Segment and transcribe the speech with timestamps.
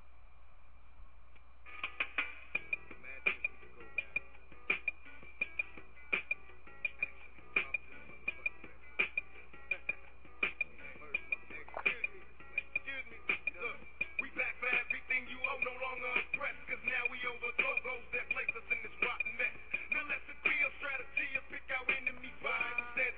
[17.68, 19.52] Logos that place us in this rotten mess.
[19.92, 22.07] no less a agree on strategy and pick out any.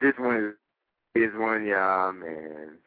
[0.00, 0.54] This one
[1.14, 2.78] is, one, y'all, man.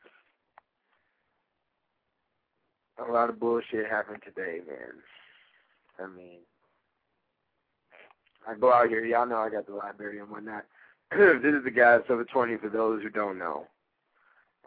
[2.97, 4.93] A lot of bullshit happened today, man.
[5.99, 6.39] I mean,
[8.47, 10.65] I go out here, y'all know I got the library and whatnot.
[11.11, 13.67] this is the guy Silver 20 for those who don't know.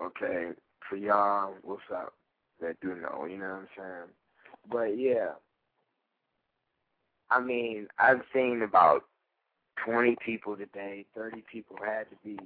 [0.00, 0.50] Okay,
[0.88, 2.12] for y'all, what's up,
[2.60, 4.10] that do know, you know what I'm saying?
[4.70, 5.30] But yeah,
[7.30, 9.04] I mean, I've seen about
[9.84, 12.38] 20 people today, 30 people had to be,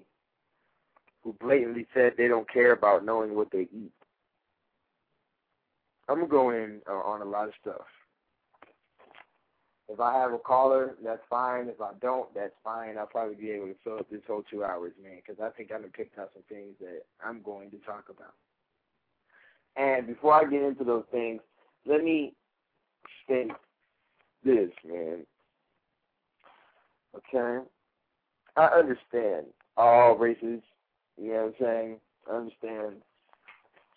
[1.23, 3.93] who blatantly said they don't care about knowing what they eat.
[6.09, 7.87] I'm going to go in uh, on a lot of stuff.
[9.89, 11.69] If I have a caller, that's fine.
[11.69, 12.97] If I don't, that's fine.
[12.97, 15.73] I'll probably be able to fill up this whole two hours, man, because I think
[15.73, 18.35] I've picked out some things that I'm going to talk about.
[19.77, 21.41] And before I get into those things,
[21.87, 22.35] let me
[23.25, 23.51] state
[24.45, 25.27] this, man.
[27.17, 27.65] Okay?
[28.57, 30.61] I understand all races,
[31.17, 31.97] you know what I'm saying?
[32.31, 32.97] I understand.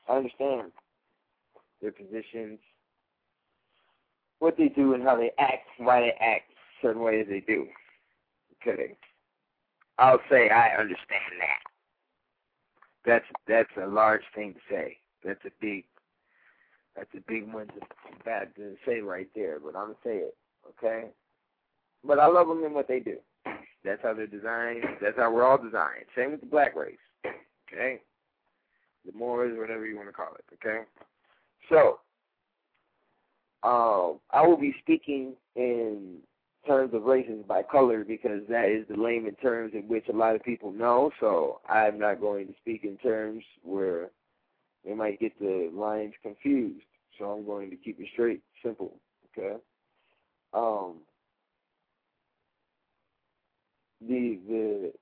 [0.09, 0.71] I understand
[1.81, 2.59] their positions,
[4.39, 6.51] what they do and how they act, why they act
[6.81, 7.67] certain ways they do.
[8.61, 8.95] Okay.
[9.97, 11.59] I'll say I understand that.
[13.05, 14.97] That's that's a large thing to say.
[15.23, 15.85] That's a big
[16.95, 17.73] that's a big one to
[18.23, 20.37] bad to say right there, but I'm gonna say it,
[20.69, 21.09] okay?
[22.05, 23.17] But I love them in what they do.
[23.83, 24.83] That's how they're designed.
[25.01, 26.05] That's how we're all designed.
[26.15, 26.97] Same with the black race,
[27.71, 28.01] okay?
[29.05, 30.83] The Moors, whatever you want to call it, okay?
[31.69, 31.99] So,
[33.63, 36.17] um, I will be speaking in
[36.65, 40.35] terms of races by color because that is the layman terms in which a lot
[40.35, 41.11] of people know.
[41.19, 44.09] So I'm not going to speak in terms where
[44.85, 46.85] they might get the lines confused.
[47.19, 48.95] So I'm going to keep it straight, simple.
[49.37, 49.57] Okay.
[50.53, 50.97] Um,
[54.07, 54.93] the the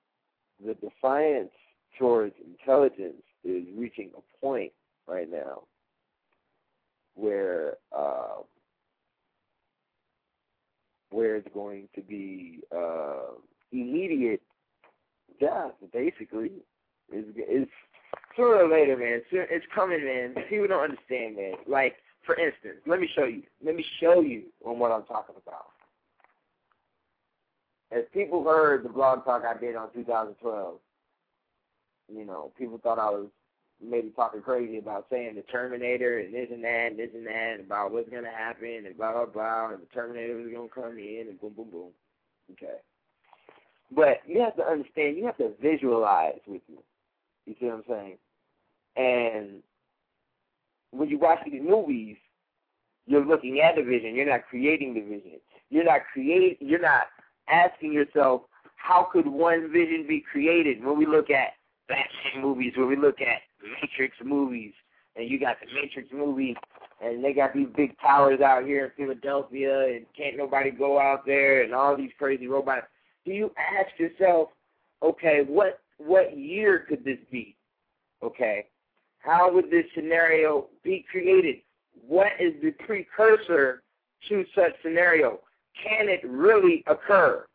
[0.65, 1.51] the defiance
[1.97, 4.71] towards intelligence is reaching a point
[5.07, 5.63] right now
[7.15, 8.41] where uh,
[11.09, 13.33] where it's going to be uh,
[13.71, 14.41] immediate
[15.39, 16.51] death, basically.
[17.13, 17.67] Is is
[18.37, 19.21] sooner or later, man.
[19.31, 20.35] It's coming, man.
[20.49, 21.53] People don't understand, man.
[21.67, 21.95] Like,
[22.25, 23.43] for instance, let me show you.
[23.63, 25.65] Let me show you on what I'm talking about.
[27.91, 30.75] As people heard the blog talk I did on 2012,
[32.13, 33.27] you know, people thought I was
[33.83, 37.57] maybe talking crazy about saying the Terminator and this and that and this and that
[37.59, 41.27] about what's gonna happen and blah blah blah and the Terminator was gonna come in
[41.29, 41.89] and boom boom boom.
[42.53, 42.77] Okay.
[43.93, 46.77] But you have to understand, you have to visualize with me.
[47.45, 48.17] You see what I'm saying?
[48.95, 49.63] And
[50.91, 52.17] when you watch these movies,
[53.05, 54.15] you're looking at the vision.
[54.15, 55.39] You're not creating the vision.
[55.69, 56.57] You're not create.
[56.61, 57.07] You're not
[57.51, 58.43] asking yourself,
[58.75, 60.83] how could one vision be created?
[60.83, 61.53] When we look at
[61.87, 63.41] Batman movies, when we look at
[63.81, 64.73] Matrix movies,
[65.15, 66.55] and you got the Matrix movie,
[67.03, 71.25] and they got these big towers out here in Philadelphia, and can't nobody go out
[71.25, 72.87] there, and all these crazy robots.
[73.25, 74.49] Do you ask yourself,
[75.03, 77.55] okay, what what year could this be?
[78.23, 78.65] Okay,
[79.19, 81.57] how would this scenario be created?
[82.07, 83.83] What is the precursor
[84.29, 85.39] to such scenario?
[85.81, 87.45] Can it really occur?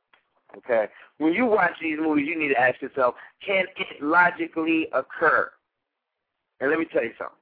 [0.56, 0.88] Okay.
[1.18, 3.14] When you watch these movies, you need to ask yourself,
[3.44, 5.50] can it logically occur?
[6.60, 7.36] And let me tell you something.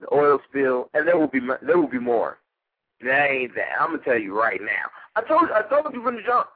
[0.00, 2.38] The oil spill, and there will be there will be more.
[3.02, 3.80] That ain't that.
[3.80, 4.90] I'm gonna tell you right now.
[5.14, 6.48] I told I told you from the jump.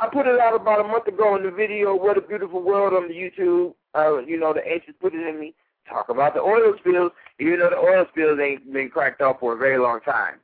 [0.00, 2.94] I put it out about a month ago in the video "What a Beautiful World"
[2.94, 3.74] on the YouTube.
[3.94, 5.54] Uh, you know, the ancients put it in me.
[5.88, 9.54] Talk about the oil spills, even though the oil spills ain't been cracked up for
[9.54, 10.34] a very long time.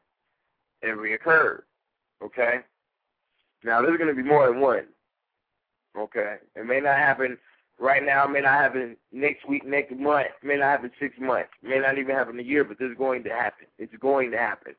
[0.82, 1.62] It reoccurred.
[2.22, 2.60] Okay.
[3.64, 4.86] Now there's going to be more than one.
[5.98, 6.36] Okay.
[6.54, 7.38] It may not happen
[7.78, 8.24] right now.
[8.24, 10.26] It may not happen next week, next month.
[10.42, 11.50] It may not happen six months.
[11.62, 12.64] It may not even happen a year.
[12.64, 13.66] But this is going to happen.
[13.78, 14.74] It's going to happen.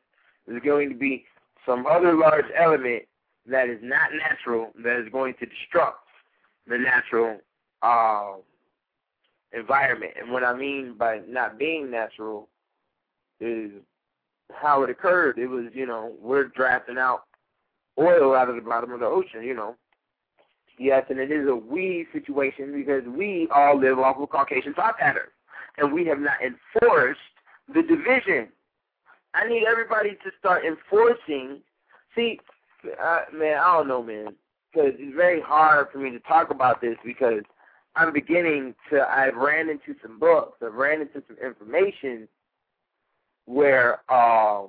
[0.47, 1.25] There's going to be
[1.65, 3.03] some other large element
[3.47, 5.93] that is not natural that is going to destruct
[6.67, 7.37] the natural
[7.81, 8.33] uh,
[9.53, 10.13] environment.
[10.19, 12.49] And what I mean by not being natural
[13.39, 13.71] is
[14.53, 15.37] how it occurred.
[15.37, 17.23] It was, you know, we're drafting out
[17.99, 19.75] oil out of the bottom of the ocean, you know.
[20.77, 24.97] Yes, and it is a we situation because we all live off of Caucasian thought
[24.97, 25.31] patterns.
[25.77, 27.19] And we have not enforced
[27.73, 28.49] the division.
[29.33, 31.61] I need everybody to start enforcing.
[32.13, 32.39] See,
[33.01, 34.35] uh, man, I don't know, man,
[34.71, 37.43] because it's very hard for me to talk about this because
[37.95, 39.01] I'm beginning to.
[39.01, 40.59] I've ran into some books.
[40.65, 42.27] I've ran into some information
[43.45, 44.63] where uh,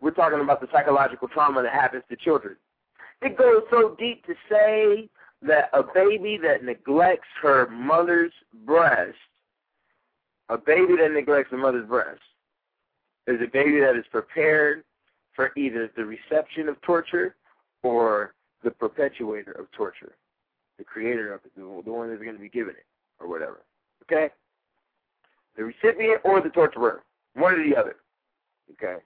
[0.00, 2.56] we're talking about the psychological trauma that happens to children.
[3.20, 5.08] It goes so deep to say
[5.42, 8.32] that a baby that neglects her mother's
[8.64, 9.16] breast,
[10.48, 12.20] a baby that neglects her mother's breast,
[13.26, 14.84] is a baby that is prepared
[15.34, 17.36] for either the reception of torture
[17.82, 20.16] or the perpetuator of torture,
[20.78, 22.86] the creator of it, the one that's going to be given it,
[23.18, 23.61] or whatever.
[25.82, 27.02] Recipient or the torturer,
[27.34, 27.96] one or the other.
[28.72, 29.02] Okay?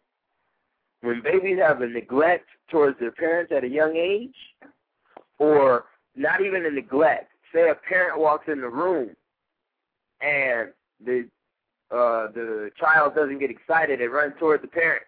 [1.02, 4.34] When babies have a neglect towards their parents at a young age,
[5.38, 5.84] or
[6.14, 9.10] not even a neglect, say a parent walks in the room
[10.20, 10.70] and
[11.04, 11.28] the
[11.88, 15.04] uh, the child doesn't get excited and runs towards the parent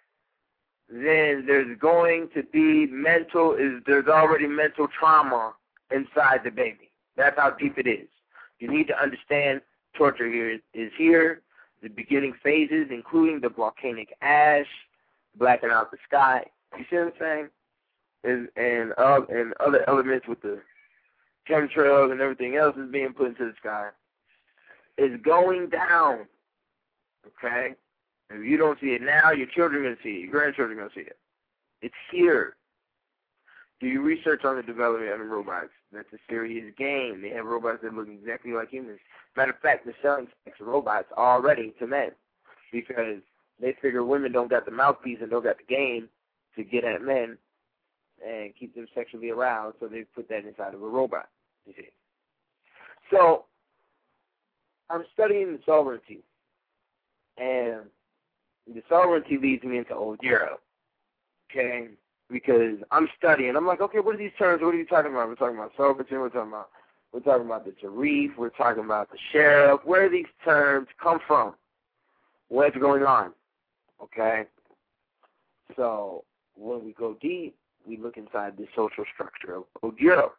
[0.89, 5.53] then there's going to be mental is there's already mental trauma
[5.91, 6.91] inside the baby.
[7.17, 8.09] That's how deep it is.
[8.59, 9.61] You need to understand
[9.97, 11.43] torture here is here,
[11.83, 14.67] the beginning phases, including the volcanic ash,
[15.37, 16.45] blacking out the sky.
[16.77, 17.49] You see what I'm saying?
[18.25, 20.61] And and uh, and other elements with the
[21.49, 23.89] chemtrails and everything else is being put into the sky.
[24.97, 26.27] Is going down.
[27.27, 27.75] Okay?
[28.31, 30.21] If you don't see it now, your children are going to see it.
[30.23, 31.17] Your grandchildren are going to see it.
[31.81, 32.57] It's here.
[33.81, 35.71] Do you research on the development of the robots?
[35.93, 37.23] That's a serious game.
[37.23, 38.99] They have robots that look exactly like humans.
[39.37, 42.11] Matter of fact, they're selling sex robots already to men
[42.73, 43.23] because
[43.61, 46.09] they figure women don't got the mouthpiece and don't got the game
[46.57, 47.39] to get at men
[48.27, 51.29] and keep them sexually aroused, so they put that inside of a robot.
[51.67, 51.89] You see.
[53.13, 53.45] So
[54.91, 56.25] I'm studying the sovereignty,
[57.37, 57.83] and
[58.67, 60.61] the sovereignty leads me into old Europe.
[61.51, 61.89] Okay?
[62.31, 63.57] Because I'm studying.
[63.57, 64.63] I'm like, okay, what are these terms?
[64.63, 65.29] What are you talking about?
[65.29, 66.17] We're talking about sovereignty.
[66.17, 66.69] We're talking about
[67.13, 68.37] we're talking about the Tarif.
[68.37, 69.81] We're talking about the sheriff.
[69.85, 71.55] Where do these terms come from?
[72.49, 73.33] What's going on?
[74.03, 74.45] Okay?
[75.77, 77.57] So when we go deep,
[77.87, 80.35] we look inside the social structure of Europe.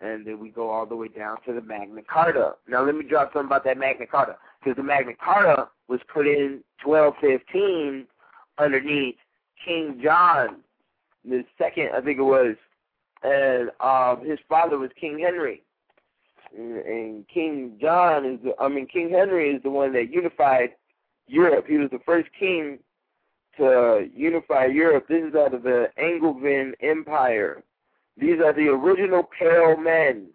[0.00, 2.54] And then we go all the way down to the Magna Carta.
[2.68, 6.26] Now let me drop something about that Magna Carta because the Magna Carta was put
[6.26, 8.06] in 1215
[8.58, 9.16] underneath
[9.64, 10.62] King John
[11.28, 12.56] the second, I think it was,
[13.22, 15.62] and um, his father was King Henry.
[16.56, 20.70] And King John is, the, I mean, King Henry is the one that unified
[21.26, 21.66] Europe.
[21.68, 22.78] He was the first king
[23.58, 25.06] to unify Europe.
[25.08, 27.62] This is out of the Angevin Empire.
[28.16, 30.28] These are the original pale men.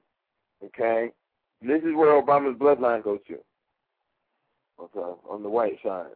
[0.64, 1.10] Okay,
[1.62, 3.38] This is where Obama's bloodline goes to.
[4.80, 6.12] Okay, on the white side.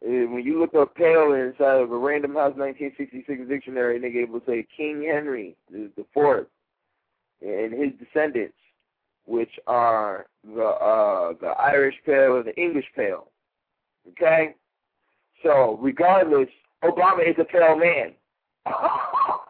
[0.00, 4.42] When you look up pale inside of a Random House 1966 dictionary, nigga, it will
[4.46, 6.46] say King Henry the, fourth
[7.42, 8.56] and his descendants,
[9.26, 13.26] which are the uh, the Irish Pale and the English Pale.
[14.10, 14.54] Okay,
[15.42, 16.48] so regardless,
[16.82, 18.12] Obama is a pale man.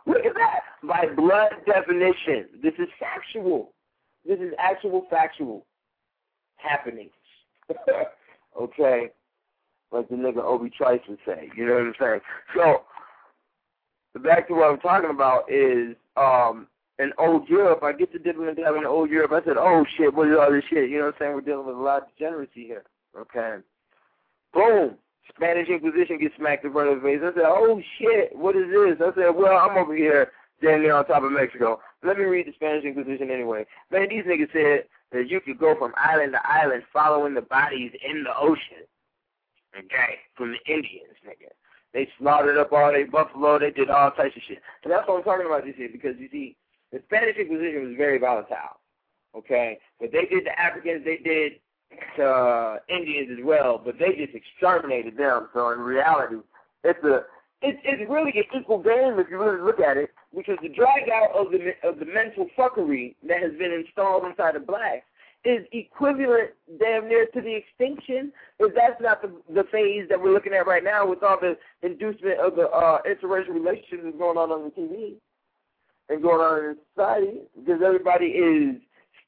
[0.06, 0.60] Look at that.
[0.82, 3.72] By blood definition, this is factual.
[4.26, 5.66] This is actual factual
[6.56, 7.10] happenings.
[8.60, 9.10] okay?
[9.90, 11.50] Like the nigga Obi Trice would say.
[11.56, 12.20] You know what I'm saying?
[12.54, 12.82] So,
[14.14, 16.66] the back to what I'm talking about is um
[16.98, 19.32] in old Europe, I get to dealing with in old Europe.
[19.32, 20.90] I said, oh shit, what is all this shit?
[20.90, 21.34] You know what I'm saying?
[21.34, 22.82] We're dealing with a lot of degeneracy here.
[23.16, 23.58] Okay.
[24.52, 24.96] Boom.
[25.34, 27.20] Spanish Inquisition gets smacked in front of the face.
[27.22, 28.96] I said, oh shit, what is this?
[29.00, 31.80] I said, well, I'm over here damn near on top of Mexico.
[32.02, 33.66] Let me read the Spanish Inquisition anyway.
[33.92, 37.92] Man, these niggas said that you could go from island to island following the bodies
[38.08, 38.86] in the ocean.
[39.76, 40.18] Okay?
[40.36, 41.50] From the Indians, nigga.
[41.94, 43.58] They slaughtered up all their buffalo.
[43.58, 44.58] They did all types of shit.
[44.84, 46.56] And that's what I'm talking about this here because, you see,
[46.92, 48.80] the Spanish Inquisition was very volatile.
[49.36, 49.78] Okay?
[50.00, 51.52] But they did the Africans, they did
[52.16, 55.48] to Indians as well, but they just exterminated them.
[55.54, 56.36] So in reality,
[56.84, 57.22] it's a
[57.60, 61.08] it's it's really an equal game if you really look at it, because the drag
[61.10, 65.04] out of the of the mental fuckery that has been installed inside of blacks
[65.44, 68.32] is equivalent damn near to the extinction.
[68.58, 71.56] If that's not the the phase that we're looking at right now with all the
[71.82, 75.14] inducement of the uh, interracial relationships that's going on on the TV
[76.08, 78.76] and going on in society, because everybody is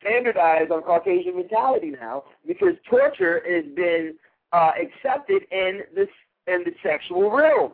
[0.00, 4.14] standardized on Caucasian mentality now because torture has been
[4.52, 6.08] uh, accepted in the
[6.46, 7.72] in the sexual realm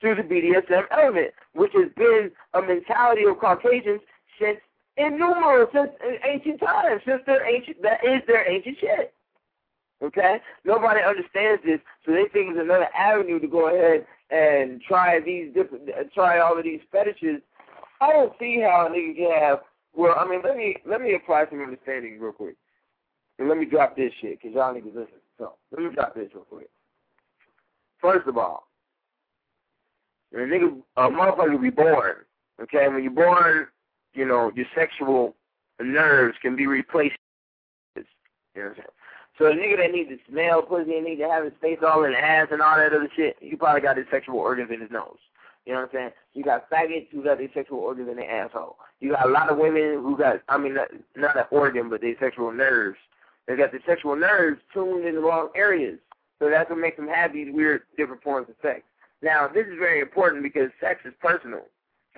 [0.00, 4.00] through the BDSM element, which has been a mentality of Caucasians
[4.40, 4.58] since
[4.98, 9.14] innumerable since uh, ancient times, since their ancient that is their ancient shit.
[10.02, 15.18] Okay, nobody understands this, so they think it's another avenue to go ahead and try
[15.18, 17.40] these different, uh, try all of these fetishes.
[18.00, 19.58] I don't see how a nigga can have
[19.98, 22.54] well, I mean, let me let me apply some understanding real quick,
[23.38, 25.18] and let me drop this shit because y'all niggas listen.
[25.38, 26.70] So let me drop this real quick.
[28.00, 28.68] First of all,
[30.32, 32.14] a nigga, a motherfucker be born,
[32.62, 32.86] okay?
[32.88, 33.66] When you're born,
[34.14, 35.34] you know your sexual
[35.80, 37.16] nerves can be replaced.
[37.96, 38.02] You
[38.56, 38.86] know what I'm saying?
[39.38, 42.02] So a nigga that needs to smell pussy and need to have his face all
[42.04, 44.80] in the ass and all that other shit, he probably got his sexual organs in
[44.80, 45.18] his nose.
[45.64, 46.10] You know what I'm saying?
[46.34, 48.76] You got faggots who got their sexual organs in their asshole.
[49.00, 52.00] You got a lot of women who got, I mean, not, not an organ, but
[52.00, 52.98] their sexual nerves.
[53.46, 55.98] They got their sexual nerves tuned in the wrong areas.
[56.40, 58.82] So that's what makes them have these weird, different forms of sex.
[59.22, 61.62] Now, this is very important because sex is personal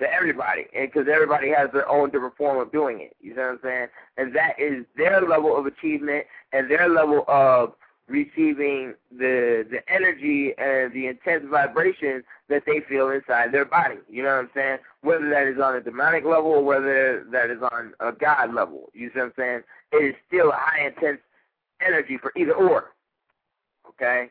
[0.01, 3.15] to everybody, and because everybody has their own different form of doing it.
[3.21, 3.87] You know what I'm saying?
[4.17, 7.73] And that is their level of achievement and their level of
[8.07, 13.97] receiving the the energy and the intense vibration that they feel inside their body.
[14.09, 14.77] You know what I'm saying?
[15.01, 18.89] Whether that is on a demonic level or whether that is on a God level.
[18.93, 19.61] You see what I'm saying?
[19.93, 21.19] It is still a high intense
[21.85, 22.91] energy for either or.
[23.87, 24.29] Okay?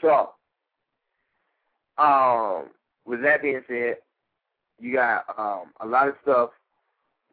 [0.00, 0.30] So,
[1.98, 2.70] um,
[3.04, 3.96] with that being said,
[4.78, 6.50] you got um, a lot of stuff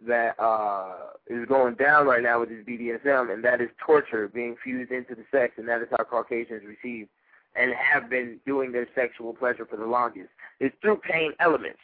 [0.07, 0.95] that uh,
[1.27, 5.15] is going down right now with this BDSM, and that is torture being fused into
[5.15, 7.07] the sex, and that is how Caucasians receive
[7.55, 10.29] and have been doing their sexual pleasure for the longest.
[10.59, 11.79] It's through pain elements.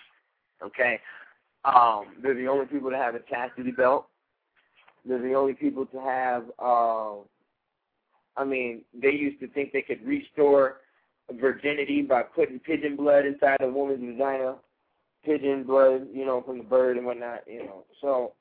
[0.63, 0.99] Okay,
[1.65, 4.07] um, they're the only people to have a chastity belt.
[5.05, 6.43] They're the only people to have.
[6.59, 7.21] Uh,
[8.37, 10.77] I mean, they used to think they could restore
[11.39, 14.55] virginity by putting pigeon blood inside a woman's vagina
[15.23, 17.85] pigeon blood, you know, from the bird and whatnot, you know.
[18.01, 18.33] So,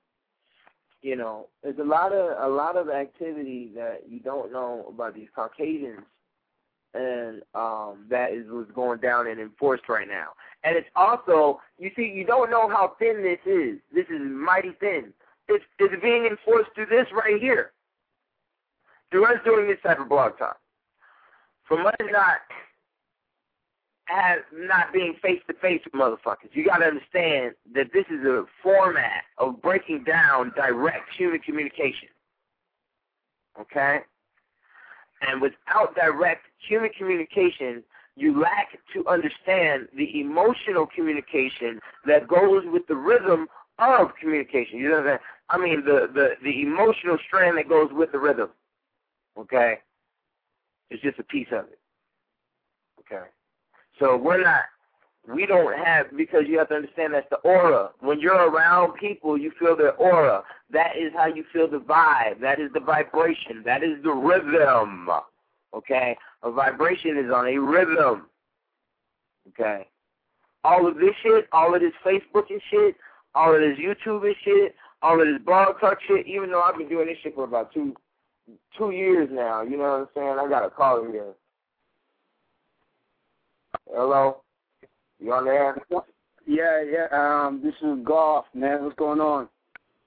[1.02, 5.14] you know, there's a lot of a lot of activity that you don't know about
[5.14, 6.00] these Caucasians
[6.92, 10.28] and um that is what's going down and enforced right now.
[10.64, 13.78] And it's also you see, you don't know how thin this is.
[13.94, 15.12] This is mighty thin.
[15.48, 17.72] It's it's being enforced through this right here.
[19.10, 20.58] Through us doing this type of blog talk.
[21.64, 22.38] From us not
[24.10, 26.50] as not being face to face with motherfuckers.
[26.52, 32.08] You got to understand that this is a format of breaking down direct human communication.
[33.60, 34.00] Okay?
[35.22, 37.84] And without direct human communication,
[38.16, 43.48] you lack to understand the emotional communication that goes with the rhythm
[43.78, 44.78] of communication.
[44.78, 45.18] You know what I'm saying?
[45.50, 48.50] I mean the, the, the emotional strand that goes with the rhythm.
[49.38, 49.78] Okay?
[50.90, 51.78] It's just a piece of it.
[53.00, 53.24] Okay?
[54.00, 54.64] So we're not,
[55.32, 57.90] we don't have, because you have to understand that's the aura.
[58.00, 60.42] When you're around people, you feel their aura.
[60.72, 62.40] That is how you feel the vibe.
[62.40, 63.62] That is the vibration.
[63.64, 65.08] That is the rhythm.
[65.74, 66.16] Okay?
[66.42, 68.26] A vibration is on a rhythm.
[69.48, 69.86] Okay?
[70.64, 72.96] All of this shit, all of this Facebook and shit,
[73.34, 76.76] all of this YouTube and shit, all of this blog talk shit, even though I've
[76.76, 77.94] been doing this shit for about two
[78.76, 80.36] two years now, you know what I'm saying?
[80.40, 81.34] I got a call here.
[83.92, 84.42] Hello?
[85.18, 85.76] You on there?
[86.46, 87.06] Yeah, yeah.
[87.12, 88.84] Um, this is Garth, man.
[88.84, 89.48] What's going on?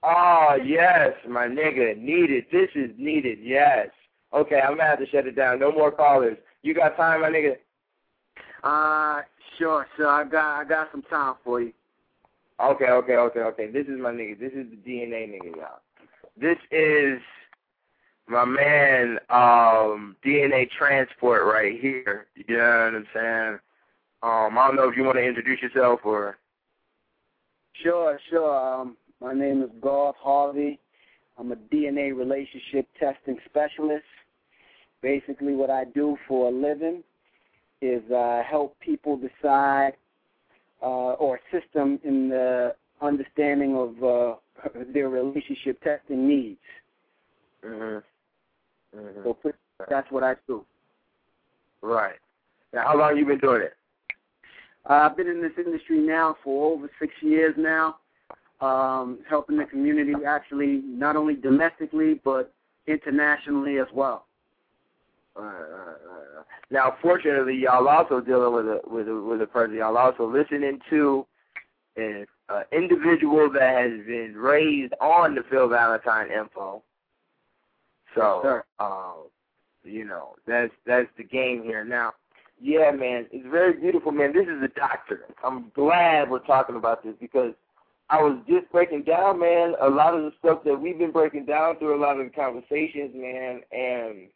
[0.04, 1.98] Oh yes, my nigga.
[1.98, 2.46] Needed.
[2.52, 3.40] This is needed.
[3.42, 3.90] Yes.
[4.34, 5.60] Okay, I'm gonna have to shut it down.
[5.60, 6.38] No more callers.
[6.64, 7.56] You got time, my nigga?
[8.64, 9.22] Uh,
[9.58, 10.08] sure, sure.
[10.08, 11.74] I got, I got some time for you.
[12.60, 13.72] Okay, okay, okay, okay.
[13.72, 14.40] This is my nigga.
[14.40, 15.82] This is the DNA nigga, y'all.
[16.40, 17.20] This is
[18.28, 22.28] my man, um, DNA transport right here.
[22.36, 23.60] You know what I'm saying?
[24.24, 26.38] Um, I don't know if you want to introduce yourself or.
[27.74, 28.58] Sure, sure.
[28.58, 30.80] Um, my name is Garth Harvey.
[31.38, 34.06] I'm a DNA relationship testing specialist.
[35.02, 37.04] Basically, what I do for a living
[37.82, 39.94] is uh, help people decide
[40.82, 44.36] uh, or assist them in the understanding of uh,
[44.94, 46.62] their relationship testing needs.
[47.66, 48.04] Mhm.
[48.96, 49.24] Mhm.
[49.24, 49.38] So
[49.90, 50.66] that's what I do.
[51.82, 52.20] Right.
[52.72, 53.76] Now, how long you been doing it?
[54.90, 57.98] Uh, I've been in this industry now for over six years now,
[58.62, 62.54] um, helping the community actually not only domestically but
[62.88, 64.26] internationally as well.
[65.36, 66.46] Right, right, right.
[66.70, 69.76] Now, fortunately, y'all also dealing with a with a with a person.
[69.76, 71.26] Y'all also listening to
[71.96, 76.84] an uh, individual that has been raised on the Phil Valentine info.
[78.16, 78.66] So, Sure.
[78.80, 79.28] um,
[79.84, 81.84] you know, that's that's the game here.
[81.84, 82.14] Now,
[82.64, 84.32] yeah, man, it's very beautiful, man.
[84.32, 85.26] This is a doctor.
[85.44, 87.54] I'm glad we're talking about this because
[88.10, 91.46] I was just breaking down, man, a lot of the stuff that we've been breaking
[91.46, 94.30] down through a lot of the conversations, man, and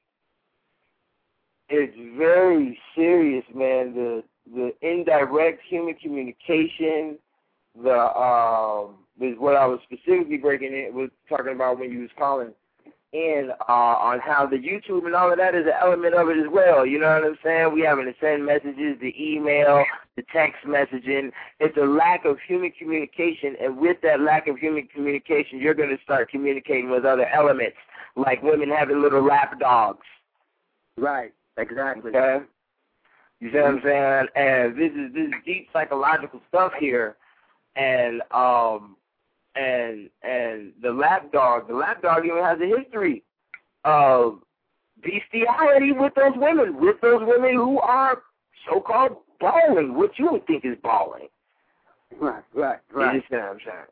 [1.70, 3.94] it's very serious, man.
[3.94, 7.18] The the indirect human communication,
[7.82, 12.10] the um is what I was specifically breaking it was talking about when you was
[12.18, 12.52] calling
[13.14, 16.38] in uh on how the YouTube and all of that is an element of it
[16.38, 16.86] as well.
[16.86, 17.74] You know what I'm saying?
[17.74, 21.32] We having to send messages, the email, the text messaging.
[21.60, 25.98] It's a lack of human communication and with that lack of human communication you're gonna
[26.04, 27.78] start communicating with other elements,
[28.16, 30.06] like women having little lap dogs.
[30.98, 31.32] Right.
[31.58, 32.12] Exactly.
[32.16, 32.46] Okay.
[33.40, 34.28] You see what I'm saying?
[34.36, 37.18] And this is this is deep psychological stuff here,
[37.76, 38.96] and um,
[39.58, 43.24] and and the lap dog, the lap dog even has a history
[43.84, 44.40] of
[45.02, 48.20] bestiality with those women, with those women who are
[48.70, 51.28] so-called balling, what you would think is balling.
[52.20, 52.44] Right.
[52.54, 52.80] Right.
[52.92, 53.04] Right.
[53.04, 53.86] You understand what I'm saying?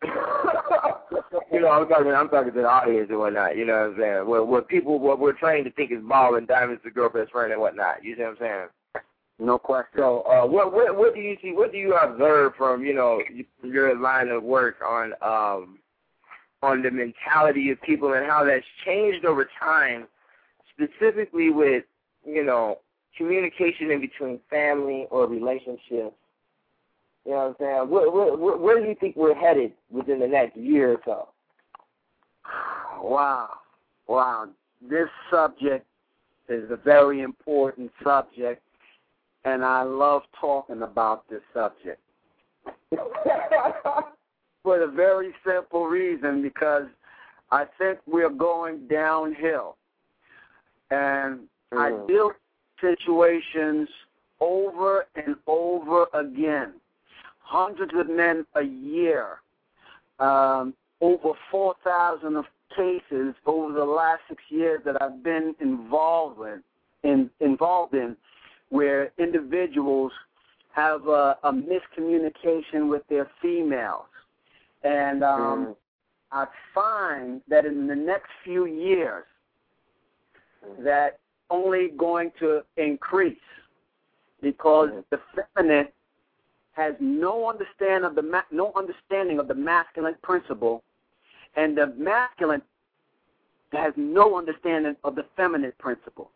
[1.52, 2.12] you know, I'm talking.
[2.12, 3.56] I'm talking to the audience and whatnot.
[3.56, 4.28] You know what I'm saying?
[4.28, 7.52] What what people what we're trained to think is balling, diamonds the girl best friend
[7.52, 8.04] and whatnot.
[8.04, 8.66] You see what I'm saying?
[9.38, 9.98] No question.
[9.98, 11.52] So, uh, what what what do you see?
[11.52, 13.22] What do you observe from you know
[13.62, 15.78] your line of work on um
[16.62, 20.08] on the mentality of people and how that's changed over time,
[20.74, 21.84] specifically with
[22.26, 22.78] you know
[23.16, 26.14] communication in between family or relationships.
[27.24, 27.90] You know what I'm saying?
[27.90, 31.28] Where, where, where, where do you think we're headed within the next year or so?
[33.02, 33.50] Wow.
[34.06, 34.48] Wow.
[34.88, 35.86] This subject
[36.48, 38.62] is a very important subject,
[39.54, 42.00] and I love talking about this subject
[44.62, 46.84] for the very simple reason because
[47.50, 49.76] I think we're going downhill.
[50.90, 52.06] And I Mm.
[52.06, 52.36] deal with
[52.80, 53.88] situations
[54.40, 56.74] over and over again.
[57.40, 59.40] Hundreds of men a year.
[60.18, 66.60] Um, over 4,000 of cases over the last six years that I've been involved with,
[67.02, 68.16] in, involved in,
[68.70, 70.12] where individuals
[70.72, 74.06] have a, a miscommunication with their females,
[74.84, 75.76] and um, Mm.
[76.30, 79.24] I find that in the next few years,
[80.80, 81.18] that
[81.50, 83.38] only going to increase
[84.42, 85.04] because Mhm.
[85.10, 85.88] the feminine
[86.72, 90.84] has no understand of the ma- no understanding of the masculine principle,
[91.56, 92.62] and the masculine
[93.72, 96.30] has no understanding of the feminine principle.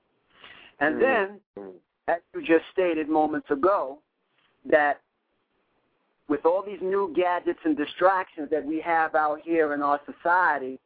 [0.81, 1.01] And Mhm.
[1.01, 1.81] then, Mm.
[2.08, 3.98] As you just stated moments ago,
[4.64, 5.00] that
[6.28, 10.78] with all these new gadgets and distractions that we have out here in our society,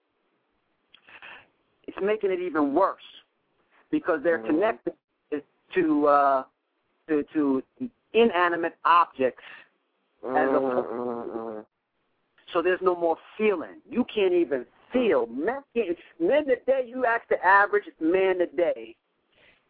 [1.86, 3.00] it's making it even worse
[3.90, 4.46] because they're Mhm.
[4.46, 4.94] connected
[5.72, 6.44] to uh,
[7.08, 7.62] to to
[8.12, 9.44] inanimate objects
[10.22, 11.66] as a Mm, mm, mm.
[12.52, 13.82] So there's no more feeling.
[13.88, 15.26] You can't even feel.
[15.26, 15.62] Men,
[16.18, 18.96] men today, you ask the average man today,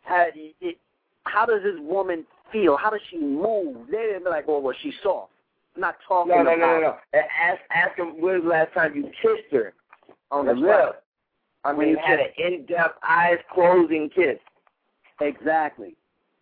[0.03, 0.79] how, it,
[1.27, 2.77] how does this woman feel?
[2.77, 3.87] How does she move?
[3.91, 5.33] They're like, oh, well, she's soft.
[5.75, 6.59] I'm not talking no, no, about.
[6.59, 7.21] no, no, no.
[7.21, 9.75] Ask, ask him when was the last time you kissed her
[10.31, 10.87] on the That's right.
[10.87, 11.03] lip.
[11.65, 14.39] I When mean, you had an in-depth, eyes closing kiss.
[15.21, 15.97] Exactly.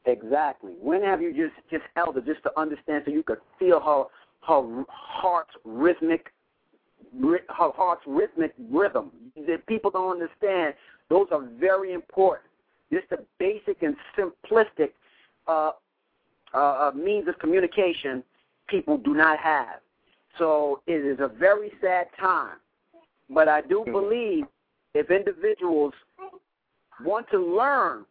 [0.07, 0.75] Exactly.
[0.81, 4.05] When have you just just held her just to understand so you could feel her
[4.47, 6.31] her heart's rhythmic
[7.23, 9.11] her heart's rhythmic rhythm?
[9.47, 10.75] That people don't understand.
[11.09, 12.49] Those are very important.
[12.95, 14.91] Just a basic and simplistic
[15.49, 15.73] uh,
[16.55, 18.23] uh, uh, means of communication
[18.69, 19.81] people do not have.
[20.39, 22.57] So it is a very sad time.
[23.29, 24.45] But I do believe
[24.95, 25.93] if individuals
[27.05, 28.05] want to learn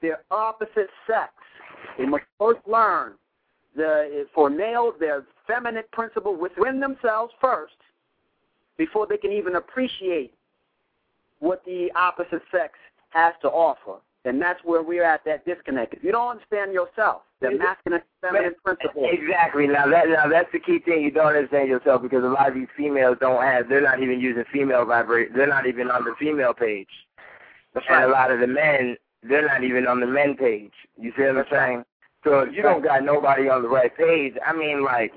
[0.00, 1.32] their opposite sex.
[1.98, 3.14] They must first learn
[3.76, 7.74] the for males their feminine principle within themselves first,
[8.76, 10.32] before they can even appreciate
[11.40, 12.74] what the opposite sex
[13.10, 14.00] has to offer.
[14.24, 15.94] And that's where we're at that disconnect.
[15.94, 19.08] If you don't understand yourself, the masculine feminine principle.
[19.10, 19.66] Exactly.
[19.66, 21.02] Now that now that's the key thing.
[21.02, 23.68] You don't understand yourself because a lot of these females don't have.
[23.68, 25.34] They're not even using female vibrate.
[25.34, 26.88] They're not even on the female page.
[27.74, 30.72] That's And a lot of the men, they're not even on the men page.
[31.00, 31.84] You see what I'm saying?
[32.24, 35.12] So if you don't got nobody on the right page, I mean, like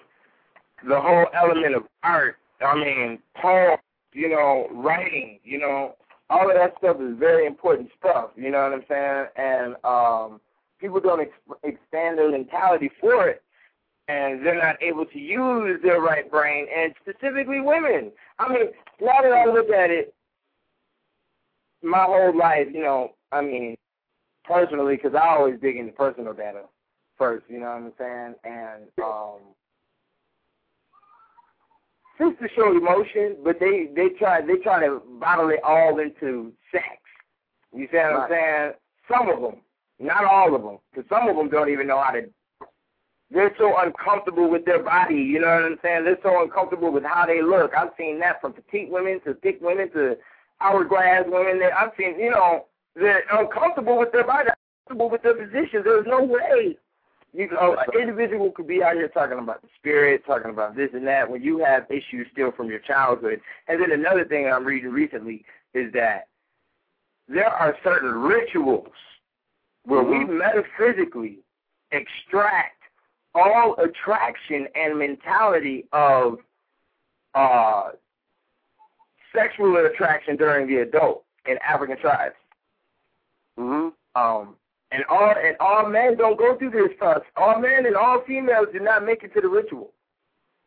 [0.88, 2.38] the whole element of art.
[2.62, 3.78] I mean, poem.
[4.14, 5.40] You know, writing.
[5.44, 5.96] You know,
[6.32, 8.30] all of that stuff is very important stuff.
[8.36, 9.26] You know what I'm saying?
[9.36, 10.40] And um,
[10.80, 13.44] people don't ex- expand their mentality for it,
[14.08, 18.12] and they're not able to use their right brain, and specifically women.
[18.40, 18.68] I mean,
[19.02, 20.14] now that I look at it,
[21.84, 23.76] my whole life, you know, I mean,
[24.46, 26.64] personally, because I always dig into personal data
[27.18, 28.36] first, you know what I'm saying?
[28.46, 29.40] And um,
[32.30, 36.86] to show emotion, but they they try they try to bottle it all into sex.
[37.74, 38.72] You see what I'm saying?
[39.12, 39.62] Some of them,
[40.00, 42.30] not all of them, because some of them don't even know how to.
[43.32, 45.16] They're so uncomfortable with their body.
[45.16, 46.04] You know what I'm saying?
[46.04, 47.72] They're so uncomfortable with how they look.
[47.76, 50.18] I've seen that from petite women to thick women to
[50.60, 51.60] hourglass women.
[51.60, 54.50] That I've seen, you know, they're uncomfortable with their body,
[54.90, 55.82] uncomfortable with their position.
[55.84, 56.78] There's no way
[57.34, 60.90] you know, an individual could be out here talking about the spirit, talking about this
[60.94, 63.40] and that, when you have issues still from your childhood.
[63.68, 66.28] And then another thing I'm reading recently is that
[67.28, 68.92] there are certain rituals
[69.86, 71.40] where we metaphysically
[71.92, 72.82] extract
[73.34, 76.40] all attraction and mentality of
[77.34, 77.92] uh,
[79.34, 82.36] sexual attraction during the adult in African tribes.
[83.58, 84.56] hmm Um,
[84.92, 87.24] and all and all men don't go through this process.
[87.38, 89.94] All men and all females do not make it to the ritual,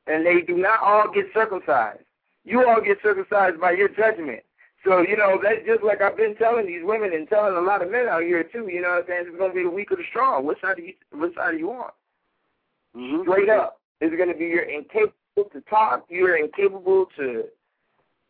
[0.06, 2.00] and they do not all get circumcised.
[2.44, 4.40] You all get circumcised by your judgment.
[4.84, 7.82] So you know that's just like I've been telling these women and telling a lot
[7.82, 8.68] of men out here too.
[8.68, 9.24] You know what I'm saying?
[9.28, 10.44] It's going to be the weak or the strong.
[10.44, 11.94] What side do you What side do you want?
[12.94, 16.04] hmm Straight up, it's going to be you're incapable to talk.
[16.08, 17.44] You're incapable to,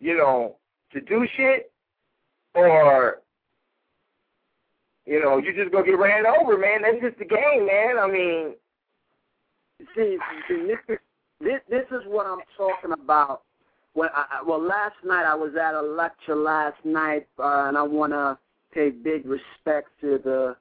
[0.01, 0.57] you know,
[0.93, 1.73] to do shit,
[2.55, 2.94] or
[5.41, 6.83] know, you just gonna get ran over, man.
[6.83, 7.99] That's just the game, man.
[7.99, 8.55] I mean,
[9.97, 10.19] See,
[10.49, 10.99] see this, is-
[11.41, 13.43] this this is what I'm talking about.
[13.97, 17.83] I, I- well, last night I was at a lecture last night, uh, and I
[17.83, 18.39] want to
[18.73, 20.57] pay big respect to the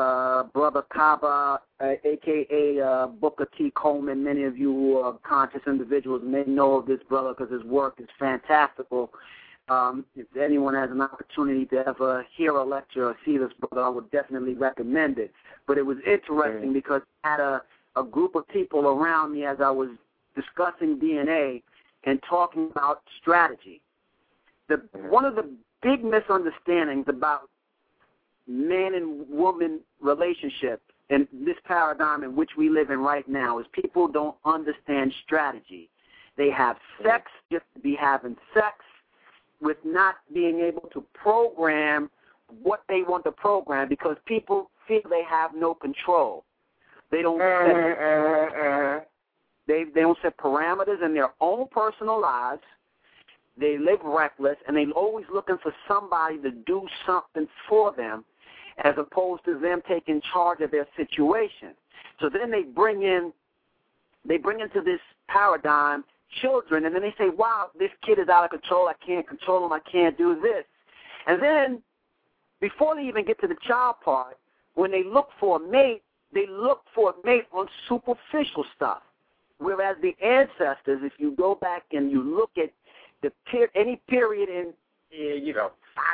[0.00, 3.70] uh, brother Kaba, uh, aka uh, Booker T.
[3.74, 4.24] Coleman.
[4.24, 8.00] Many of you who are conscious individuals may know of this brother because his work
[8.00, 9.10] is fantastical.
[9.68, 13.82] Um, if anyone has an opportunity to ever hear a lecture or see this brother,
[13.82, 15.32] I would definitely recommend it.
[15.66, 17.62] But it was interesting because I had a
[17.98, 19.88] a group of people around me as I was
[20.34, 21.62] discussing DNA
[22.04, 23.80] and talking about strategy.
[24.68, 25.50] The one of the
[25.82, 27.48] big misunderstandings about
[28.46, 33.66] man and woman relationship and this paradigm in which we live in right now is
[33.72, 35.88] people don't understand strategy.
[36.36, 38.76] They have sex just to be having sex
[39.60, 42.10] with not being able to program
[42.62, 46.44] what they want to program because people feel they have no control.
[47.10, 49.00] They don't set uh,
[49.66, 52.62] they they don't set parameters in their own personal lives.
[53.58, 58.24] They live reckless, and they're always looking for somebody to do something for them,
[58.84, 61.74] as opposed to them taking charge of their situation.
[62.20, 63.32] So then they bring in,
[64.24, 66.04] they bring into this paradigm
[66.40, 68.88] children, and then they say, "Wow, this kid is out of control.
[68.88, 69.72] I can't control him.
[69.72, 70.64] I can't do this."
[71.26, 71.82] And then,
[72.60, 74.38] before they even get to the child part,
[74.74, 79.02] when they look for a mate, they look for a mate on superficial stuff.
[79.58, 82.70] Whereas the ancestors, if you go back and you look at
[83.22, 84.72] the per- any period in
[85.12, 85.72] uh, you know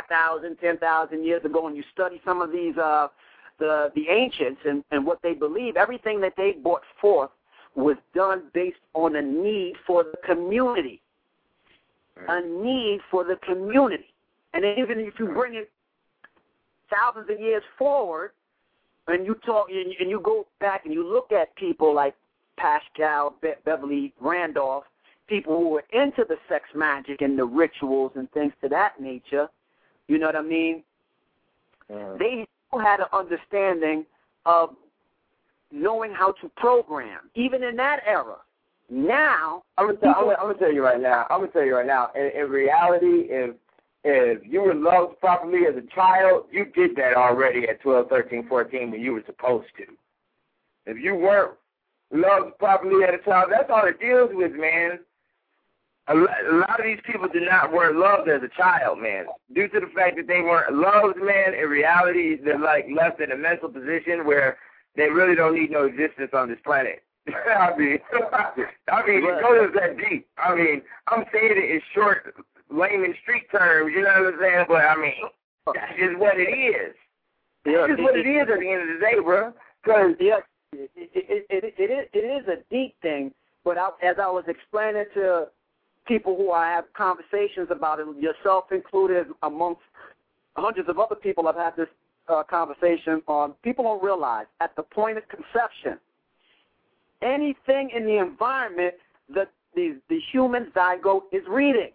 [0.09, 3.09] 5,000, 10,000 years ago, and you study some of these uh,
[3.59, 7.31] the the ancients and, and what they believe, everything that they brought forth
[7.75, 11.01] was done based on a need for the community,
[12.29, 14.07] a need for the community.
[14.53, 15.71] And even if you bring it
[16.91, 18.31] thousands of years forward,
[19.09, 22.15] and you talk and you, and you go back and you look at people like
[22.57, 24.85] Paschal Be- Beverly Randolph,
[25.27, 29.49] people who were into the sex magic and the rituals and things to that nature,
[30.09, 30.83] you know what I mean?
[31.91, 32.19] Mm.
[32.19, 32.47] They
[32.83, 34.07] had an understanding
[34.47, 34.71] of
[35.75, 38.37] knowing how to program, even in that era.
[38.89, 41.27] Now, I'm gonna, tell, I'm, gonna, I'm gonna tell you right now.
[41.31, 42.11] I'm gonna tell you right now.
[42.15, 43.57] In, in reality, if
[44.05, 48.47] if you were loved properly as a child, you did that already at 12, 13,
[48.47, 49.85] 14 when you were supposed to.
[50.85, 51.53] If you weren't
[52.13, 54.99] loved properly as a child, that's all it deals with, man.
[56.09, 59.25] A lot, of these people did not weren't loved as a child, man.
[59.55, 63.33] Due to the fact that they weren't loved, man, in reality, they're like left in
[63.33, 64.59] a mental position where
[64.97, 67.03] they really don't need no existence on this planet.
[67.29, 70.29] I mean, I mean, it goes that deep.
[70.39, 72.35] I mean, I'm saying it in short,
[72.71, 73.93] layman street terms.
[73.95, 74.65] You know what I'm saying?
[74.69, 75.13] But I mean,
[75.67, 76.95] that's just what it is.
[77.65, 79.53] Yeah, That's just what it is at the end of the day, bro.
[79.83, 83.33] Because Yes, it, it, it, it, is, it is a deep thing,
[83.65, 85.47] but I, as I was explaining to
[86.07, 89.81] people who I have conversations about it, yourself included, amongst
[90.57, 91.89] hundreds of other people I've had this
[92.29, 95.99] uh, conversation on, people don't realize at the point of conception,
[97.23, 98.95] anything in the environment
[99.35, 101.91] that the, the human zygote is reading.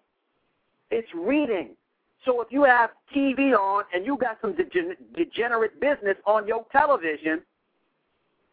[0.91, 1.69] It's reading.
[2.25, 6.65] So if you have TV on and you got some degen- degenerate business on your
[6.71, 7.41] television,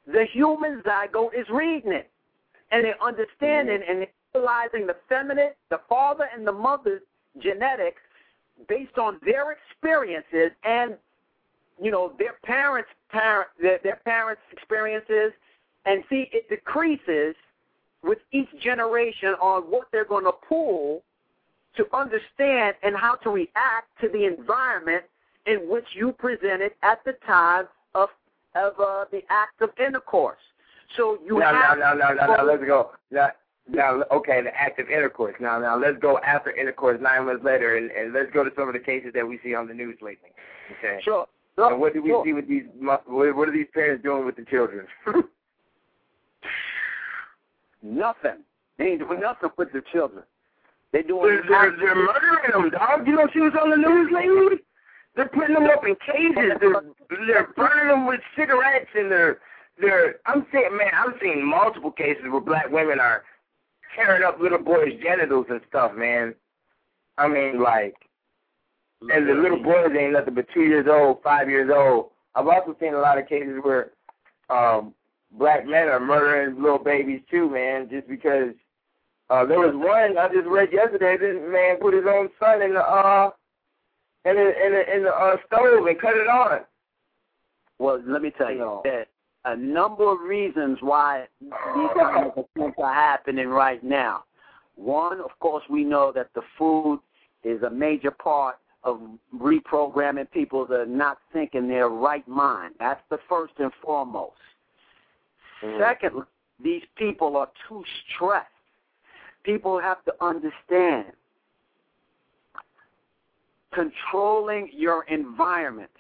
[0.06, 2.10] the human zygote is reading it.
[2.70, 7.02] And they're understanding and they're realizing the feminine, the father and the mother's
[7.38, 8.00] genetics
[8.68, 10.94] based on their experiences and
[11.80, 15.32] you know their parents parent their, their parents experiences
[15.84, 17.34] and see it decreases
[18.02, 21.02] with each generation on what they're going to pull
[21.76, 25.04] to understand and how to react to the environment
[25.46, 28.08] in which you presented at the time of
[28.54, 30.38] of uh, the act of intercourse.
[30.96, 32.92] So you now, have now, now, now, now, let's go.
[33.10, 33.28] Now,
[33.68, 35.34] now, okay, the act of intercourse.
[35.40, 38.68] Now, now, let's go after intercourse nine months later, and, and let's go to some
[38.68, 40.30] of the cases that we see on the news lately.
[40.78, 41.00] Okay.
[41.02, 41.26] sure.
[41.58, 42.24] And what do we sure.
[42.24, 42.64] see with these?
[42.80, 44.86] what are these parents doing with the children?
[47.82, 48.42] Nothing.
[48.78, 50.24] They ain't doing nothing with their children.
[50.92, 53.06] They doing they're, they're, they're murdering them, dog.
[53.06, 54.62] You know, she was on the news lately.
[55.14, 56.58] They're putting them up in cages.
[56.60, 56.82] They're
[57.26, 59.38] they're burning them with cigarettes, and they're
[59.80, 60.16] they're.
[60.26, 63.24] I'm saying, man, I'm seeing multiple cases where black women are
[63.94, 66.34] tearing up little boys' genitals and stuff, man.
[67.18, 67.94] I mean, like,
[69.02, 72.10] and the little boys ain't nothing but two years old, five years old.
[72.34, 73.90] I've also seen a lot of cases where
[74.50, 74.94] um
[75.32, 78.54] black men are murdering little babies too, man, just because
[79.30, 82.74] uh there was one I just read yesterday, this man put his own son in
[82.74, 83.30] the uh
[84.24, 86.60] in the in the in the uh stove and cut it on.
[87.78, 88.80] Well, let me tell you No.
[88.84, 89.08] that
[89.44, 91.50] a number of reasons why these
[91.96, 94.24] kind of attempts are happening right now.
[94.74, 97.00] One, of course, we know that the food
[97.44, 98.56] is a major part
[98.86, 99.00] of
[99.36, 102.74] reprogramming people to not think in their right mind.
[102.78, 104.36] That's the first and foremost.
[105.62, 105.78] Mm.
[105.78, 106.22] Second,
[106.62, 108.46] these people are too stressed.
[109.42, 111.06] People have to understand
[113.74, 115.90] controlling your environment.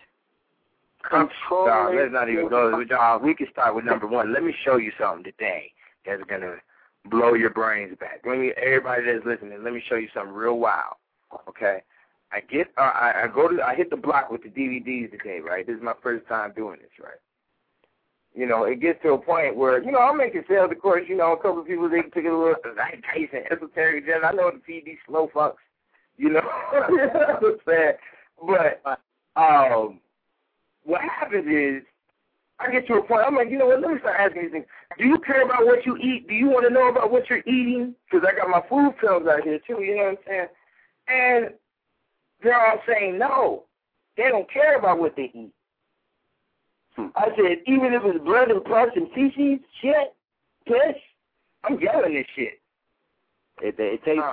[1.10, 3.20] Dog, Controlling let's not even go.
[3.22, 4.32] We can start with number one.
[4.32, 5.72] Let me show you something today
[6.04, 6.56] that's gonna
[7.10, 8.22] blow your brains back.
[8.24, 10.94] Let me, everybody that's listening, let me show you something real wild.
[11.48, 11.82] Okay,
[12.32, 15.40] I get, uh, I, I go to, I hit the block with the DVDs today.
[15.40, 16.90] Right, this is my first time doing this.
[17.02, 17.20] Right,
[18.34, 20.70] you know, it gets to a point where you know I'm making sales.
[20.70, 24.04] Of course, you know, a couple of people they it a little like Tyson, esoteric.
[24.04, 24.26] agenda.
[24.26, 25.54] I know the these slow fucks.
[26.18, 26.42] You know,
[26.90, 27.92] you know what I'm saying?
[28.46, 29.00] But
[29.40, 30.00] um
[30.84, 31.82] what happens is
[32.58, 33.24] I get to a point.
[33.26, 33.80] I'm like, you know what?
[33.80, 34.66] Let me start asking these things.
[34.98, 36.26] Do you care about what you eat?
[36.28, 37.94] Do you want to know about what you're eating?
[38.10, 39.82] Because I got my food films out here too.
[39.82, 40.46] You know what I'm saying?
[41.08, 41.54] And
[42.46, 43.64] they're all saying no.
[44.16, 45.52] They don't care about what they eat.
[46.94, 47.08] Hmm.
[47.14, 50.14] I said, even if it's blood and pus and feces, shit,
[50.66, 50.96] piss,
[51.64, 52.60] I'm yelling this shit.
[53.60, 54.32] It, it tastes Uh,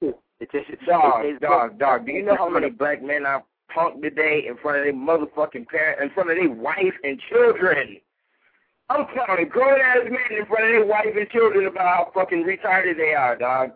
[0.00, 0.14] good.
[0.40, 1.78] It tastes, Dog, it tastes dog, good.
[1.78, 2.06] dog.
[2.06, 3.42] Do you know how many black men I
[3.76, 7.98] punked today in front of their motherfucking parents, in front of their wife and children?
[8.88, 12.42] I'm telling grown ass men in front of their wife and children about how fucking
[12.44, 13.72] retarded they are, dog.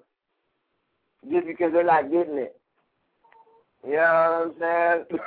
[1.30, 2.58] Just because they're not getting it.
[3.86, 5.20] You know what I'm saying?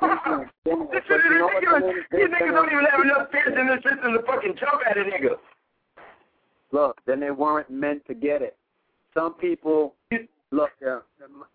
[0.00, 1.94] is ridiculous.
[2.12, 5.02] These niggas don't even have enough sense in their system to fucking jump at a
[5.02, 5.36] nigga.
[6.72, 8.56] Look, then they weren't meant to get it.
[9.14, 9.94] Some people,
[10.50, 11.00] look, uh,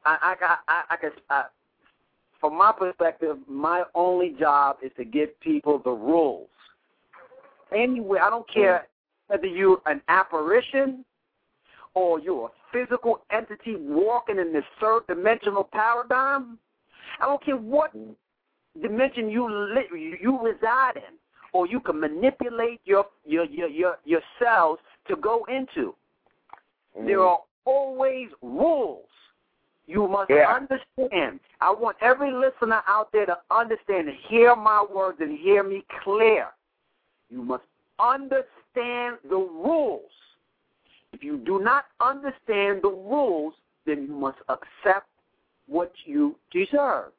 [0.05, 0.97] I, I, I, I, I,
[1.29, 1.43] I,
[2.39, 6.49] from my perspective, my only job is to give people the rules.
[7.73, 8.87] Anyway, I don't care
[9.27, 11.05] whether you're an apparition
[11.93, 16.57] or you're a physical entity walking in this third dimensional paradigm.
[17.21, 17.93] I don't care what
[18.81, 19.47] dimension you
[19.93, 21.15] you reside in,
[21.53, 25.95] or you can manipulate your your your your, your cells to go into.
[26.99, 27.05] Mm.
[27.05, 29.05] There are always rules.
[29.85, 30.53] You must Yeah.
[30.53, 31.39] understand.
[31.61, 35.85] I want every listener out there to understand and hear my words and hear me
[36.03, 36.47] clear.
[37.29, 37.63] You must
[37.99, 40.11] understand the rules.
[41.23, 43.53] If you do not understand the rules,
[43.85, 45.07] then you must accept
[45.67, 47.13] what you deserve.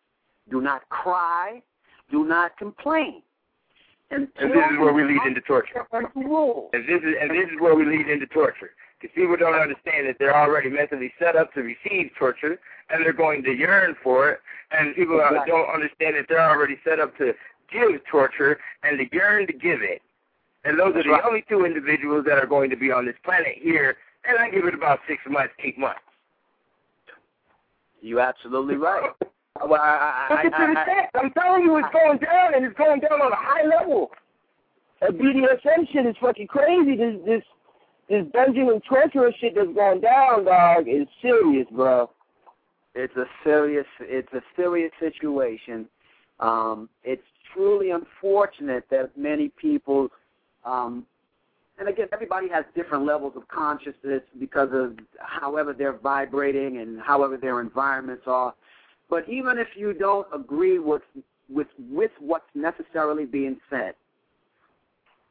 [0.51, 1.62] Do not cry.
[2.11, 3.23] Do not complain.
[4.11, 5.87] And this is where we lead into torture.
[5.90, 8.73] And this is and this is where we lead into torture.
[9.01, 13.14] Because people don't understand that they're already mentally set up to receive torture, and they're
[13.14, 14.40] going to yearn for it.
[14.71, 15.51] And people Exactly.
[15.51, 17.33] don't understand that they're already set up to
[17.73, 20.03] give torture and to yearn to give it.
[20.64, 21.24] And those That's are the right.
[21.24, 23.96] only two individuals that are going to be on this planet here.
[24.27, 26.00] And I give it about six months, eight months.
[28.00, 29.11] You're absolutely right.
[29.64, 31.14] Well, I, I, Look at I, the I, effect.
[31.14, 34.11] I'm telling you, it's going down, and it's going down on a high level.
[35.00, 36.96] That BDSM shit is fucking crazy.
[36.96, 37.42] This this
[38.09, 42.11] this dungeon and treacherous shit that's going down, dog, is serious, bro.
[42.96, 45.87] it's a serious it's a serious situation.
[46.40, 47.22] Um, it's
[47.55, 50.09] truly unfortunate that many people
[50.64, 51.07] um,
[51.79, 57.37] and again everybody has different levels of consciousness because of however they're vibrating and however
[57.37, 58.55] their environments are.
[59.11, 61.03] But even if you don't agree with
[61.48, 63.94] with with what's necessarily being said,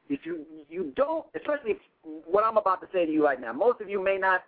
[0.10, 1.78] if you you don't especially
[2.26, 4.44] what I'm about to say to you right now, most of you may not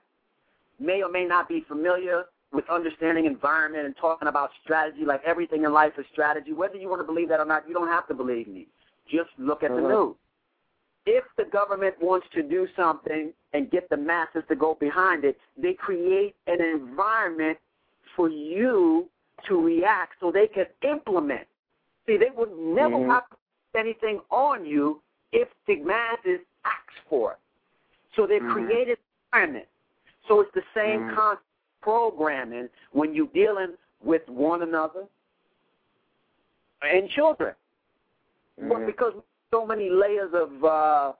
[0.79, 5.63] may or may not be familiar with understanding environment and talking about strategy, like everything
[5.63, 6.53] in life is strategy.
[6.53, 8.67] Whether you want to believe that or not, you don't have to believe me.
[9.09, 9.89] Just look at the Mhm.
[9.89, 10.15] news.
[11.05, 15.37] If the government wants to do something and get the masses to go behind it,
[15.57, 17.57] they create an environment
[18.15, 19.07] for you
[19.47, 21.47] to react so they can implement.
[22.07, 23.07] See, they would never Mhm.
[23.07, 23.23] have
[23.75, 27.39] anything on you if the masses ask for it.
[28.15, 28.51] So they Mhm.
[28.51, 29.67] created an environment.
[30.27, 31.15] So it's the same Mhm.
[31.15, 35.07] concept of programming when you're dealing with one another
[36.81, 37.55] and children.
[38.57, 38.85] But Mhm.
[38.85, 39.13] because
[39.55, 41.13] so many layers of, uh,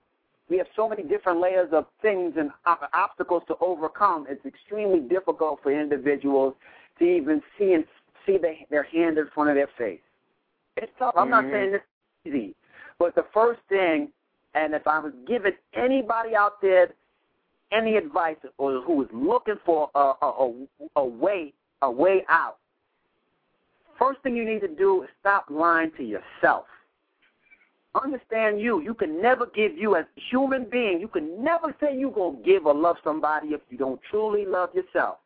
[0.50, 5.00] we have so many different layers of things and ob- obstacles to overcome, it's extremely
[5.00, 6.54] difficult for individuals
[7.00, 7.86] to even see and
[8.26, 10.02] see the, their hand in front of their face.
[10.76, 11.14] It's tough.
[11.18, 11.52] I'm not Mhm.
[11.52, 11.86] saying it's
[12.26, 12.56] easy,
[13.00, 14.12] but the first thing,
[14.54, 16.94] and if I was giving anybody out there
[17.72, 20.68] any advice or who is looking for a, a, a,
[20.98, 22.58] a way a way out,
[23.98, 26.66] first thing you need to do is stop lying to yourself.
[28.04, 28.82] Understand you.
[28.82, 31.00] You can never give you as a human being.
[31.00, 34.46] You can never say you're going to give or love somebody if you don't truly
[34.46, 35.18] love yourself.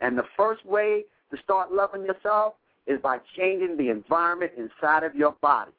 [0.00, 2.54] And the first way to start loving yourself
[2.86, 5.72] is by changing the environment inside of your body.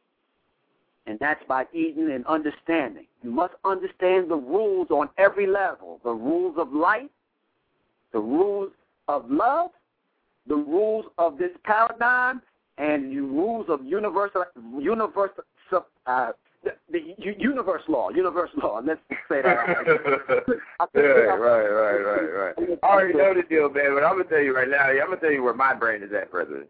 [1.06, 3.06] And that's by eating and understanding.
[3.24, 7.10] You must understand the rules on every level the rules of life,
[8.12, 8.72] the rules
[9.08, 9.72] of love,
[10.48, 12.42] the rules of this paradigm,
[12.78, 14.46] and the rules of universal,
[14.80, 15.44] universal,
[16.06, 16.32] uh,
[16.64, 18.82] the, the universe law, universe law.
[18.84, 20.44] Let's say that.
[20.96, 22.80] Yeah, right, right, right, right.
[22.84, 24.84] I already know the deal, man, but I'm gonna tell you right now.
[24.84, 26.66] I'm gonna tell you where my brain is at, brother.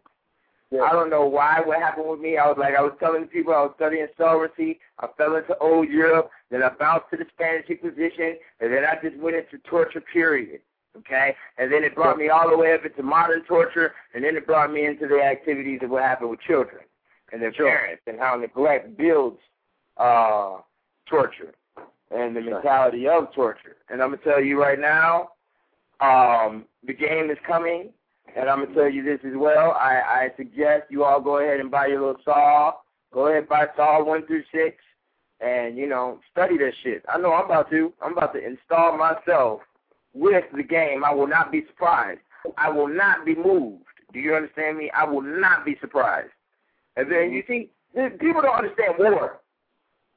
[0.72, 1.60] I don't know why.
[1.64, 2.36] What happened with me?
[2.36, 4.80] I was like, I was telling people I was studying sovereignty.
[4.98, 6.30] I fell into old Europe.
[6.50, 10.00] Then I bounced to the Spanish Inquisition, and then I just went into torture.
[10.00, 10.60] Period.
[10.96, 14.36] Okay, and then it brought me all the way up into modern torture, and then
[14.36, 16.82] it brought me into the activities of what happened with children
[17.34, 19.40] and their parents, and how neglect builds
[19.96, 20.58] uh,
[21.06, 21.52] torture
[22.12, 23.76] and the mentality of torture.
[23.90, 25.30] And I'm gonna tell you right now,
[26.00, 27.90] um, the game is coming,
[28.36, 29.72] and I'm gonna tell you this as well.
[29.72, 32.74] I, I suggest you all go ahead and buy your little saw.
[33.12, 34.76] Go ahead and buy saw one through six,
[35.40, 37.04] and you know study that shit.
[37.12, 37.92] I know I'm about to.
[38.00, 39.60] I'm about to install myself
[40.12, 41.04] with the game.
[41.04, 42.20] I will not be surprised.
[42.56, 43.82] I will not be moved.
[44.12, 44.88] Do you understand me?
[44.94, 46.30] I will not be surprised.
[46.96, 47.70] And then you see,
[48.18, 49.40] people don't understand war.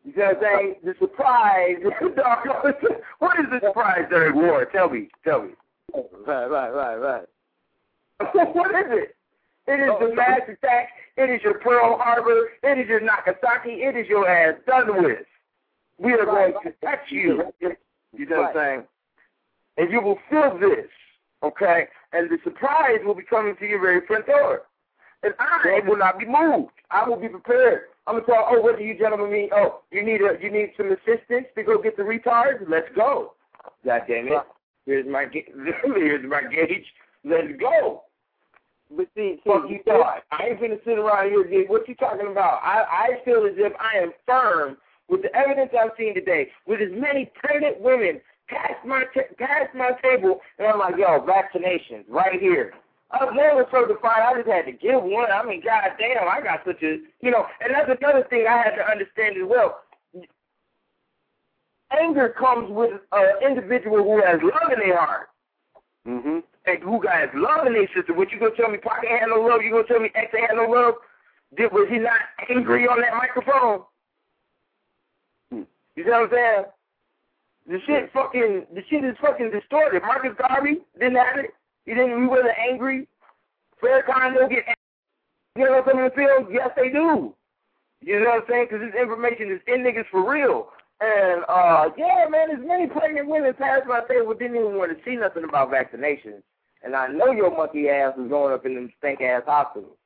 [0.04, 0.76] You see what I'm saying?
[0.84, 1.78] The surprise,
[3.20, 4.66] what is the surprise during war?
[4.66, 5.50] Tell me, tell me.
[6.26, 7.26] Right, right, right, right.
[8.56, 9.16] what is it?
[9.68, 10.90] It is oh, the mass attack.
[11.18, 12.50] It is your Pearl Harbor.
[12.64, 13.84] It is your Nagasaki.
[13.84, 15.26] It is your ass done with.
[15.98, 17.44] We are going to touch you.
[17.60, 18.84] You know what I'm saying?
[19.78, 20.88] And you will feel this,
[21.44, 21.88] okay?
[22.14, 24.64] And the surprise will be coming to your very front door.
[25.24, 26.72] And I will not be moved.
[26.92, 27.82] I will be prepared.
[28.06, 28.48] I'm gonna talk.
[28.50, 29.50] Oh, what do you gentlemen mean?
[29.54, 32.64] Oh, you need a you need some assistance to go get the retards.
[32.70, 33.34] Let's go.
[33.86, 34.44] God damn it!
[34.86, 36.86] Here's my here's my gauge.
[37.26, 38.04] Let's go.
[38.96, 40.24] But see, see Fuck you thought.
[40.32, 41.44] I ain't gonna sit around here.
[41.44, 41.70] Dude.
[41.70, 42.62] What you talking about?
[42.64, 44.78] I I feel as if I am firm
[45.10, 49.76] with the evidence I've seen today, with as many pregnant women past my t- past
[49.76, 52.74] my table, and I'm like, yo, vaccinations right here.
[53.12, 54.26] I was never so defiant.
[54.26, 55.32] I just had to give one.
[55.32, 58.76] I mean, goddamn, I got such a, you know, and that's another thing I had
[58.76, 59.80] to understand as well.
[61.98, 65.30] Anger comes with an individual who has love in their heart.
[66.06, 66.40] Mm-hmm.
[66.66, 68.18] And who got love in their system.
[68.18, 69.62] What you gonna tell me Pocket had no love?
[69.62, 70.96] You gonna tell me X had no love?
[71.56, 73.84] Did was he not angry on that microphone?
[75.50, 75.64] Hmm.
[75.96, 76.64] You see what I'm saying?
[77.68, 80.02] The shit fucking the shit is fucking distorted.
[80.02, 81.54] Marcus Garvey didn't have it.
[81.88, 83.08] He didn't he wasn't angry.
[83.82, 84.76] Farrakhan don't get angry.
[85.56, 86.48] You know of the field?
[86.52, 87.34] Yes they do.
[88.02, 88.68] You know what I'm saying?
[88.70, 90.70] Because this information is in niggas for real.
[91.02, 95.04] And uh yeah, man, there's many pregnant women past my table didn't even want to
[95.04, 96.44] see nothing about vaccinations.
[96.84, 99.98] And I know your monkey ass is going up in them stink ass hospitals.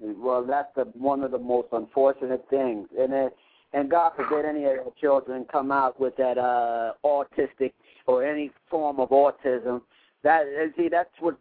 [0.00, 3.36] Well, that's the one of the most unfortunate things, and it,
[3.72, 7.72] and God forbid any of your children come out with that uh autistic
[8.06, 9.80] or any form of autism.
[10.24, 10.46] That
[10.76, 11.36] see, that's what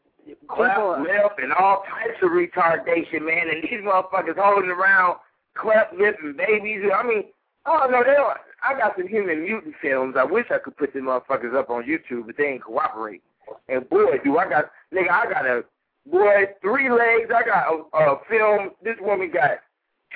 [0.48, 3.50] Cleft lip and all types of retardation, man.
[3.50, 5.18] And these motherfuckers holding around
[5.56, 6.84] cleft lip and babies.
[6.96, 7.24] I mean,
[7.66, 8.38] oh no, they don't.
[8.64, 10.16] I got some human mutant films.
[10.18, 13.22] I wish I could put them motherfuckers up on YouTube, but they ain't cooperate.
[13.68, 15.64] And boy, do I got nigga, I got a
[16.10, 17.30] boy three legs.
[17.36, 18.72] I got a, a film.
[18.84, 19.60] This woman got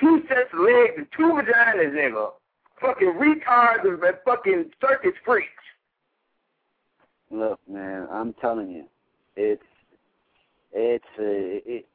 [0.00, 2.28] two sets of legs and two vaginas in her.
[2.80, 5.48] Fucking retards and fucking circus freaks.
[7.30, 8.84] Look, man, I'm telling you,
[9.36, 9.62] it's
[10.72, 11.86] it's uh, it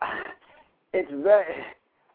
[0.92, 1.44] it's very.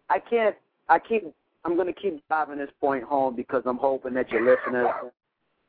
[0.10, 0.56] I can't.
[0.90, 1.34] I keep.
[1.66, 4.88] I'm going to keep driving this point home because I'm hoping that your listeners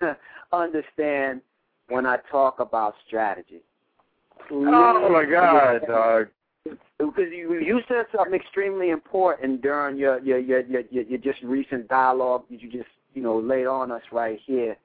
[0.53, 1.41] understand
[1.89, 3.63] when I talk about strategy.
[4.51, 6.29] Oh my god, dog.
[6.99, 11.43] Because you you said something extremely important during your your your your, your, your just
[11.43, 14.77] recent dialogue that you just you know laid on us right here.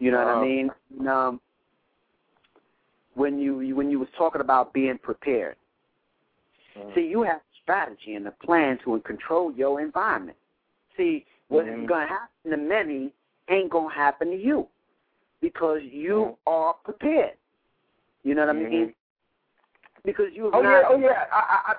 [0.00, 0.44] You know what I Uh-huh.
[0.44, 0.70] mean?
[1.08, 1.40] Um,
[3.14, 5.56] when you when you was talking about being prepared.
[6.76, 6.94] Mhm.
[6.94, 10.38] See, you have strategy and a plan to control your environment.
[10.96, 11.86] See, what's Mhm.
[11.86, 13.12] going to happen to many
[13.48, 14.68] ain't going to happen to you
[15.40, 17.36] because you are prepared.
[18.22, 18.88] You know what I mean?
[18.88, 18.94] Mhm.
[20.04, 21.26] Because you Oh yeah, oh yeah.
[21.30, 21.76] I, I, I,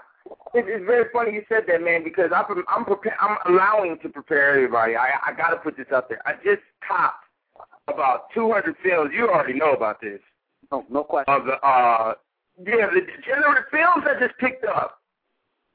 [0.53, 3.17] it, it's very funny you said that, man, because I'm I'm prepared.
[3.19, 4.95] I'm allowing to prepare everybody.
[4.95, 6.21] I I got to put this out there.
[6.27, 7.25] I just topped
[7.87, 9.11] about 200 films.
[9.15, 10.19] You already know about this.
[10.71, 11.33] No, no question.
[11.33, 12.13] Of the uh,
[12.59, 14.99] yeah, the degenerate films I just picked up.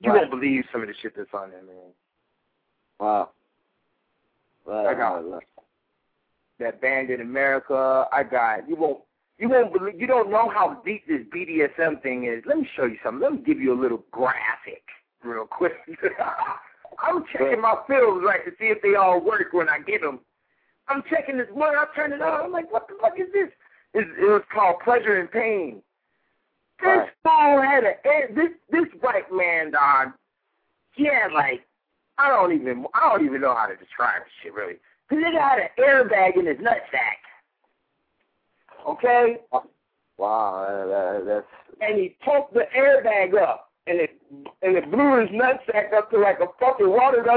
[0.01, 0.21] You Right.
[0.21, 1.93] won't believe some of the shit that's on there, man.
[3.01, 3.31] Wow.
[4.65, 5.23] Well, I got
[6.59, 8.07] that band in America.
[8.13, 9.01] I got you won't
[9.39, 12.43] you won't believe you don't know how deep this BDSM thing is.
[12.47, 13.21] Let me show you something.
[13.23, 14.83] Let me give you a little graphic
[15.23, 15.73] real quick.
[17.03, 20.21] I'm checking my films right to see if they all work when I get them.
[20.89, 21.75] I'm checking this one.
[21.75, 22.45] I turn it on.
[22.47, 23.49] I'm like, what the fuck is this?
[23.95, 25.83] It's, it was called Pleasure and Pain.
[26.81, 27.65] This Right.
[27.65, 30.09] had a eh, this this white man dog.
[30.93, 31.65] He had like
[32.19, 34.75] I don't even I don't even know how to describe this shit really.
[35.09, 37.23] Cause he had an airbag in his nutsack.
[38.87, 39.39] Okay,
[40.19, 41.47] Wow, uh, that's
[41.81, 44.16] and he poked the airbag up, and it
[44.63, 47.25] and it blew his nutsack up to like a fucking water.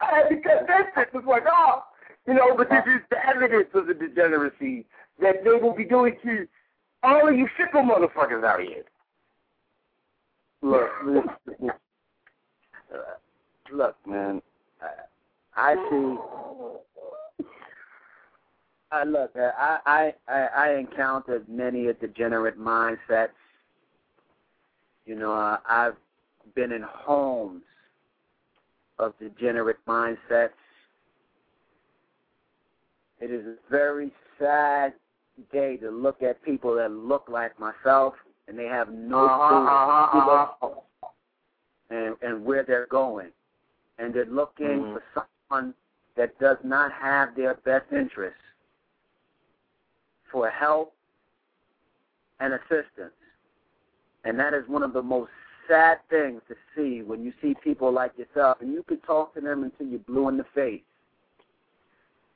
[0.00, 1.08] I had to cut that shit.
[1.14, 1.82] It's like, oh,
[2.26, 4.86] you know, but this is the evidence of the degeneracy
[5.20, 6.46] that they will be doing to
[7.02, 8.84] all of you fickle motherfuckers out here.
[10.62, 10.90] look.
[12.92, 12.98] uh,
[13.72, 14.42] look, man.
[15.56, 16.16] I, I see.
[18.96, 19.30] I look.
[19.36, 23.28] uh, I, I I encountered many a degenerate mindsets.
[25.04, 25.96] You know, uh, I've
[26.54, 27.62] been in homes
[28.98, 30.50] of degenerate mindsets.
[33.20, 34.94] It is a very sad
[35.52, 38.14] day to look at people that look like myself
[38.48, 39.66] and they have no Uh-huh, clue.
[39.66, 41.10] uh-huh, uh-huh.
[41.90, 43.30] and, and where they're going.
[43.98, 44.92] And they're looking Mhm.
[44.92, 45.02] for
[45.50, 45.74] someone
[46.16, 48.40] that does not have their best interests
[50.30, 50.92] for help
[52.40, 53.14] and assistance.
[54.24, 55.30] And that is one of the most
[55.68, 59.40] sad things to see when you see people like yourself and you could talk to
[59.40, 60.82] them until you're blue in the face.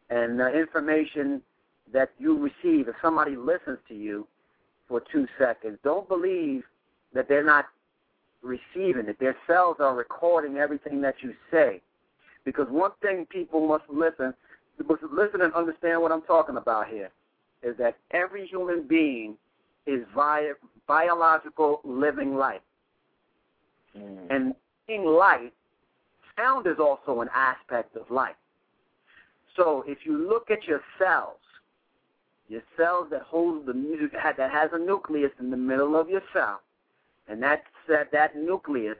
[0.08, 1.40] And the information
[1.92, 4.26] that you receive, if somebody listens to you
[4.88, 6.64] for two seconds, don't believe
[7.14, 7.66] that they're not
[8.42, 9.18] receiving it.
[9.20, 11.80] Their cells are recording everything that you say.
[12.44, 14.34] Because one thing people must listen,
[14.88, 17.10] must listen and understand what I'm talking about here,
[17.62, 19.36] is that every human being
[19.86, 20.52] is via
[20.86, 22.60] biological living life.
[23.96, 24.26] Mm.
[24.30, 24.54] And
[24.86, 25.52] being light,
[26.36, 28.36] sound is also an aspect of life.
[29.56, 31.36] So if you look at your cells,
[32.48, 36.22] your cells that hold the music that has a nucleus in the middle of your
[36.32, 36.60] cell,
[37.28, 38.96] and that that that nucleus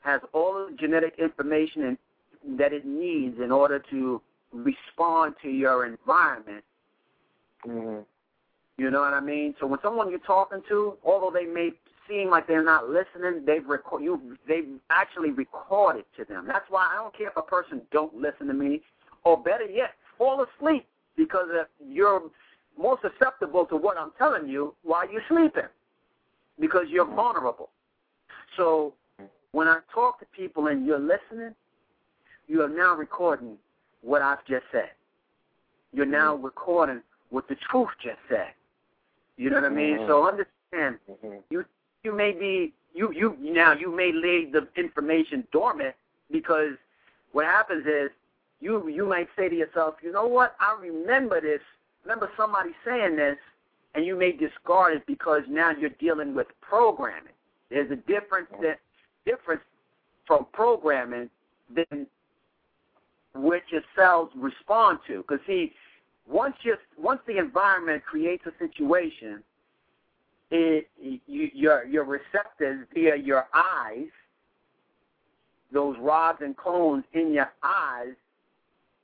[0.00, 4.20] has all the genetic information in, that it needs in order to
[4.52, 6.64] respond to your environment.
[7.66, 8.04] Mhm.
[8.76, 9.54] You know what I mean?
[9.58, 11.72] So when someone you're talking to, although they may
[12.08, 16.46] seem like they're not listening, they've record you they've actually recorded to them.
[16.46, 18.82] That's why I don't care if a person don't listen to me,
[19.24, 20.86] or better yet, fall asleep
[21.16, 21.48] because
[21.84, 22.30] you're
[22.76, 25.68] more susceptible to what I'm telling you while you're sleeping
[26.60, 27.70] because you're vulnerable.
[28.56, 28.94] So
[29.52, 31.54] when I talk to people and you're listening,
[32.46, 33.58] you are now recording
[34.02, 34.90] what I've just said.
[35.92, 38.52] You're now recording what the truth just said.
[39.36, 39.98] You know what I mean?
[40.06, 41.42] So understand Mhm.
[41.50, 41.64] you
[42.02, 45.94] you may be you you now you may lay the information dormant
[46.30, 46.76] because
[47.32, 48.10] what happens is
[48.60, 51.60] you you might say to yourself, you know what, I remember this,
[52.04, 53.38] remember somebody saying this,
[53.94, 57.32] and you may discard it because now you're dealing with programming.
[57.70, 58.80] There's a difference that
[59.24, 59.62] difference
[60.26, 61.30] from programming
[61.74, 62.06] than
[63.34, 65.18] what your cells respond to.
[65.18, 65.72] Because see,
[66.28, 69.42] once you once the environment creates a situation,
[70.50, 74.08] it you, your your receptors via your eyes,
[75.72, 78.14] those rods and cones in your eyes,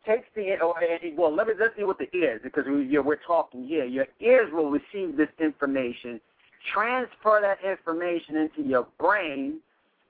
[0.06, 0.74] takes the or
[1.16, 3.84] well let me let's see what the ears because we, we're talking here.
[3.84, 6.20] Your ears will receive this information,
[6.72, 9.60] transfer that information into your brain.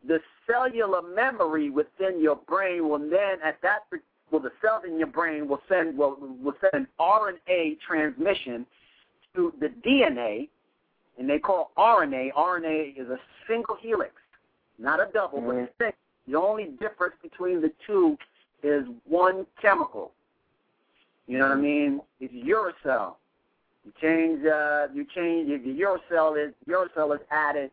[0.06, 3.88] The cellular memory within your brain will then at that
[4.34, 8.66] well the cells in your brain will send will will send RNA transmission
[9.32, 10.48] to the DNA
[11.18, 12.32] and they call RNA.
[12.36, 14.14] RNA is a single helix,
[14.80, 15.68] not a double, but a Mhm.
[15.78, 15.98] single.
[16.26, 18.18] The only difference between the two
[18.64, 20.12] is one chemical.
[21.28, 22.02] You know what I mean?
[22.18, 23.14] It's uracil.
[23.84, 27.70] You change, uh, you change the uracil is uracil is added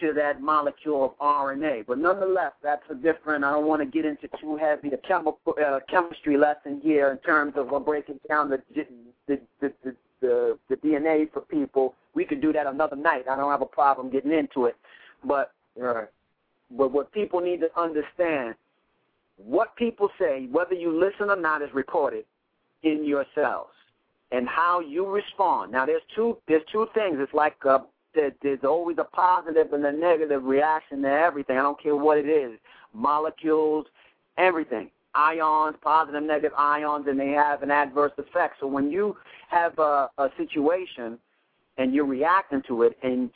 [0.00, 1.86] to that molecule of RNA.
[1.86, 3.44] But nonetheless, that's a different.
[3.44, 7.18] I don't want to get into too heavy a chemical uh, chemistry lesson here in
[7.18, 8.62] terms of uh, breaking down the
[9.28, 11.94] the the, the the the DNA for people.
[12.14, 13.24] We could do that another night.
[13.28, 14.76] I don't have a problem getting into it.
[15.24, 16.08] But Right.
[16.70, 18.54] but what people need to understand,
[19.36, 22.26] what people say, whether you listen or not, is recorded
[22.82, 23.70] in your cells,
[24.32, 25.72] and how you respond.
[25.72, 27.16] Now, there's two there's two things.
[27.20, 27.80] It's like uh,
[28.14, 31.58] there, there's always a positive and a negative reaction to everything.
[31.58, 32.58] I don't care what it is,
[32.94, 33.86] molecules,
[34.38, 38.56] everything, ions, positive, negative ions, and they have an adverse effect.
[38.60, 39.16] So when you
[39.48, 41.18] have a, a situation
[41.78, 43.30] and you're reacting to it, and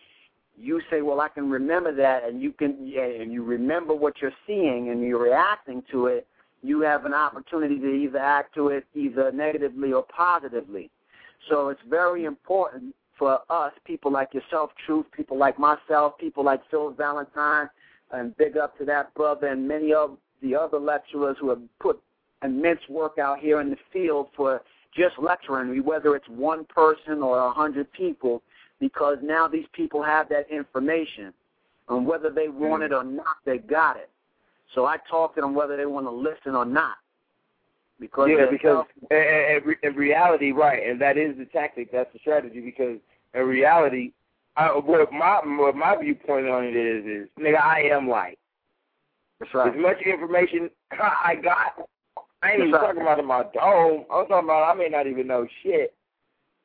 [0.58, 4.32] you say, "Well, I can remember that," and you can, and you remember what you're
[4.46, 6.26] seeing, and you're reacting to it.
[6.62, 10.90] You have an opportunity to either act to it either negatively or positively.
[11.48, 16.60] So it's very important for us, people like yourself, Truth, people like myself, people like
[16.70, 17.68] Phil Valentine,
[18.12, 22.00] and big up to that brother and many of the other lecturers who have put
[22.42, 24.62] immense work out here in the field for
[24.94, 28.42] just lecturing, whether it's one person or a hundred people,
[28.80, 31.32] because now these people have that information.
[31.88, 32.86] And whether they want hmm.
[32.86, 34.10] it or not, they got it.
[34.74, 36.96] So I talk to them whether they want to listen or not.
[37.98, 41.90] Because yeah, because in, in, in reality, right, and that is the tactic.
[41.90, 42.60] That's the strategy.
[42.60, 42.98] Because
[43.32, 44.12] in reality,
[44.56, 48.38] I, what my what my viewpoint on it is is, nigga, I am light.
[49.40, 49.74] that's right.
[49.74, 51.88] As much information I got,
[52.42, 52.80] I ain't even right.
[52.80, 54.04] talking about in my dome.
[54.12, 55.94] I'm talking about I may not even know shit.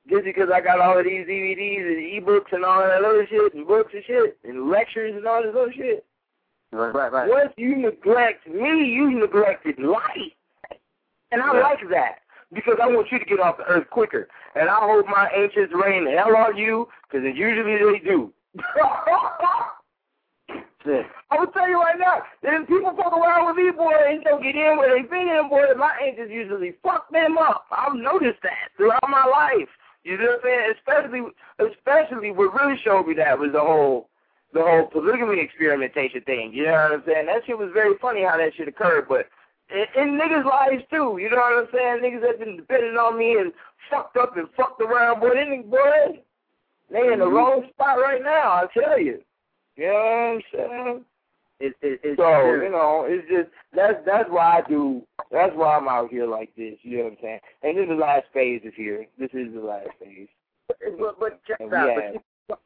[0.10, 3.54] Just because I got all of these DVDs and ebooks and all that other shit
[3.54, 6.06] and books and shit and lectures and all this other shit.
[6.72, 7.30] Right, right, right.
[7.30, 10.34] Once you neglect me, you neglected light.
[11.32, 11.62] And I Yeah.
[11.62, 12.20] like that
[12.54, 14.28] because I want you to get off the earth quicker.
[14.56, 18.34] And I hope my ancients rain hell on you because it usually they do.
[20.84, 24.42] I will tell you right now, then people fuck around with me, boy, and don't
[24.42, 25.66] get in where they fit in, boy.
[25.78, 27.66] My angels usually fuck them up.
[27.72, 29.70] I've noticed that throughout my life.
[30.04, 30.74] You know what I'm saying?
[30.78, 31.22] Especially,
[31.60, 34.10] especially what really showed me that was the whole,
[34.54, 36.52] the whole polygamy experimentation thing.
[36.54, 37.28] You know what I'm saying?
[37.28, 39.28] That shit was very funny how that shit occurred, but
[39.74, 41.18] in, in niggas' lives too.
[41.20, 42.02] You know what I'm saying?
[42.04, 43.52] Niggas that been depending on me and
[43.90, 45.30] fucked up and fucked around, boy.
[45.36, 46.20] They, boy,
[46.92, 47.36] they in the mm-hmm.
[47.36, 48.52] wrong spot right now.
[48.52, 49.22] I tell you.
[49.78, 51.06] You know what I'm saying?
[51.60, 52.64] It, it, it's So true.
[52.64, 55.04] you know, it's just that's that's why I do.
[55.32, 56.78] That's why I'm out here like this.
[56.82, 57.40] You know what I'm saying?
[57.64, 59.06] And then the last phase is here.
[59.20, 60.28] This is the last phase.
[60.68, 61.88] But, but check And out.
[61.88, 62.22] we But you-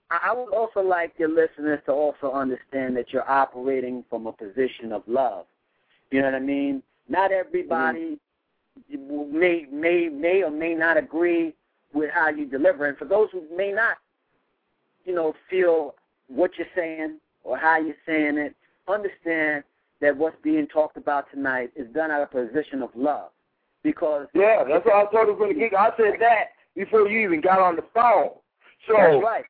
[0.10, 4.91] I would also like your listeners to also understand that you're operating from a position
[4.91, 5.45] of love.
[6.10, 6.82] You know what I mean?
[7.08, 8.20] Not everybody
[8.89, 11.53] may may may or may not agree
[11.93, 13.97] with how you deliver, and for those who may not,
[15.06, 15.95] you know, feel
[16.28, 18.56] what you're saying or how you're saying it,
[18.88, 19.64] understand
[20.01, 23.30] that what's being talked about tonight is done out of a position of love,
[23.84, 25.74] because Yeah, that's what I told him from the gig.
[25.74, 28.32] I said that before you even got on the phone.
[28.88, 29.45] So that's right.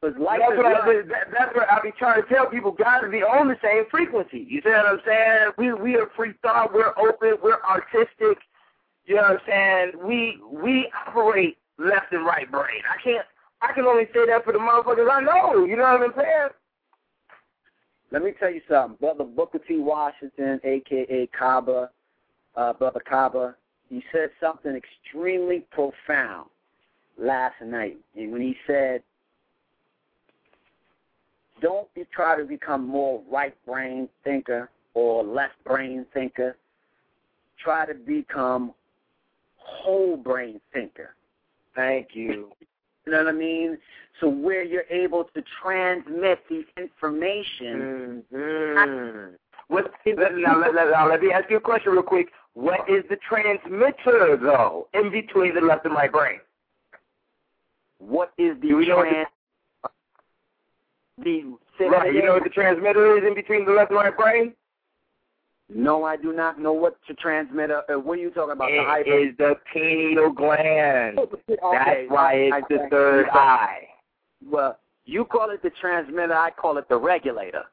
[0.00, 0.86] Life that's is what I.
[0.86, 2.70] That, that's what I be trying to tell people.
[2.70, 4.46] Got to be on the same frequency.
[4.48, 5.50] You see what I'm saying?
[5.58, 6.72] We we are free thought.
[6.72, 7.34] We're open.
[7.42, 8.38] We're artistic.
[9.06, 9.92] You know what I'm saying?
[10.06, 12.80] We we operate left and right brain.
[12.88, 13.26] I can't.
[13.60, 15.64] I can only say that for the motherfuckers I know.
[15.64, 16.48] You know what I'm saying?
[18.12, 18.96] Let me tell you something.
[19.00, 19.78] Brother Booker T.
[19.78, 21.26] Washington, a.k.a.
[21.36, 21.90] Kaba,
[22.56, 23.56] uh, Brother Kaba,
[23.90, 26.48] he said something extremely profound
[27.18, 27.96] last night.
[28.16, 29.02] And when he said,
[31.60, 36.56] don't be try to become more right brain thinker or left brain thinker.
[37.62, 38.72] Try to become
[39.56, 41.14] whole brain thinker.
[41.74, 42.50] Thank you.
[43.06, 43.78] You know what I mean?
[44.20, 49.34] So where you're able to transmit the information Mm-hmm.
[49.68, 52.28] What, let, now, let, now, let me ask you a question real quick.
[52.54, 56.40] What is the transmitter, though, in between the left and right brain?
[57.98, 59.28] What is the Do we trans?
[61.22, 61.44] The,
[61.80, 62.12] Right.
[62.12, 64.52] You know what the transmitter is in between the left and right brain?
[65.72, 67.70] No, I do not know what to transmit.
[67.70, 68.68] Uh, uh, what are you talking about?
[68.70, 69.18] the hyper?
[69.18, 71.18] is the pineal gland.
[71.18, 73.82] Okay, That's why it's I- the third eye.
[74.50, 76.32] Well, you call it the transmitter.
[76.34, 77.64] I call it the regulator.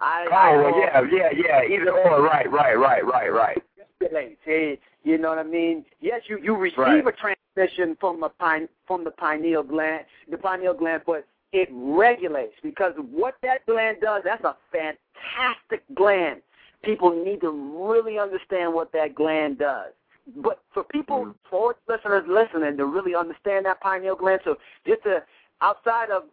[0.00, 1.30] I, Oh, I well, yeah, yeah,
[1.68, 1.74] yeah.
[1.76, 2.22] Either or.
[2.22, 3.62] Right, right, right, right, right.
[4.00, 5.84] It, you know what I mean?
[6.00, 7.06] Yes, you you receive Right.
[7.06, 12.54] a transmission from a pine from the pineal gland, the pineal gland, but it regulates
[12.62, 14.22] because what that gland does.
[14.24, 16.42] That's a fantastic gland.
[16.82, 19.92] People need to really understand what that gland does.
[20.36, 21.34] But for people, Mhm.
[21.48, 25.24] for listeners listening, to really understand that pineal gland, so just to
[25.60, 26.24] outside of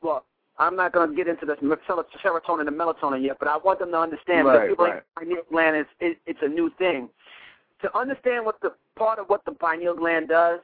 [0.00, 0.24] well,
[0.58, 3.90] I'm not going to get into this serotonin and melatonin yet, but I want them
[3.90, 5.02] to understand Right, because people right.
[5.16, 7.08] pineal gland is it, it's a new thing.
[7.80, 10.60] To understand what the part of what the pineal gland does,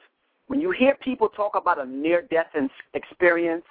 [0.50, 2.48] when you hear people talk about a near-death
[2.94, 3.64] experience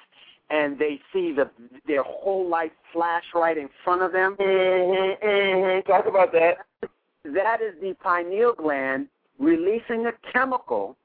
[0.49, 1.49] and they see the
[1.85, 5.91] their whole life flash right in front of them, Mm-hmm, mm-hmm.
[5.91, 6.53] Talk about that.
[7.25, 9.07] that is the pineal gland
[9.39, 10.95] releasing a chemical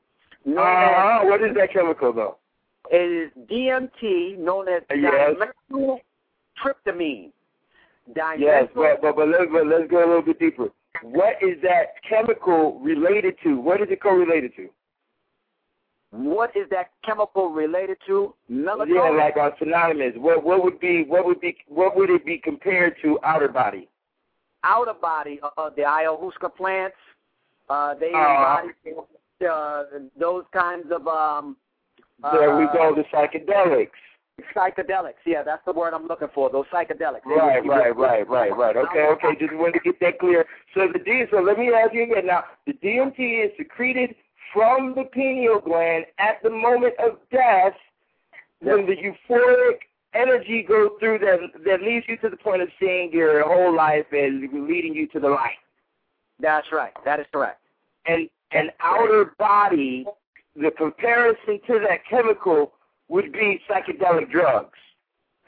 [0.45, 1.25] known Uh-huh.
[1.25, 2.37] What is that chemical, though?
[2.93, 5.35] it is DMT, known as Yes.
[5.73, 7.33] dimethyltryptamine.
[8.39, 10.69] Yes, but, but, but, let's, but let's go a little bit deeper.
[11.03, 13.57] What is that chemical related to?
[13.59, 14.69] What is it correlated to?
[16.15, 18.35] What is that chemical related to?
[18.51, 18.95] Melatonin.
[18.95, 20.13] Yeah, like on synonymous.
[20.17, 23.89] What what would be what would be what would it be compared to outer body?
[24.65, 26.97] outer body of the ayahuasca plants.
[27.69, 28.71] Uh, they Uh, embody
[29.51, 29.85] uh,
[30.19, 31.57] those kinds of um,
[32.33, 33.91] there we uh, go, the psychedelics.
[34.55, 35.23] Psychedelics.
[35.27, 36.51] Yeah, that's the word I'm looking for.
[36.51, 37.23] Those psychedelics.
[37.25, 38.77] They Right, right, right, right, right.
[38.77, 39.37] Okay, okay.
[39.39, 40.47] Just wanted to get that clear.
[40.75, 41.25] So the D.
[41.31, 42.27] So let me ask you again.
[42.27, 44.15] Now, the DMT is secreted
[44.55, 47.75] from the pineal gland at the moment of death,
[48.61, 49.81] when the euphoric
[50.15, 54.07] energy goes through that that leads you to the point of seeing your whole life
[54.13, 55.59] and leading you to the light.
[56.39, 56.93] That's right.
[57.05, 57.61] That is correct.
[58.07, 60.07] And an outer body,
[60.55, 62.73] the comparison to that chemical
[63.09, 64.79] would be psychedelic drugs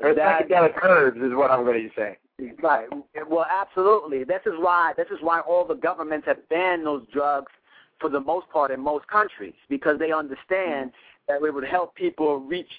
[0.00, 2.18] or That- psychedelic herbs, is what I'm going to say.
[2.60, 2.88] Right.
[3.28, 4.24] Well, absolutely.
[4.24, 7.50] This is why this is why all the governments have banned those drugs
[8.00, 10.92] for the most part in most countries because they understand
[11.28, 12.70] that it would help people reach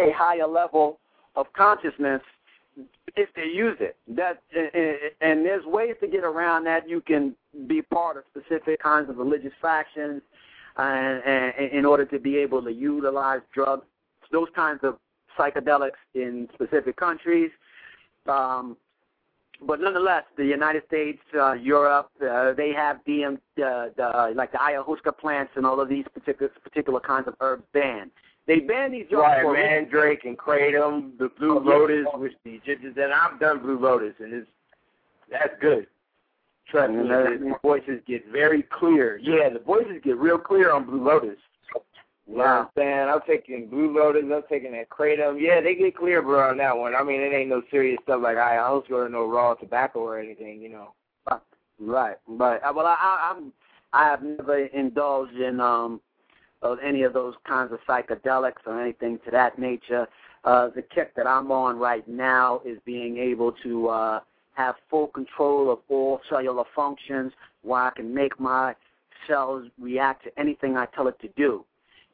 [0.00, 0.98] a higher level
[1.36, 2.22] of consciousness
[3.16, 3.96] if they use it.
[4.08, 4.42] That
[5.20, 6.88] and there's ways to get around that.
[6.88, 7.34] You can
[7.66, 10.22] be part of specific kinds of religious factions,
[10.76, 13.86] and, and in order to be able to utilize drugs,
[14.30, 14.98] those kinds of
[15.38, 17.50] psychedelics in specific countries.
[18.28, 18.76] Um,
[19.66, 24.52] but nonetheless, the United States, uh, Europe, uh, they have the, um, the, the like
[24.52, 28.10] the ayahuasca plants and all of these particular particular kinds of herbs banned.
[28.46, 29.52] They ban these drugs Right, for.
[29.52, 31.70] Mandrake and Kratom, the Blue Oh, yeah.
[31.70, 34.48] Lotus, which the Egyptians, and I've done Blue Lotus, and it's
[35.30, 35.86] that's good.
[36.70, 39.18] Trust me, the voices get very clear.
[39.22, 41.38] Yeah, the voices get real clear on Blue Lotus.
[42.28, 42.70] You know what I'm Wow.
[42.76, 43.08] saying?
[43.08, 45.40] I'm taking Blue Lotus, I'm taking that Kratom.
[45.40, 46.94] Yeah, they get clear, bro, on that one.
[46.94, 50.60] I mean, it ain't no serious stuff like ayahuasca or no raw tobacco or anything,
[50.60, 50.92] you know.
[51.80, 52.60] Right, right.
[52.62, 53.52] Uh, Well, I, I, I'm
[53.92, 56.00] I have never indulged in um
[56.60, 60.06] of any of those kinds of psychedelics or anything to that nature.
[60.44, 64.20] Uh, the kick that I'm on right now is being able to uh,
[64.54, 68.74] have full control of all cellular functions, where I can make my
[69.28, 71.64] cells react to anything I tell it to do.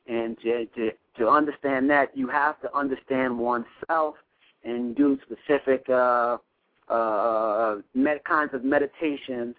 [0.07, 4.16] And to to, to understand that, you have to understand oneself
[4.64, 5.88] and do specific.
[5.88, 6.38] Uh,
[6.88, 9.55] uh, med- kinds of meditations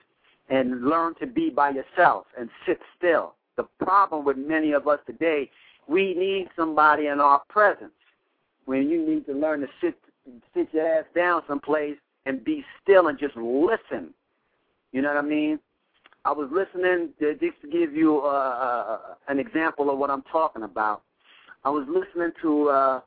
[0.49, 3.33] and learn to be by yourself and sit still.
[3.55, 5.49] The problem with many of us today,
[5.87, 7.91] we need somebody in our presence.
[8.65, 9.95] When you need to learn to sit
[10.55, 14.11] sit your ass down someplace and be still and just listen.
[14.91, 15.59] You know what I mean?
[16.25, 20.23] I was listening to, just to give you uh, uh, an example of what I'm
[20.23, 21.03] talking about.
[21.63, 23.01] I was listening to uh,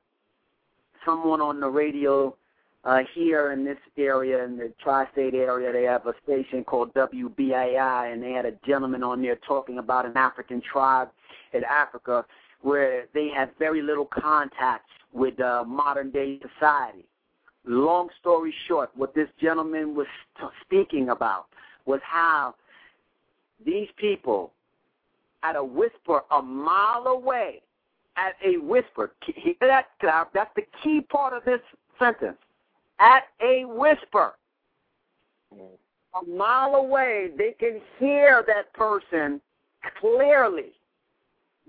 [1.05, 2.37] someone on the radio
[2.85, 8.13] uh, here in this area, in the tri-state area, they have a station called WBAI,
[8.13, 11.09] and they had a gentleman on there talking about an African tribe
[11.53, 12.25] in Africa
[12.63, 17.05] where they had very little contact with uh, modern-day society.
[17.65, 20.07] Long story short, what this gentleman was
[20.39, 21.47] t- speaking about
[21.85, 22.55] was how
[23.65, 24.53] these people,
[25.43, 27.63] at a whisper a mile away,
[28.17, 29.13] at a whisper,
[29.61, 29.87] that?
[30.03, 31.61] That's the key part of this
[31.99, 32.39] sentence
[32.99, 34.35] at a whisper.
[35.53, 39.41] A mile away, they can hear that person
[40.01, 40.73] clearly.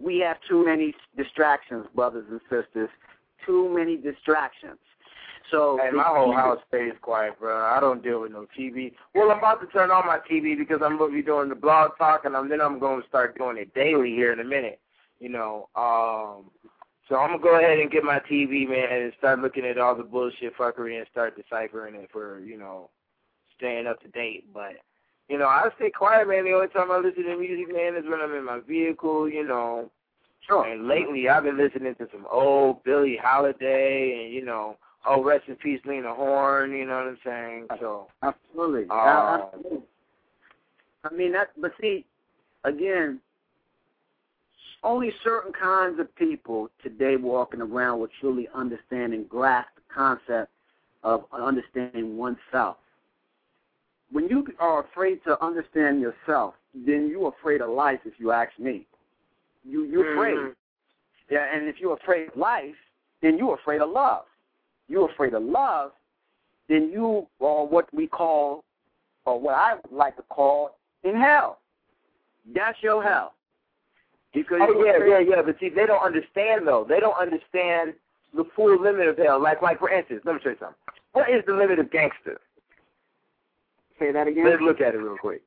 [0.01, 2.89] We have too many distractions, brothers and sisters.
[3.45, 4.79] Too many distractions.
[5.51, 7.65] So Hey, my whole house stays quiet, bro.
[7.65, 8.93] I don't deal with no TV.
[9.15, 11.97] Well, I'm about to turn on my TV because I'm to be doing the blog
[11.97, 14.79] talk, and I'm, then I'm going to start doing it daily here in a minute.
[15.19, 16.49] You know, um,
[17.09, 19.95] so I'm gonna go ahead and get my TV, man, and start looking at all
[19.95, 22.91] the bullshit fuckery and start deciphering it for, you know,
[23.57, 24.45] staying up to date.
[24.53, 24.73] But,
[25.27, 26.45] you know, I stay quiet, man.
[26.45, 29.45] The only time I listen to music, man, is when I'm in my vehicle, you
[29.45, 29.89] know.
[30.47, 30.65] Sure.
[30.65, 35.47] And lately, I've been listening to some old Billie Holiday, and you know, oh, rest
[35.47, 36.71] in peace, Lena Horne.
[36.71, 37.67] You know what I'm saying?
[37.79, 38.87] So, Absolutely.
[38.89, 39.79] Uh, Absolutely.
[41.03, 42.05] I mean that, but see,
[42.65, 43.21] again,
[44.83, 50.51] only certain kinds of people today walking around will truly understand and grasp the concept
[51.03, 52.77] of understanding oneself.
[54.11, 57.99] When you are afraid to understand yourself, then you're afraid of life.
[58.05, 58.85] If you ask me,
[59.63, 60.37] you you're afraid.
[60.37, 60.55] Mhm.
[61.29, 62.75] Yeah, and if you're afraid of life,
[63.21, 64.25] then you're afraid of love.
[64.89, 65.91] You're afraid of love,
[66.67, 68.63] then you are what we call,
[69.25, 71.59] or what I like to call, in hell.
[72.53, 73.33] That's your hell.
[74.33, 75.41] Because oh yeah, afraid- yeah, yeah.
[75.43, 76.85] But see, they don't understand though.
[76.87, 77.93] They don't understand
[78.35, 79.41] the full limit of hell.
[79.41, 80.75] Like, like for instance, let me show you something.
[81.13, 82.39] What is the limit of gangster?
[83.99, 84.45] Say that again.
[84.49, 85.41] Let's look at it real quick.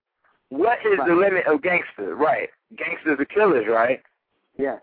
[0.49, 2.15] What is the limit of gangster?
[2.15, 4.03] Right, gangsters are killers, right?
[4.59, 4.81] Yes.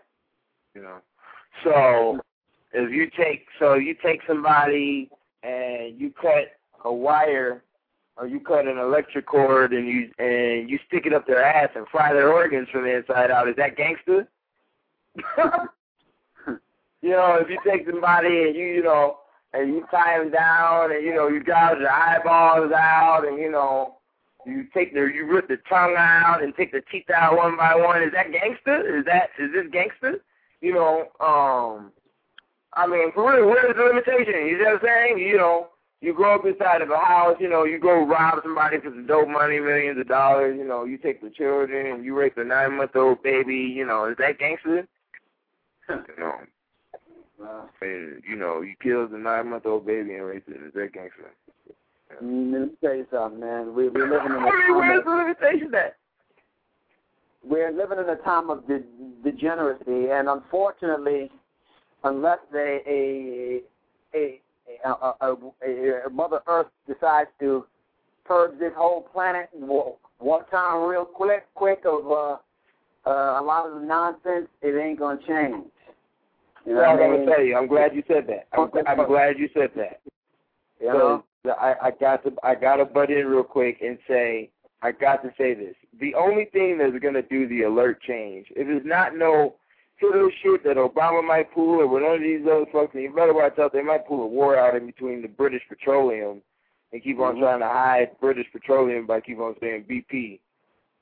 [0.74, 0.96] you know.
[1.62, 2.18] So
[2.72, 5.10] if you take so you take somebody
[5.42, 7.62] and you cut a wire
[8.16, 11.70] or you cut an electric cord and you and you stick it up their ass
[11.74, 14.28] and fry their organs from the inside out, is that gangster?
[17.02, 19.18] you know, if you take somebody and you you know
[19.52, 23.50] and you tie them down and you know you gouge their eyeballs out and you
[23.50, 23.96] know
[24.46, 27.74] you take their you rip the tongue out and take the teeth out one by
[27.74, 28.98] one, is that gangster?
[28.98, 30.20] Is that is this gangster?
[30.60, 31.92] you know, um,
[32.74, 34.46] I mean, for real, where is the limitation?
[34.46, 35.18] You know what I'm saying?
[35.18, 35.68] You know,
[36.00, 39.06] you grow up inside of a house, you know, you go rob somebody for some
[39.06, 42.44] dope money, millions of dollars, you know, you take the children and you rape a
[42.44, 44.86] nine month old baby, you know, is that gangster?
[45.88, 46.34] you know.
[47.42, 50.72] Uh, And, you know, you kill the nine month old baby and raped it, is
[50.74, 51.32] that gangster?
[52.22, 53.74] mm, let me tell you something, man.
[53.74, 55.96] We, we're living in a time where's the limitation at?
[57.42, 58.84] we're living in a time of de-
[59.24, 61.30] degeneracy, and unfortunately,
[62.04, 63.62] unless they, a,
[64.16, 64.40] a,
[64.84, 67.66] a, a, a, a Mother Earth decides to
[68.24, 72.36] purge this whole planet one time real quick, quick of uh,
[73.06, 75.64] uh, a lot of the nonsense, it ain't gonna change.
[76.66, 78.46] You know Well, I'm gonna tell you, I'm glad you said that.
[78.52, 80.00] I'm, I'm glad you said that.
[80.80, 81.24] You know?
[81.58, 84.50] I, I got to I got to butt in real quick and say
[84.82, 85.74] I got to say this.
[85.98, 89.54] The only thing that's gonna do the alert change, if not no
[90.06, 93.34] little shit that Obama might pull or one of these other folks, and you better
[93.34, 93.72] watch out.
[93.72, 96.42] They might pull a war out in between the British Petroleum
[96.92, 97.40] and keep on Mhm.
[97.40, 100.40] trying to hide British Petroleum by keep on saying BP.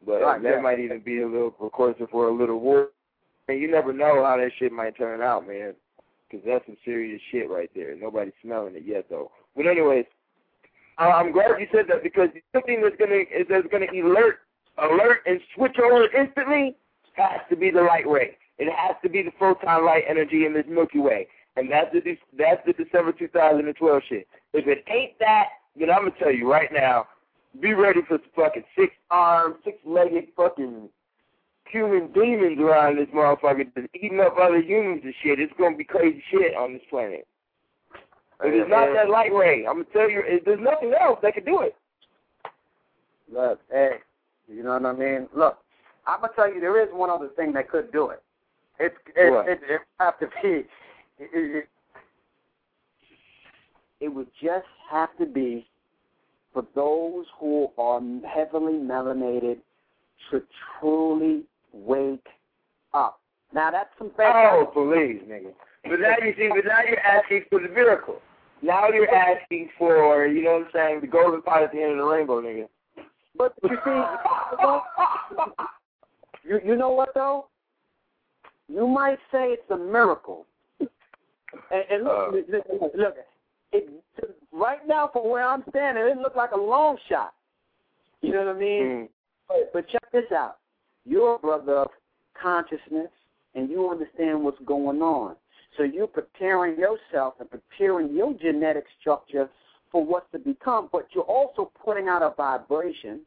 [0.05, 0.61] But Right, that yeah.
[0.61, 2.91] might even be a little precursor for a little war.
[3.49, 5.75] And you never know how that shit might turn out, man.
[6.29, 7.95] Because that's some serious shit right there.
[7.97, 9.33] Nobody's smelling it yet, though.
[9.57, 10.05] But anyways,
[10.99, 14.41] I'm glad you said that because the thing that's gonna is that's gonna alert,
[14.77, 16.77] alert, and switch over instantly
[17.15, 18.37] has to be the light ray.
[18.59, 22.01] It has to be the photon light energy in this Milky Way, and that's the
[22.37, 24.27] that's the December 2012 shit.
[24.53, 25.49] If it ain't that,
[25.79, 27.07] then I'm gonna tell you right now,
[27.61, 30.89] be ready for some fucking six armed, six legged fucking
[31.71, 35.39] human demons around this motherfucker just eating up other humans and shit.
[35.39, 37.27] It's gonna be crazy shit on this planet.
[38.41, 41.45] If it's not that light ray, I'm gonna tell you, there's nothing else that can
[41.45, 41.75] do it.
[43.33, 43.99] Look, hey,
[44.49, 45.29] you know what I mean?
[45.35, 45.59] Look,
[46.07, 48.23] I'm gonna tell you there is one other thing that could do it.
[48.81, 49.49] It's it What?
[49.49, 50.49] it, it have to be.
[50.49, 50.67] It,
[51.19, 51.69] it,
[54.01, 55.67] it would just have to be
[56.53, 59.59] for those who are heavily melanated
[60.31, 60.43] to
[60.81, 62.27] truly wake
[62.95, 63.21] up.
[63.53, 65.53] Now that's some Oh, please, nigga.
[65.85, 68.21] But now you see, but now you're asking for the miracle.
[68.61, 71.93] Now you're asking for, you know what I'm saying, the golden pot at the end
[71.93, 72.69] of the rainbow, nigga.
[73.37, 74.03] But you see,
[76.45, 77.47] you you know what though?
[78.69, 80.47] You might say it's a miracle.
[81.71, 82.53] And, and look, Uh.
[82.53, 83.17] look, look,
[83.73, 83.91] it,
[84.53, 87.33] right now from where I'm standing, it looked like a long shot.
[88.21, 88.83] You know what I mean?
[88.83, 89.09] Mm.
[89.49, 90.59] But, but check this out.
[91.07, 91.91] You're a brother of
[92.41, 93.11] consciousness,
[93.55, 95.37] and you understand what's going on.
[95.77, 99.49] So you're preparing yourself and preparing your genetic structure
[99.91, 103.21] for what's to become, but you're also putting out a vibration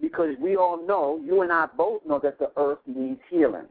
[0.00, 3.66] because we all know, you and I both know that the earth needs healing.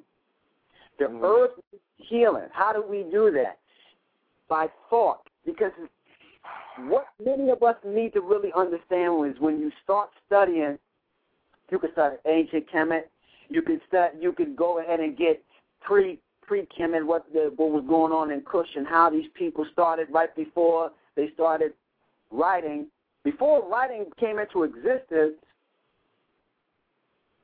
[1.00, 1.24] The Mhm.
[1.24, 2.50] earth needs healing.
[2.52, 3.58] How do we do that?
[4.47, 5.26] By thought.
[5.45, 5.72] Because
[6.88, 10.78] what many of us need to really understand is when you start studying,
[11.70, 13.08] you can start ancient Kemet,
[13.50, 15.43] you can start, you can go ahead and get
[15.80, 19.66] pre pre Kemet, what the what was going on in Kush and how these people
[19.72, 21.74] started right before they started
[22.30, 22.88] writing.
[23.24, 25.36] Before writing came into existence,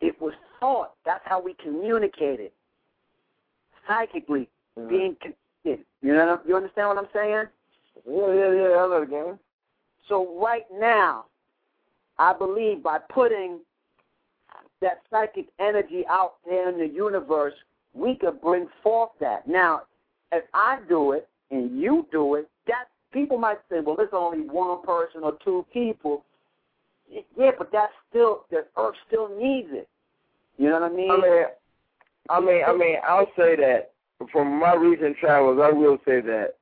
[0.01, 0.93] it was thought.
[1.05, 2.51] That's how we communicated
[3.87, 4.89] psychically, Mhm.
[4.89, 5.85] being connected.
[6.01, 7.47] You know, you understand what I'm saying?
[8.05, 9.39] Yeah, yeah, yeah, I know the game.
[10.07, 11.25] So right now,
[12.17, 13.59] I believe by putting
[14.81, 17.53] that psychic energy out there in the universe,
[17.93, 19.47] we could bring forth that.
[19.47, 19.83] Now,
[20.31, 24.41] if I do it and you do it, that people might say, well, there's only
[24.41, 26.23] one person or two people.
[27.37, 29.87] Yeah, but that's still the earth still needs it.
[30.57, 31.11] You know what I mean?
[31.11, 31.45] I mean,
[32.29, 33.91] I mean, I mean, I'll say that
[34.31, 36.55] from my recent travels, I will say that.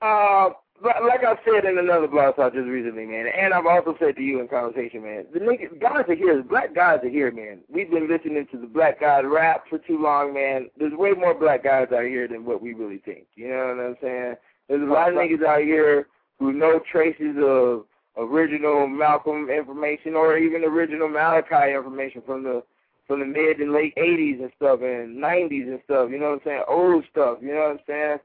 [0.00, 0.50] Uh,
[0.82, 4.22] like I said in another blog talk just recently, man, and I've also said to
[4.22, 7.60] you in conversation, man, the niggas, guys are here, black guys are here, man.
[7.68, 10.70] We've been listening to the black guys rap for too long, man.
[10.76, 13.26] There's way more black guys out here than what we really think.
[13.36, 14.34] You know what I'm saying?
[14.68, 16.08] There's a lot of niggas out here
[16.38, 17.84] who know traces of
[18.16, 22.64] original Malcolm information or even original Malachi information from the
[23.12, 26.40] from the mid and late eighties and stuff and nineties and stuff, you know what
[26.40, 26.62] I'm saying?
[26.66, 28.18] Old stuff, you know what I'm saying?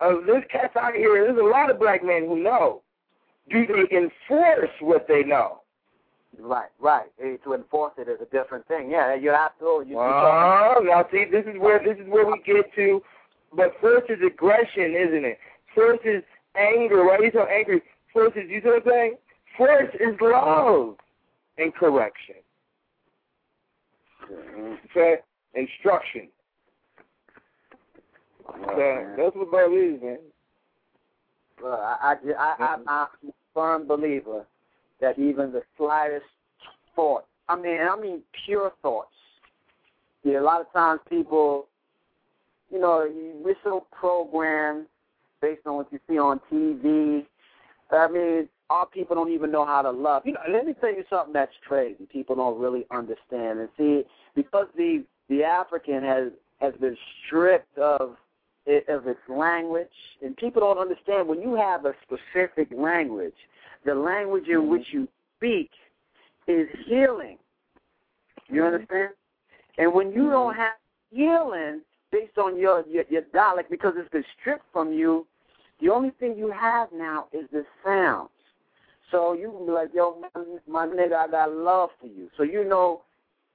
[0.00, 2.82] Uh, there's cats out here, there's a lot of black men who know.
[3.48, 5.60] Do they enforce what they know?
[6.40, 7.06] Right, right.
[7.44, 8.90] To enforce it is a different thing.
[8.90, 9.84] Yeah, you have to.
[9.86, 13.00] You, you're Oh, now see, this is where this is where we get to.
[13.54, 15.38] But first is aggression, isn't it?
[15.76, 16.24] First is
[16.56, 17.04] anger.
[17.04, 17.82] Why are you so angry?
[18.12, 19.14] First is you see what I'm saying?
[19.56, 20.96] First is love
[21.56, 22.36] and correction.
[24.32, 24.74] Mm-hmm.
[24.90, 25.16] Okay,
[25.54, 26.28] instruction.
[28.48, 28.72] Uh-huh.
[28.72, 30.18] Okay, that's what that is, man.
[31.62, 32.88] Well, I, I, I, I, mm-hmm.
[32.88, 34.44] I'm a firm believer
[35.00, 36.26] that even the slightest
[36.96, 39.10] thought, I mean, I mean pure thoughts.
[40.22, 41.66] Yeah, a lot of times people,
[42.70, 43.08] you know,
[43.42, 44.86] we're so programmed
[45.42, 47.26] based on what you see on TV.
[47.92, 50.22] I mean, our people don't even know how to love.
[50.24, 52.06] You know, let me tell you something that's crazy.
[52.10, 53.60] People don't really understand.
[53.60, 54.04] And see,
[54.34, 56.96] because the the African has has been
[57.26, 58.16] stripped of
[58.66, 59.88] it, of its language,
[60.22, 63.34] and people don't understand when you have a specific language,
[63.84, 64.70] the language in mm-hmm.
[64.70, 65.70] which you speak
[66.46, 67.36] is healing.
[68.48, 68.74] You mm-hmm.
[68.74, 69.10] understand?
[69.76, 70.60] And when you don't mm-hmm.
[70.60, 70.72] have
[71.10, 75.26] healing based on your, your your dialect because it's been stripped from you,
[75.80, 78.30] The only thing you have now is the sounds.
[79.14, 82.28] So you can be like, yo, my, my nigga, I got love for you.
[82.36, 83.02] So you know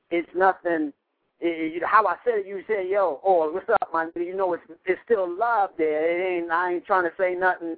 [0.10, 0.94] it's nothing.
[1.42, 4.26] It, how I said it, you say, yo, oh, what's up, my nigga?
[4.26, 6.00] You know it's it's still love there.
[6.00, 6.50] It ain't.
[6.50, 7.76] I ain't trying to say nothing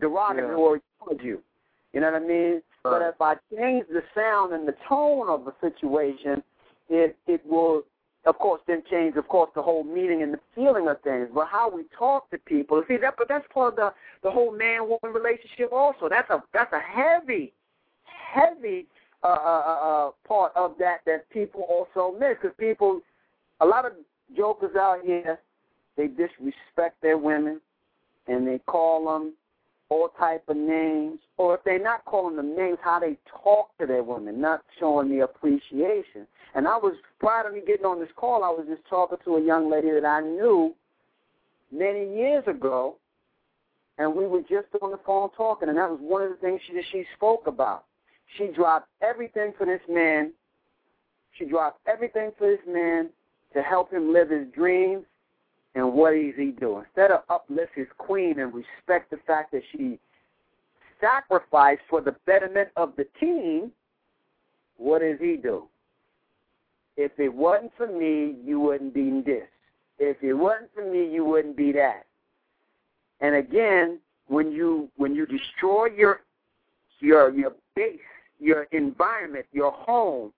[0.00, 1.04] derogatory yeah.
[1.04, 1.42] towards you.
[1.92, 2.52] You know what I mean?
[2.52, 2.62] Right.
[2.84, 6.40] But if I change the sound and the tone of the situation,
[6.88, 7.82] it it will
[8.24, 11.28] of course, then change, of course, the whole meaning and the feeling of things.
[11.34, 13.92] But how we talk to people, see that, but that's part of the
[14.22, 15.72] the whole man woman relationship.
[15.72, 17.52] Also, that's a that's a heavy,
[18.04, 18.86] heavy
[19.24, 23.00] uh, uh, uh, uh part of that that people also miss because people,
[23.60, 23.92] a lot of
[24.36, 25.40] jokers out here,
[25.96, 27.60] they disrespect their women,
[28.28, 29.32] and they call them
[29.88, 33.86] all type of names, or if they're not calling them names, how they talk to
[33.86, 36.26] their women, not showing the appreciation.
[36.54, 39.36] And I was prior to me getting on this call, I was just talking to
[39.36, 40.74] a young lady that I knew
[41.70, 42.96] many years ago,
[43.98, 46.60] and we were just on the phone talking, and that was one of the things
[46.66, 47.84] she she spoke about.
[48.36, 50.32] She dropped everything for this man.
[51.38, 53.10] She dropped everything for this man
[53.54, 55.04] to help him live his dreams.
[55.74, 56.84] And what is he doing?
[56.86, 59.98] Instead of uplift his queen and respect the fact that she
[61.00, 63.72] sacrificed for the betterment of the team,
[64.76, 65.64] what does he do?
[66.96, 69.48] If it wasn't for me, you wouldn't be this.
[69.98, 72.06] If it wasn't for me, you wouldn't be that.
[73.20, 76.20] And again, when you when you destroy your
[77.00, 77.98] your your base,
[78.40, 80.32] your environment, your home,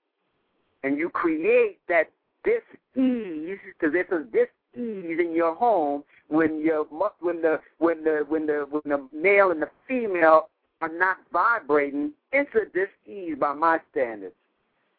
[0.83, 2.11] and you create that
[2.45, 6.85] dis-ease, because there's a dis-ease in your home when your
[7.21, 10.51] when the when the when the when the male and the female
[10.83, 12.13] are not vibrating.
[12.33, 14.35] It's a dis-ease by my standards,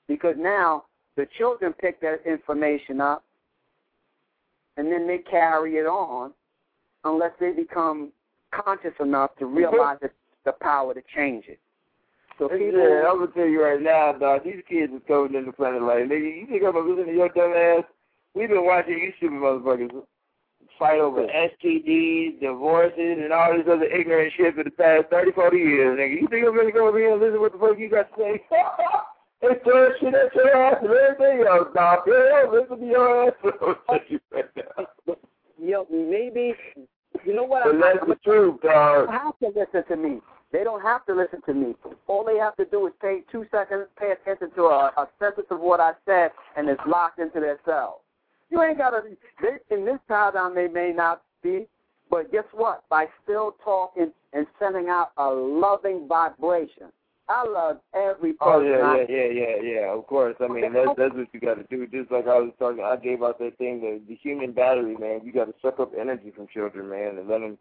[0.07, 0.85] because now
[1.15, 3.23] the children pick that information up
[4.77, 6.31] and then they carry it on
[7.03, 8.11] unless they become
[8.51, 9.57] conscious enough to mm-hmm.
[9.57, 10.07] realize mm-hmm.
[10.45, 11.59] the power to change it.
[12.37, 14.43] So people, yeah, I'm gonna tell you right now, dog.
[14.43, 17.13] These kids are coming in the planet like, nigga, you think I'm gonna listen to
[17.13, 17.85] your dumb ass?
[18.33, 20.03] We've been watching you stupid motherfuckers
[20.77, 25.57] fight over STDs, divorces, and all this other ignorant shit for the past 30, 40
[25.57, 26.21] years, nigga.
[26.21, 28.11] You think I'm gonna come over here and listen to what the fuck you got
[28.11, 28.43] to say?
[29.41, 31.99] Throw shit at your ass and everything else, dog.
[32.07, 33.33] Yeah, listen to your ass.
[35.61, 36.53] Yo, maybe,
[37.23, 37.63] you know what?
[37.65, 39.07] But that's I'm, the truth, dog.
[39.07, 40.21] They don't have to listen to me.
[40.51, 41.75] They don't have to listen to me.
[42.07, 45.47] All they have to do is pay two seconds, pay attention to a, a sentence
[45.49, 47.99] of what I said, and it's locked into their cells.
[48.49, 49.01] You ain't got to,
[49.69, 51.67] in this paradigm, they may not be,
[52.09, 52.83] but guess what?
[52.89, 56.87] By still talking and sending out a loving vibration,
[57.27, 58.53] I love every person.
[58.53, 59.93] Oh yeah, yeah, yeah, yeah, yeah.
[59.93, 60.35] Of course.
[60.39, 61.87] I mean, that's that's what you got to do.
[61.87, 65.21] Just like I was talking, I gave out that thing, the the human battery, man.
[65.23, 67.57] You got to suck up energy from children, man, and let them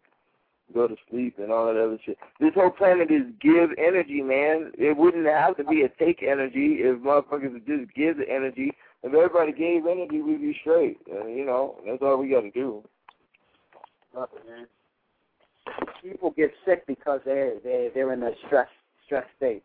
[0.73, 2.17] go to sleep and all that other shit.
[2.39, 4.71] This whole planet is give energy, man.
[4.77, 8.71] It wouldn't have to be a take energy if motherfuckers would just give the energy.
[9.01, 10.97] If everybody gave energy, we'd be straight.
[11.11, 12.83] Uh, you know, that's all we got to do.
[14.15, 14.67] Look, man.
[16.03, 18.67] People get sick because they they they're in a stress
[19.05, 19.63] stress state.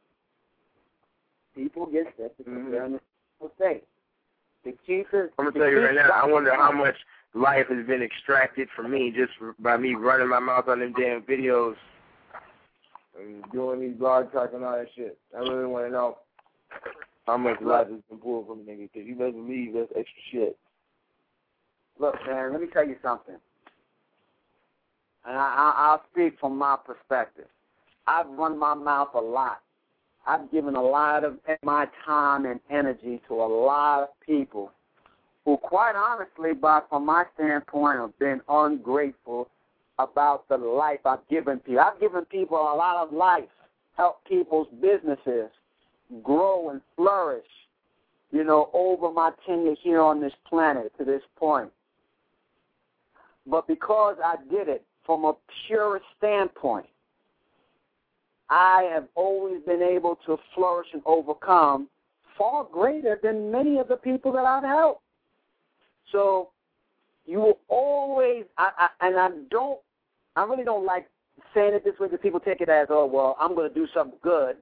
[1.55, 2.71] People get sick because mm-hmm.
[2.71, 3.01] they're in a
[3.37, 3.85] stressful state.
[4.65, 5.33] The cheapest.
[5.39, 6.11] I'm gonna tell you right now.
[6.11, 6.97] I wonder how much
[7.35, 11.23] life has been extracted from me just by me running my mouth on them damn
[11.23, 11.77] videos
[13.19, 15.19] and doing these blog talks and all that shit.
[15.35, 16.19] I really want to know
[17.27, 20.23] how much life has been pulled from a nigga because you better believe that's extra
[20.33, 20.59] shit.
[21.99, 23.37] Look, man, let me tell you something.
[25.27, 27.47] And I, I, I'll speak from my perspective.
[28.07, 29.61] I've run my mouth a lot.
[30.27, 34.73] I've given a lot of my time and energy to a lot of people
[35.45, 39.49] who, quite honestly, but from my standpoint, have been ungrateful
[39.99, 41.81] about the life I've given people.
[41.81, 43.49] I've given people a lot of life,
[43.97, 45.51] helped people's businesses
[46.23, 47.47] grow and flourish,
[48.31, 51.71] you know, over my tenure here on this planet to this point.
[53.47, 55.35] But because I did it from a
[55.67, 56.87] pure standpoint,
[58.51, 61.89] I have always been able to flourish and overcome
[62.37, 65.03] far greater than many of the people that I've helped.
[66.11, 66.51] So
[67.27, 69.79] you will always, I, I, and I don't,
[70.35, 71.09] I really don't like
[71.55, 73.87] saying it this way because people take it as, oh, well, I'm going to do
[73.95, 74.57] something good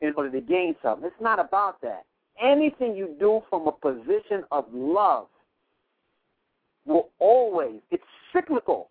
[0.00, 1.06] in order to gain something.
[1.06, 2.04] It's not about that.
[2.40, 5.26] Anything you do from a position of love
[6.86, 8.90] will always, it's cyclical.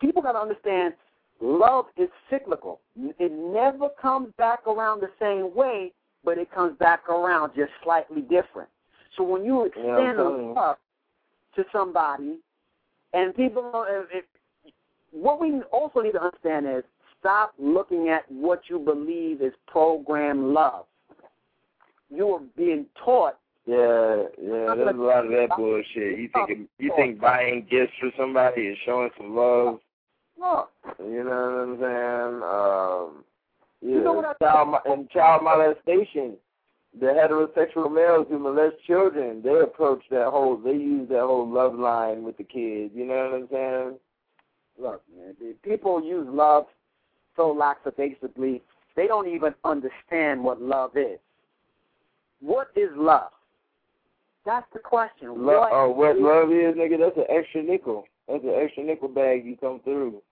[0.00, 0.94] People got to understand
[1.44, 2.80] Love is cyclical.
[2.96, 5.92] It never comes back around the same way,
[6.24, 8.70] but it comes back around just slightly different.
[9.14, 10.76] So when you extend yeah, love
[11.56, 12.38] to somebody,
[13.12, 13.70] and people,
[14.10, 14.24] if,
[15.10, 16.82] what we also need to understand is
[17.20, 20.86] stop looking at what you believe is program love.
[22.08, 23.36] You are being taught.
[23.66, 23.76] Yeah,
[24.42, 26.18] yeah, there's a lot of that bullshit.
[26.18, 29.80] You think you think buying gifts for somebody is showing some love?
[30.38, 32.42] Look, You know what I'm saying?
[32.42, 33.24] Um,
[33.80, 36.36] yeah, You know what I- child and child molestation.
[36.98, 41.74] The heterosexual males who molest children, they approach that whole, they use that whole love
[41.74, 42.94] line with the kids.
[42.94, 43.98] You know what I'm saying?
[44.78, 45.36] look, man.
[45.40, 46.66] the People use love
[47.36, 48.62] so lackadaisically,
[48.96, 51.18] they don't even understand what love is.
[52.40, 53.30] What is love?
[54.44, 55.28] That's the question.
[55.28, 56.98] Lo- what oh, what is- love is, nigga?
[56.98, 58.06] That's an extra nickel.
[58.28, 60.22] That's an extra nickel bag you come through.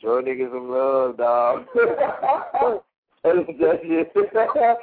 [0.00, 1.66] Show niggas some love, dog.
[1.74, 2.82] That's
[3.24, 4.78] that.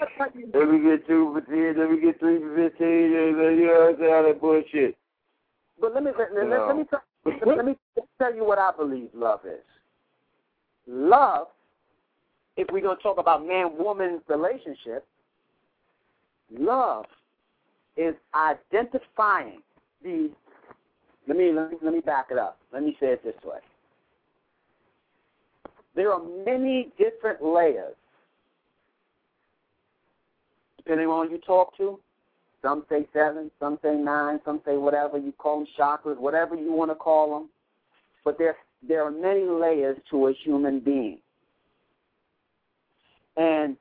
[0.53, 3.89] Let me get two for ten, let me get three for fifteen, you know what
[3.89, 4.13] I'm saying?
[4.13, 4.97] All that bullshit.
[5.79, 7.75] But let me let, let, let me tell, let me
[8.17, 9.59] tell you what I believe love is.
[10.87, 11.47] Love,
[12.57, 15.05] if we're gonna talk about man-woman relationship,
[16.57, 17.05] love
[17.97, 19.61] is identifying
[20.03, 20.31] the.
[21.29, 22.57] Let me let me let me back it up.
[22.73, 23.59] Let me say it this way.
[25.95, 27.93] There are many different layers,
[30.77, 31.99] depending on who you talk to.
[32.63, 36.73] Some say seven, some say nine, some say whatever you call them chakras, whatever you
[36.73, 37.49] want to call them.
[38.25, 38.55] But there,
[38.85, 41.19] there are many layers to a human being.
[43.37, 43.77] And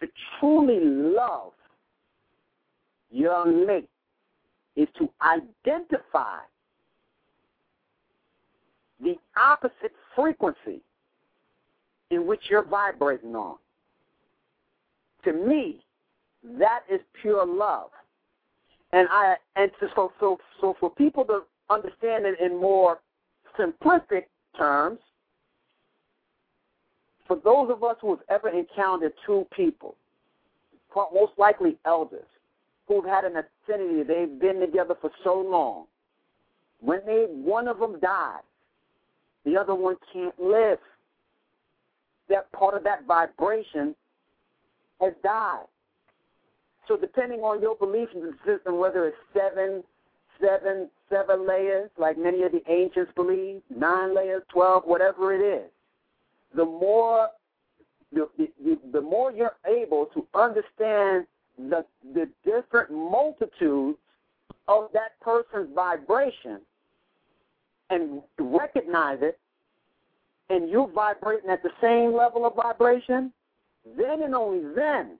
[0.00, 0.08] to
[0.40, 1.52] truly love
[3.10, 3.90] young mate
[4.78, 6.38] is to identify
[9.02, 10.80] the opposite frequency
[12.10, 13.56] in which you're vibrating on.
[15.24, 15.84] To me,
[16.58, 17.90] that is pure love.
[18.92, 23.00] And I and so so so, so for people to understand it in more
[23.58, 24.26] simplistic
[24.56, 25.00] terms,
[27.26, 29.96] for those of us who have ever encountered two people,
[30.94, 32.24] most likely elders,
[32.88, 35.84] who've had an affinity, they've been together for so long.
[36.80, 38.42] When they one of them dies,
[39.44, 40.78] the other one can't live.
[42.28, 43.94] That part of that vibration
[45.00, 45.64] has died.
[46.86, 48.08] So depending on your belief
[48.46, 49.84] system, whether it's seven,
[50.40, 55.70] seven, seven layers, like many of the ancients believe, nine layers, twelve, whatever it is,
[56.54, 57.28] the more
[58.12, 61.26] the, the, the more you're able to understand
[61.58, 61.84] the
[62.14, 63.98] the different multitudes
[64.68, 66.60] of that person's vibration
[67.90, 69.38] and recognize it,
[70.50, 73.32] and you're vibrating at the same level of vibration,
[73.96, 75.18] then and only then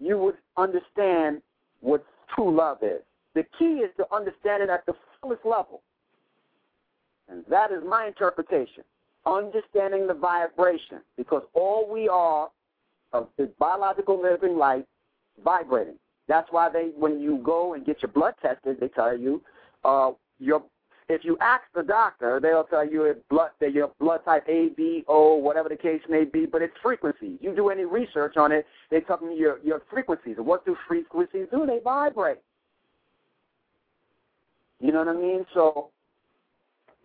[0.00, 1.42] you would understand
[1.80, 2.04] what
[2.34, 3.02] true love is.
[3.34, 5.82] The key is to understand it at the fullest level.
[7.28, 8.84] And that is my interpretation.
[9.26, 11.00] Understanding the vibration.
[11.16, 12.50] Because all we are
[13.12, 14.84] of is biological living life
[15.42, 15.98] vibrating.
[16.28, 19.42] That's why they when you go and get your blood tested, they tell you
[19.84, 20.62] uh your
[21.08, 24.70] if you ask the doctor, they'll tell you it's blood that your blood type A,
[24.74, 27.38] B, O, whatever the case may be, but it's frequencies.
[27.42, 30.36] You do any research on it, they tell you your your frequencies.
[30.38, 31.66] What do frequencies do?
[31.66, 32.38] They vibrate.
[34.80, 35.46] You know what I mean?
[35.52, 35.90] So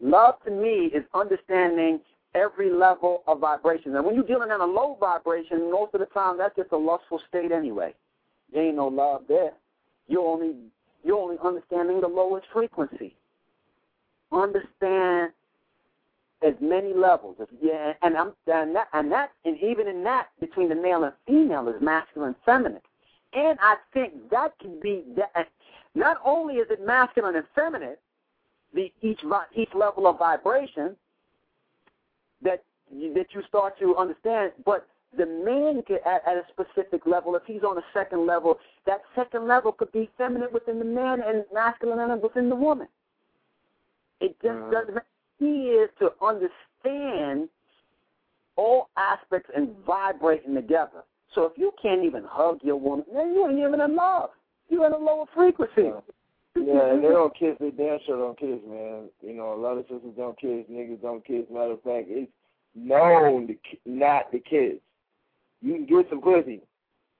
[0.01, 1.99] love to me is understanding
[2.35, 3.95] every level of vibration.
[3.95, 6.77] And when you're dealing in a low vibration, most of the time that's just a
[6.77, 7.93] lustful state anyway.
[8.53, 9.51] There ain't no love there.
[10.07, 10.55] You're only
[11.03, 13.15] you're only understanding the lowest frequency
[14.31, 15.31] understand
[16.41, 17.35] as many levels.
[17.61, 21.13] Yeah, and I'm and that and that and even in that between the male and
[21.27, 22.81] female is masculine and feminine.
[23.33, 25.47] And I think that can be that.
[25.95, 27.95] Not only is it masculine and feminine,
[28.73, 29.21] the each
[29.55, 30.95] each level of vibration
[32.41, 34.87] that you, that you start to understand, but
[35.17, 39.01] the man can, at, at a specific level, if he's on a second level, that
[39.15, 42.87] second level could be feminine within the man and masculine within the woman.
[44.19, 44.71] It just Mhm.
[44.71, 45.03] doesn't.
[45.39, 47.49] Key is to understand
[48.57, 51.03] all aspects and vibrating together.
[51.33, 54.31] So if you can't even hug your woman, then you ain't even in love.
[54.67, 55.83] You're in a lower frequency.
[55.83, 56.01] Yeah.
[56.55, 57.57] Yeah, and they don't kiss.
[57.59, 59.09] They damn sure don't kiss, man.
[59.21, 60.65] You know, a lot of sisters don't kiss.
[60.69, 61.45] Niggas don't kiss.
[61.49, 62.31] Matter of fact, it's
[62.75, 63.55] known to
[63.85, 64.75] not to kiss.
[65.61, 66.61] You can get some pussy,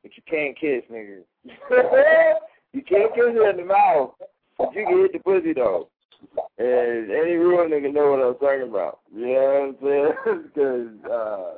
[0.02, 1.22] but you can't kiss, nigga.
[2.74, 4.12] you can't kiss her in the mouth,
[4.58, 5.90] but you can hit the pussy though.
[6.58, 9.00] And any real nigga know what I'm talking about.
[9.16, 10.44] You know what I'm saying?
[10.54, 11.58] Because uh,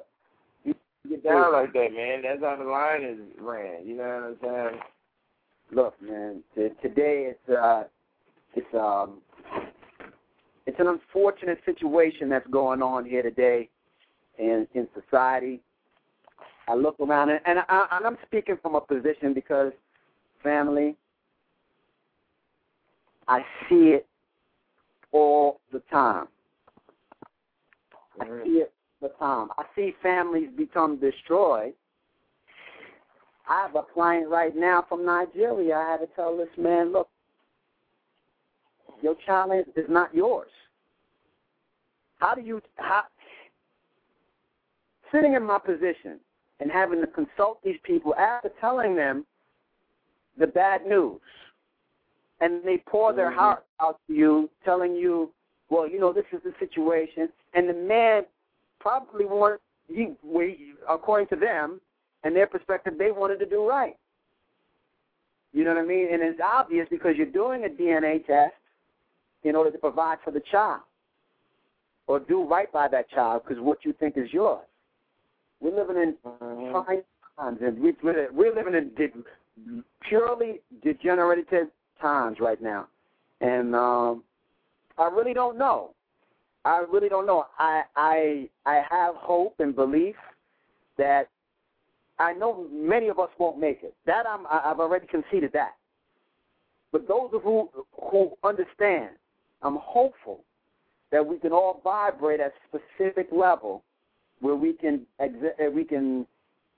[0.63, 0.75] you
[1.09, 2.21] get down like that, man.
[2.23, 3.85] That's how the line is ran.
[3.85, 4.81] You know what I'm saying?
[5.71, 6.43] Look, man.
[6.55, 7.83] T- today it's uh,
[8.55, 9.21] it's um,
[10.67, 13.69] It's an unfortunate situation that's going on here today
[14.37, 15.61] in in society.
[16.71, 19.73] I look around and, and, I, and I'm speaking from a position because
[20.41, 20.95] family,
[23.27, 24.07] I see it
[25.11, 26.27] all the time.
[28.21, 29.49] I see it the time.
[29.57, 31.73] I see families become destroyed.
[33.49, 35.75] I have a client right now from Nigeria.
[35.75, 37.09] I had to tell this man, look,
[39.01, 40.47] your child is not yours.
[42.19, 43.03] How do you how
[45.11, 46.21] sitting in my position
[46.61, 49.25] and having to consult these people after telling them
[50.37, 51.19] the bad news,
[52.39, 53.17] and they pour mm-hmm.
[53.17, 55.31] their heart out to you, telling you,
[55.69, 58.23] well, you know, this is the situation, and the man
[58.79, 60.13] probably wanted, he,
[60.89, 61.81] according to them
[62.23, 63.97] and their perspective, they wanted to do right.
[65.53, 66.07] You know what I mean?
[66.13, 68.53] And it's obvious because you're doing a DNA test
[69.43, 70.81] in order to provide for the child
[72.07, 74.61] or do right by that child because what you think is yours.
[75.61, 76.71] We're living in mm-hmm.
[76.71, 77.03] trying
[77.37, 81.67] times, and we, we're, we're living in de- purely degenerative
[82.01, 82.87] times right now.
[83.41, 84.23] And um,
[84.97, 85.93] I really don't know.
[86.63, 87.45] I really don't know.
[87.57, 90.15] I I I have hope and belief
[90.97, 91.29] that
[92.19, 93.95] I know many of us won't make it.
[94.05, 95.75] That I'm I've already conceded that.
[96.91, 99.11] But those of who who understand,
[99.63, 100.43] I'm hopeful
[101.11, 103.83] that we can all vibrate at a specific level
[104.41, 106.25] where we can exi- uh, we can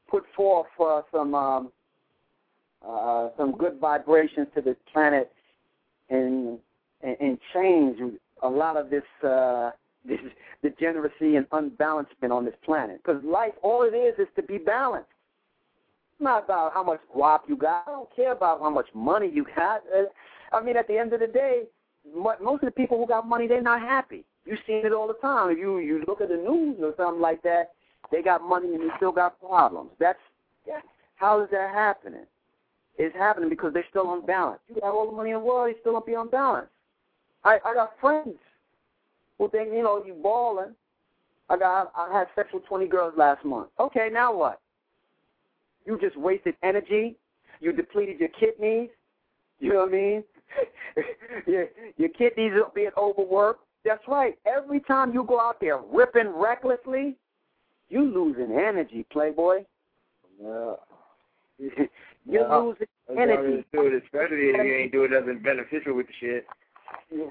[0.10, 1.72] put forth uh, some um,
[2.88, 5.32] uh, some good vibrations to the planet
[6.10, 6.60] and
[7.02, 8.00] and, change
[8.42, 9.72] a lot of this uh,
[10.06, 10.20] this
[10.62, 13.02] degeneracy and unbalancement on this planet.
[13.04, 15.10] Because life, all it is, is to be balanced.
[16.14, 17.84] It's not about how much guap you got.
[17.88, 19.82] I don't care about how much money you got.
[19.94, 20.04] Uh,
[20.56, 21.64] I mean, at the end of the day,
[22.16, 24.26] most of the people who got money, they're not happy.
[24.46, 25.58] You've seen it all the time.
[25.58, 27.72] You you look at the news or something like that,
[28.12, 29.92] they got money and they still got problems.
[30.00, 30.20] That's
[30.68, 30.80] yeah.
[31.16, 32.26] How is that happening?
[32.98, 34.64] It's happening because they're still unbalanced.
[34.68, 36.72] You got all the money in the world, you still don't be unbalanced.
[37.44, 38.36] I I got friends
[39.38, 40.76] who think you know you balling.
[41.50, 43.70] I got I had sex with twenty girls last month.
[43.80, 44.60] Okay, now what?
[45.86, 47.16] You just wasted energy.
[47.60, 48.90] You depleted your kidneys.
[49.60, 50.24] You know what I mean?
[51.48, 51.68] your,
[51.98, 53.64] your kidneys are being overworked.
[53.86, 54.38] That's right.
[54.46, 57.18] Every time you go out there ripping recklessly,
[57.90, 59.66] you losing energy, Playboy.
[60.42, 60.74] Yeah.
[61.60, 61.90] you
[62.26, 62.58] yeah.
[62.58, 63.66] losing energy.
[63.74, 66.46] Do it, especially if you ain't doing nothing beneficial with the shit.
[67.12, 67.30] Yeah.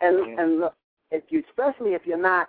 [0.00, 0.42] And yeah.
[0.42, 0.74] and look,
[1.10, 2.48] if you especially if you're not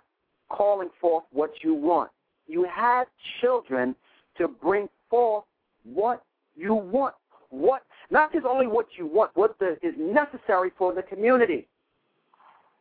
[0.49, 2.09] calling forth what you want,
[2.47, 3.07] you have
[3.41, 3.95] children
[4.37, 5.45] to bring forth
[5.83, 6.23] what
[6.55, 7.13] you want.
[7.51, 11.67] What not just only what you want, what the, is necessary for the community.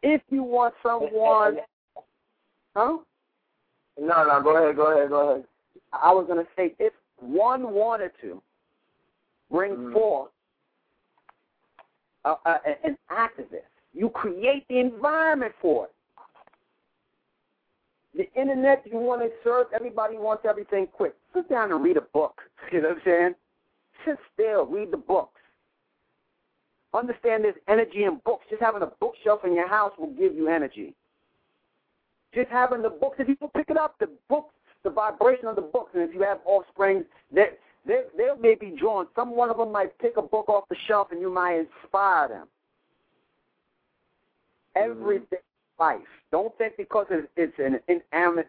[0.03, 1.59] If you want someone,
[2.75, 2.99] huh?
[4.01, 5.45] No, no, go ahead, go ahead, go ahead.
[5.93, 8.41] I was going to say, if one wanted to
[9.51, 10.31] bring mm forth
[12.25, 13.63] a, a, an activist,
[13.95, 15.93] you create the environment for it.
[18.15, 21.15] The internet, you want to serve, everybody wants everything quick.
[21.35, 22.41] Sit down and read a book.
[22.73, 23.35] You know what I'm saying?
[24.05, 25.38] Sit still, read the books.
[26.99, 28.45] Understand there's energy in books.
[28.51, 30.95] Just having a bookshelf in your house will give you energy.
[32.35, 34.53] Just having the books, if you pick it up, the books,
[34.83, 37.51] the vibration of the books, and if you have offspring, they
[37.87, 39.07] they they may be drawn.
[39.15, 42.29] Some one of them might pick a book off the shelf, and you might inspire
[42.29, 42.49] them.
[44.75, 45.83] Everyday mm-hmm.
[45.83, 46.09] life.
[46.33, 47.07] Don't think because
[47.37, 47.81] it's an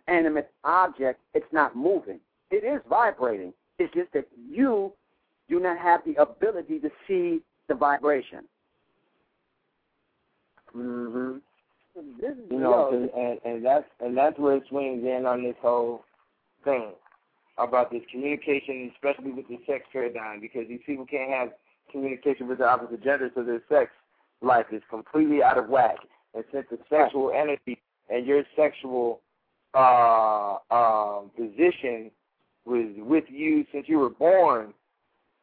[0.08, 2.20] inanimate object, it's not moving.
[2.50, 3.54] It is vibrating.
[3.78, 4.92] It's just that you
[5.50, 8.44] do not have the ability to see the vibration.
[10.76, 11.42] Mhm.
[11.96, 16.04] You know, and and that's and that's where it swings in on this whole
[16.64, 16.94] thing
[17.58, 21.54] about this communication, especially with the sex paradigm, because these people can't have
[21.92, 23.92] communication with the opposite gender, so their sex
[24.42, 25.98] life is completely out of whack.
[26.34, 29.22] And since the sexual energy and your sexual
[29.74, 32.12] uh, uh, position
[32.66, 34.74] was with you since you were born,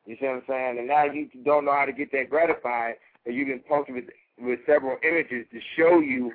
[0.06, 0.78] you see what I'm saying?
[0.78, 4.04] And now you don't know how to get that gratified, and you've been posted with
[4.38, 6.32] with several images to show you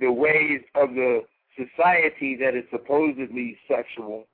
[0.00, 1.22] the ways of the
[1.56, 4.26] society that is supposedly sexual.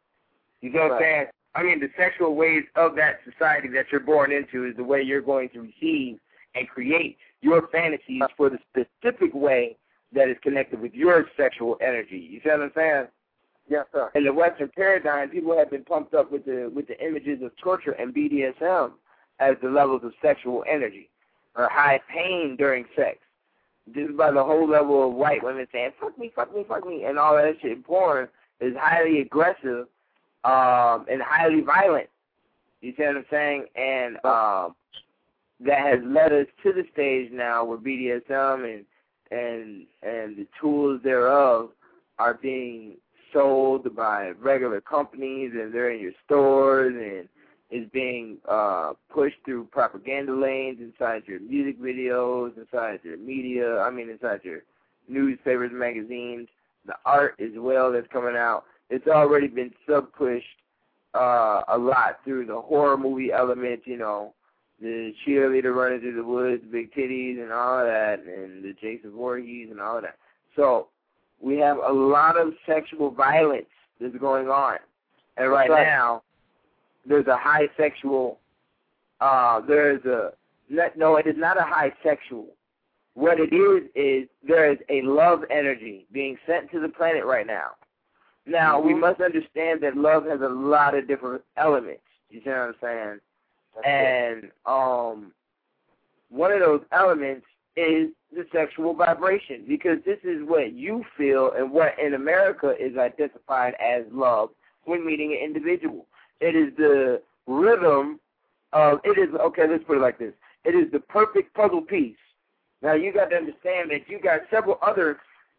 [0.60, 1.26] You know what I'm saying?
[1.54, 5.02] I mean, the sexual ways of that society that you're born into is the way
[5.02, 6.18] you're going to receive
[6.54, 9.76] and create your fantasies for the specific way
[10.14, 12.16] that is connected with your sexual energy.
[12.30, 13.06] You see what I'm saying?
[13.68, 14.10] Yes, sir.
[14.14, 17.52] In the Western paradigm, people have been pumped up with the with the images of
[17.56, 18.92] torture and BDSM
[19.40, 21.08] as the levels of sexual energy
[21.56, 23.18] or high pain during sex.
[23.94, 27.04] just by the whole level of white women saying "fuck me, fuck me, fuck me"
[27.04, 27.84] and all that shit.
[27.84, 28.28] Porn
[28.60, 29.86] is highly aggressive
[30.44, 32.08] um, and highly violent.
[32.80, 33.66] You see what I'm saying?
[33.76, 34.74] And um,
[35.60, 38.84] that has led us to the stage now where BDSM and
[39.30, 41.70] and and the tools thereof
[42.18, 42.96] are being
[43.32, 47.28] sold by regular companies and they're in your stores and
[47.70, 53.90] is being uh, pushed through propaganda lanes inside your music videos, inside your media, I
[53.90, 54.60] mean inside your
[55.08, 56.48] newspapers, magazines,
[56.86, 58.64] the art as well that's coming out.
[58.90, 60.44] It's already been sub pushed
[61.14, 64.34] uh, a lot through the horror movie element, you know,
[64.80, 69.12] the cheerleader running through the woods, big titties and all of that, and the Jason
[69.12, 70.16] Voorhees and all of that.
[70.56, 70.88] So
[71.42, 73.66] we have a lot of sexual violence
[74.00, 74.78] that's going on.
[75.36, 75.86] And right, right.
[75.86, 76.22] now,
[77.04, 78.38] there's a high sexual,
[79.20, 80.30] uh, there's a,
[80.96, 82.46] no, it is not a high sexual.
[83.14, 87.46] What it is, is there is a love energy being sent to the planet right
[87.46, 87.72] now.
[88.46, 88.86] Now, mm-hmm.
[88.86, 92.02] we must understand that love has a lot of different elements.
[92.30, 93.20] You see what I'm saying?
[93.74, 95.32] That's and um,
[96.30, 97.46] one of those elements
[97.76, 102.96] is the sexual vibration because this is what you feel and what in America is
[102.96, 104.50] identified as love
[104.84, 106.06] when meeting an individual.
[106.40, 108.20] It is the rhythm
[108.72, 110.34] of it is okay, let's put it like this.
[110.64, 112.16] It is the perfect puzzle piece.
[112.82, 115.18] Now you got to understand that you got several other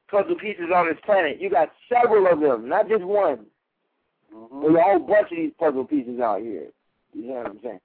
[0.10, 1.40] puzzle pieces on this planet.
[1.40, 3.46] You got several of them, not just one.
[4.34, 4.62] Mm-hmm.
[4.62, 6.68] There's a whole bunch of these puzzle pieces out here.
[7.14, 7.80] You know what I'm saying?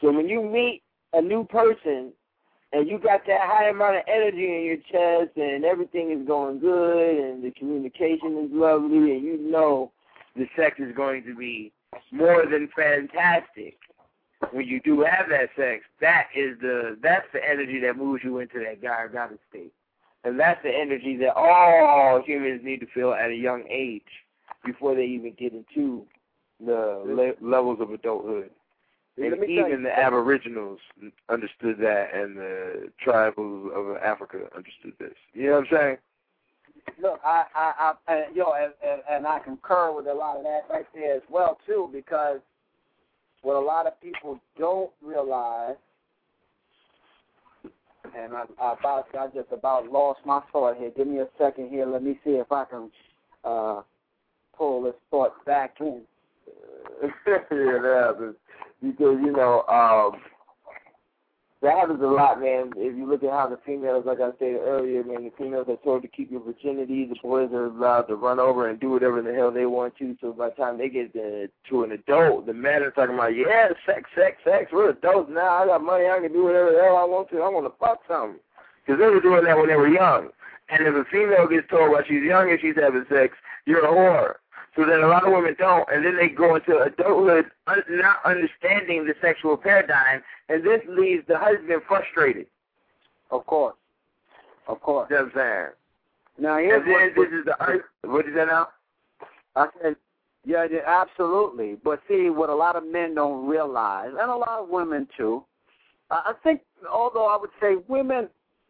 [0.00, 0.82] So when you meet
[1.12, 2.12] a new person
[2.72, 6.58] and you got that high amount of energy in your chest and everything is going
[6.58, 9.90] good and the communication is lovely and you know
[10.36, 11.72] the sex is going to be
[12.10, 13.76] more than fantastic
[14.50, 18.38] when you do have that sex, that is the that's the energy that moves you
[18.38, 19.72] into that guy or goddess state.
[20.24, 24.02] And that's the energy that all humans need to feel at a young age
[24.64, 26.04] before they even get into
[26.64, 28.50] the le- levels of adulthood.
[29.18, 30.80] And even the Aboriginals
[31.28, 35.14] understood that, and the tribes of Africa understood this.
[35.34, 35.96] You know what I'm saying?
[37.00, 40.44] Look, I, I, I, and, know, and, and, and I concur with a lot of
[40.44, 42.40] that right there as well too, because
[43.42, 45.76] what a lot of people don't realize,
[48.16, 50.90] and I, I about, I just about lost my thought here.
[50.96, 51.86] Give me a second here.
[51.86, 52.90] Let me see if I can
[53.44, 53.82] uh,
[54.56, 56.02] pull this thought back in.
[57.26, 58.36] yeah, that happens.
[58.82, 60.20] Because, you know, um,
[61.62, 62.72] that happens a lot, man.
[62.76, 65.76] If you look at how the females, like I said earlier, man, the females are
[65.84, 67.06] told to keep your virginity.
[67.06, 70.16] The boys are allowed to run over and do whatever the hell they want to.
[70.20, 73.36] So by the time they get to, to an adult, the men are talking about,
[73.36, 74.72] yeah, sex, sex, sex.
[74.72, 75.62] We're adults now.
[75.62, 76.06] I got money.
[76.06, 77.42] I can do whatever the hell I want to.
[77.42, 78.40] I want to fuck something.
[78.84, 80.30] Because they were doing that when they were young.
[80.68, 83.36] And if a female gets told while she's young and she's having sex,
[83.66, 84.34] you're a whore.
[84.74, 88.18] So then a lot of women don't, and then they go into adulthood un- not
[88.24, 92.46] understanding the sexual paradigm, and this leaves the husband frustrated.
[93.30, 93.76] Of course,
[94.68, 95.08] of course.
[95.10, 95.66] You know what I'm saying?
[96.38, 98.68] Now here's And then what, this is the what is that now?
[99.54, 99.96] I said,
[100.44, 101.76] yeah, yeah, absolutely.
[101.84, 105.44] But see, what a lot of men don't realize, and a lot of women too,
[106.10, 108.28] I I think, although I would say women,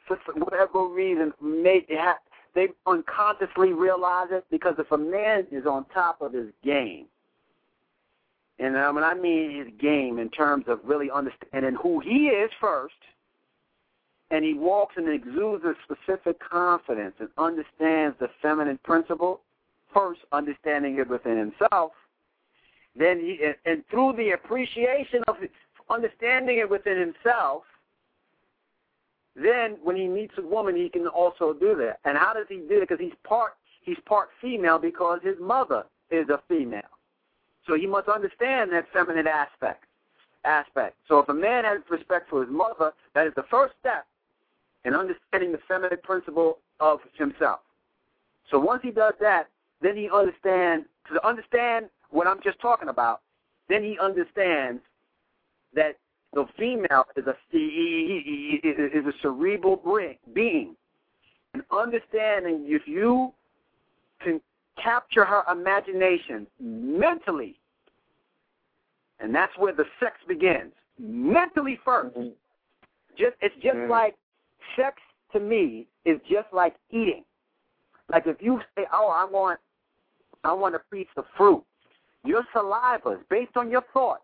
[0.08, 2.16] for whatever reason, may have,
[2.54, 7.06] they unconsciously realize it because if a man is on top of his game,
[8.58, 12.50] and um, when I mean his game in terms of really understanding who he is
[12.60, 12.94] first,
[14.30, 19.40] and he walks and exudes a specific confidence and understands the feminine principle,
[19.92, 21.92] first understanding it within himself,
[22.96, 25.36] then he, and, and through the appreciation of
[25.90, 27.64] understanding it within himself,
[29.34, 31.98] then when he meets a woman, he can also do that.
[32.04, 32.88] And how does he do it?
[32.88, 33.52] Because he's part
[33.82, 36.82] he's part female because his mother is a female,
[37.66, 39.84] so he must understand that feminine aspect.
[40.44, 40.96] Aspect.
[41.08, 44.06] So if a man has respect for his mother, that is the first step
[44.84, 47.60] in understanding the feminine principle of himself.
[48.50, 49.48] So once he does that,
[49.80, 53.20] then he understands to understand what I'm just talking about.
[53.68, 54.82] Then he understands
[55.74, 55.96] that
[56.32, 59.76] the female is a is a cerebral
[60.32, 60.76] being,
[61.52, 63.32] and understanding if you
[64.20, 64.40] can
[64.82, 67.58] capture her imagination mentally,
[69.20, 70.72] and that's where the sex begins.
[70.98, 72.32] Mentally 1st
[73.16, 73.90] Just it's just Mhm.
[73.90, 74.16] like
[74.74, 75.02] sex
[75.32, 77.24] to me is just like eating.
[78.08, 79.60] Like if you say, "Oh, I want,
[80.44, 81.62] I want a piece of fruit,"
[82.24, 84.22] your saliva is based on your thought.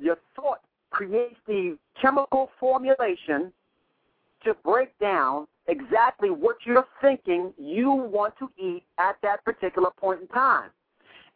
[0.00, 0.60] Your thought
[0.90, 3.52] creates the chemical formulation
[4.44, 10.22] to break down exactly what you're thinking you want to eat at that particular point
[10.22, 10.70] in time.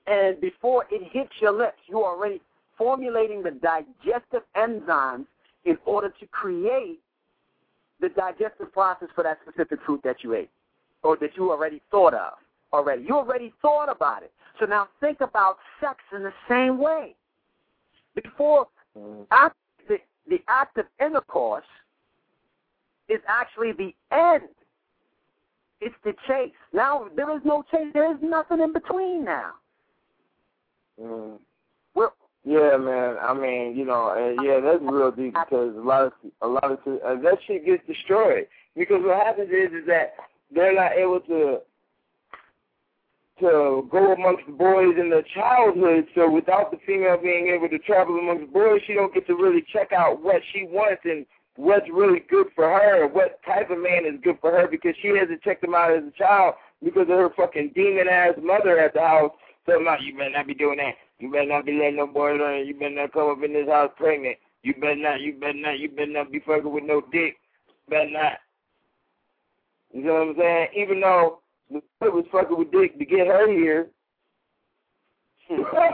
[0.07, 2.41] And before it hits your lips, you're already
[2.77, 5.27] formulating the digestive enzymes
[5.65, 7.01] in order to create
[8.01, 10.51] the digestive process for that specific food that you ate
[11.03, 12.33] or that you already thought of
[12.73, 13.03] already.
[13.03, 14.33] You already thought about it.
[14.59, 17.15] So now think about sex in the same way.
[18.15, 19.27] Before Mm.
[19.33, 19.57] act,
[19.89, 21.65] the, the act of intercourse
[23.09, 24.49] is actually the end.
[25.81, 26.53] It's the chase.
[26.73, 27.93] Now there is no chase.
[27.93, 29.53] There is nothing in between now.
[31.01, 31.39] Mm.
[31.95, 32.11] We're
[32.45, 33.17] Yeah, man.
[33.21, 36.71] I mean, you know, and yeah, that's real deep because a lot of a lot
[36.71, 38.47] of uh, that shit gets destroyed
[38.77, 40.15] because what happens is is that
[40.55, 41.59] they're not able to
[43.41, 46.07] to go amongst the boys in their childhood.
[46.15, 49.65] So without the female being able to travel amongst boys, she don't get to really
[49.73, 54.07] check out what she wants and what's really good for her, what type of man
[54.07, 57.19] is good for her because she hasn't checked them out as a child because of
[57.19, 59.33] her fucking demon ass mother at the house.
[59.67, 60.95] So no, you better not be doing that.
[61.19, 62.67] You better not be letting no boy learn.
[62.67, 64.37] You better not come up in this house pregnant.
[64.63, 65.21] You better not.
[65.21, 65.79] You better not.
[65.79, 67.37] You better not be fucking with no dick.
[67.89, 68.39] Better not.
[69.93, 70.69] You know what I'm saying?
[70.77, 71.41] Even though
[71.71, 73.89] the boy was fucking with dick to get her here.
[75.51, 75.93] you know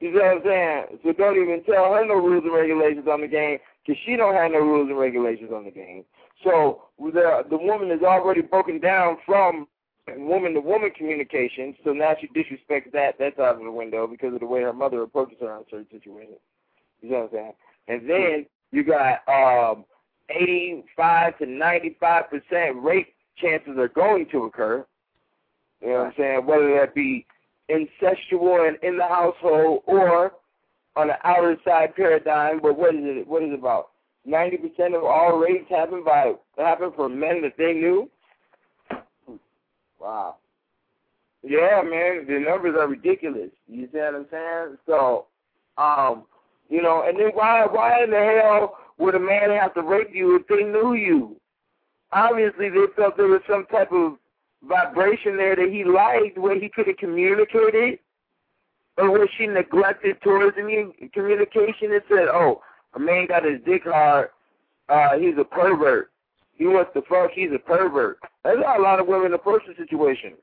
[0.00, 0.84] what I'm saying?
[1.04, 4.34] So don't even tell her no rules and regulations on the game because she don't
[4.34, 6.04] have no rules and regulations on the game.
[6.44, 9.66] So the the woman is already broken down from
[10.16, 11.74] woman to woman communication.
[11.84, 13.16] So now she disrespects that.
[13.18, 15.86] That's out of the window because of the way her mother approaches her in certain
[15.90, 16.38] situations.
[17.00, 17.52] You know what I'm saying?
[17.88, 19.84] And then you got um,
[20.30, 24.84] 85 to 95 percent rape chances are going to occur.
[25.80, 26.46] You know what I'm saying?
[26.46, 27.26] Whether that be
[27.70, 30.32] incestual and in the household or
[30.96, 32.60] on the outer side paradigm.
[32.60, 33.26] But what is it?
[33.26, 33.88] What is it about?
[34.24, 38.08] 90 percent of all rapes happen by happen from men that they knew.
[40.00, 40.36] wow.
[41.42, 43.50] Yeah, man, the numbers are ridiculous.
[43.66, 44.78] You see what I'm saying?
[44.86, 45.26] So,
[45.76, 46.24] um,
[46.68, 50.10] you know, and then why why in the hell would a man have to rape
[50.12, 51.36] you if they knew you?
[52.12, 54.18] Obviously, they felt there was some type of
[54.68, 57.98] vibration there that he liked, where he could have communicated,
[58.98, 62.62] or where she neglected towards the communication and said, "Oh,
[62.94, 64.30] a man got his dick hard,
[64.88, 66.10] uh, he's a pervert.
[66.54, 69.74] He wants to fuck, he's a pervert." That's how a lot of women approach the
[69.74, 70.34] situation.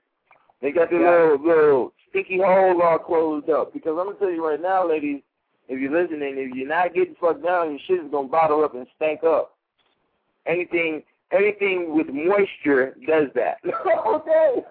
[0.62, 1.12] They got their Yeah.
[1.12, 3.72] little little stinky hole all closed up.
[3.74, 5.22] Because I'm gonna tell you right now, ladies,
[5.68, 8.74] if you're listening, if you're not getting fucked down, your shit is gonna bottle up
[8.74, 9.56] and stank up.
[10.48, 13.58] Anything anything with moisture does that.
[14.08, 14.64] okay.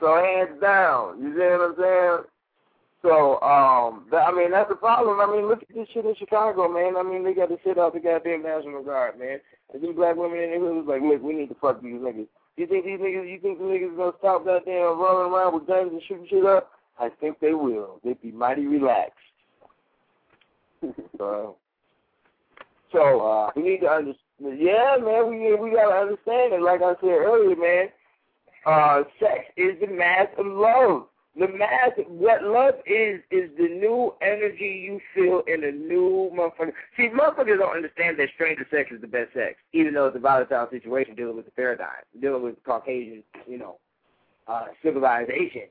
[0.00, 1.20] so hands down.
[1.22, 2.24] You see what I'm saying?
[3.02, 5.20] So, um, that, I mean, that's the problem.
[5.20, 6.96] I mean, look at this shit in Chicago, man.
[6.98, 9.40] I mean, they got to sit out the goddamn National Guard, man.
[9.72, 11.94] And these black women in the hood was like, look, we need to fuck these
[11.94, 12.28] niggas.
[12.56, 15.92] You think these niggas, you think the niggas gonna stop goddamn rolling around with guns
[15.92, 16.72] and shooting shit up?
[16.98, 18.00] I think they will.
[18.04, 19.16] They'd be mighty relaxed.
[21.16, 21.56] so,
[22.92, 24.18] so uh, we need to understand.
[24.40, 26.62] Yeah, man, we we gotta understand it.
[26.62, 27.88] Like I said earlier, man,
[28.66, 31.06] uh, sex is the mask of love.
[31.38, 36.72] The mask, what love is, is the new energy you feel in a new motherfucker.
[36.96, 40.20] See, motherfuckers don't understand that stranger sex is the best sex, even though it's a
[40.20, 43.76] volatile situation dealing with the paradigm, dealing with Caucasian, you know,
[44.48, 45.68] uh, civilization.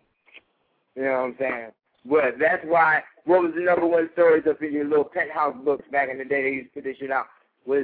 [0.95, 1.71] You know what I'm saying?
[2.09, 5.85] But that's why, what was the number one stories up in your little penthouse books
[5.91, 7.27] back in the day, they used to put this shit out,
[7.65, 7.83] was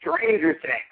[0.00, 0.82] stranger sex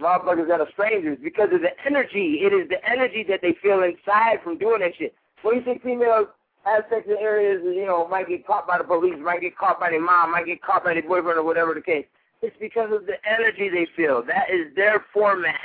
[0.00, 2.40] motherfuckers that are strangers because of the energy.
[2.42, 5.14] It is the energy that they feel inside from doing that shit.
[5.42, 6.28] When you think females
[6.64, 9.80] have sex in areas, you know, might get caught by the police, might get caught
[9.80, 12.06] by their mom, might get caught by their boyfriend or whatever the case,
[12.42, 14.22] it's because of the energy they feel.
[14.22, 15.60] That is their format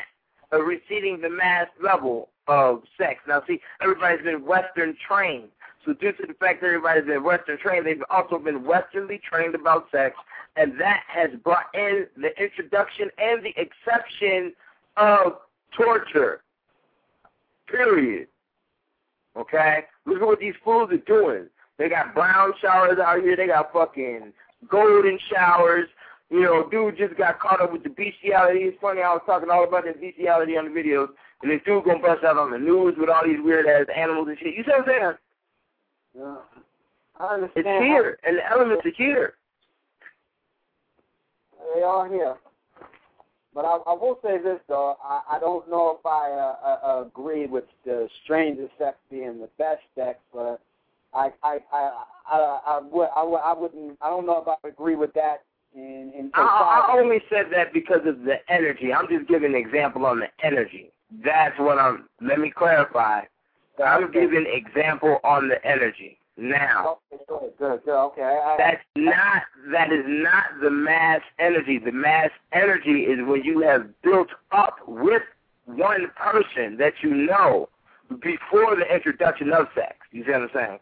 [0.52, 3.20] of receiving the mass level of sex.
[3.28, 5.50] Now, see, everybody's been Western trained.
[5.86, 9.56] So due to the fact that everybody's been Western trained, they've also been Westernly trained
[9.56, 10.16] about sex,
[10.56, 14.54] and that has brought in the introduction and the exception
[14.98, 15.40] of
[15.76, 16.42] torture.
[17.68, 18.28] Period.
[19.36, 19.86] Okay?
[20.06, 21.48] Look at what these fools are doing.
[21.78, 23.36] They got brown showers out here.
[23.36, 24.34] They got fucking
[24.70, 25.88] golden showers.
[26.30, 28.60] You know, dude just got caught up with the bestiality.
[28.60, 31.10] It's funny, I was talking all about that bestiality on the videos,
[31.42, 34.30] and this dude gonna bust out on the news with all these weird ass animals
[34.30, 34.56] and shit.
[34.56, 35.14] You see what I'm saying?
[36.18, 36.38] Yeah.
[37.20, 37.68] I understand.
[37.68, 39.34] It's here, and the elements are here.
[41.76, 42.36] They are here.
[43.54, 47.06] But I, I will say this though, I, I don't know if I uh, uh,
[47.06, 50.62] agree with the stranger sex being the best sex, but
[51.14, 51.92] I I I
[52.28, 55.44] I, I, would, I, would, I wouldn't I don't know if I agree with that
[55.76, 58.94] in in, in I, I only said that because of the energy.
[58.94, 60.92] I'm just giving an example on the energy.
[61.24, 62.08] That's what I'm.
[62.22, 63.24] Let me clarify.
[63.84, 64.22] I'm okay.
[64.22, 66.18] giving example on the energy.
[66.38, 68.06] Now, Okay, good, good, good.
[68.08, 71.78] Okay, I, that's not that is not the mass energy.
[71.78, 75.22] The mass energy is when you have built up with
[75.66, 77.70] one person that you know
[78.22, 79.96] before the introduction of sex.
[80.12, 80.80] You see what I'm saying?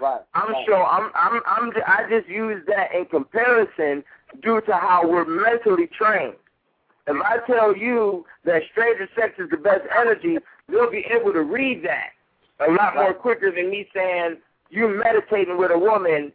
[0.00, 0.20] right.
[0.34, 0.66] I'm right.
[0.66, 4.02] sure I'm I'm I'm I just use that in comparison
[4.42, 6.34] due to how we're mentally trained.
[7.06, 10.38] If I tell you that stranger sex is the best energy,
[10.68, 12.10] you'll be able to read that
[12.66, 14.36] a lot more quicker than me saying
[14.70, 16.32] you meditating with a woman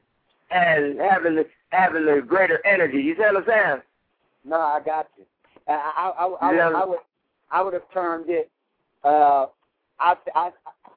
[0.52, 2.97] and having the having the greater energy.
[2.97, 3.81] You see what I'm saying?
[4.43, 5.26] No, I got you.
[5.68, 6.68] I, I, I, I, Yeah.
[6.68, 6.99] would, I would,
[7.52, 8.49] I would have termed it.
[9.03, 9.47] Uh,
[9.99, 10.52] I, I,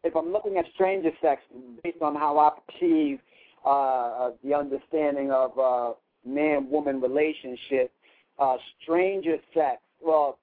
[0.05, 1.43] if I'm looking at stranger sex
[1.83, 3.21] based on how I perceive
[3.65, 5.93] uh, uh, the understanding of uh,
[6.25, 7.93] man-woman relationship,
[8.39, 9.81] uh, stranger sex.
[10.01, 10.39] Well,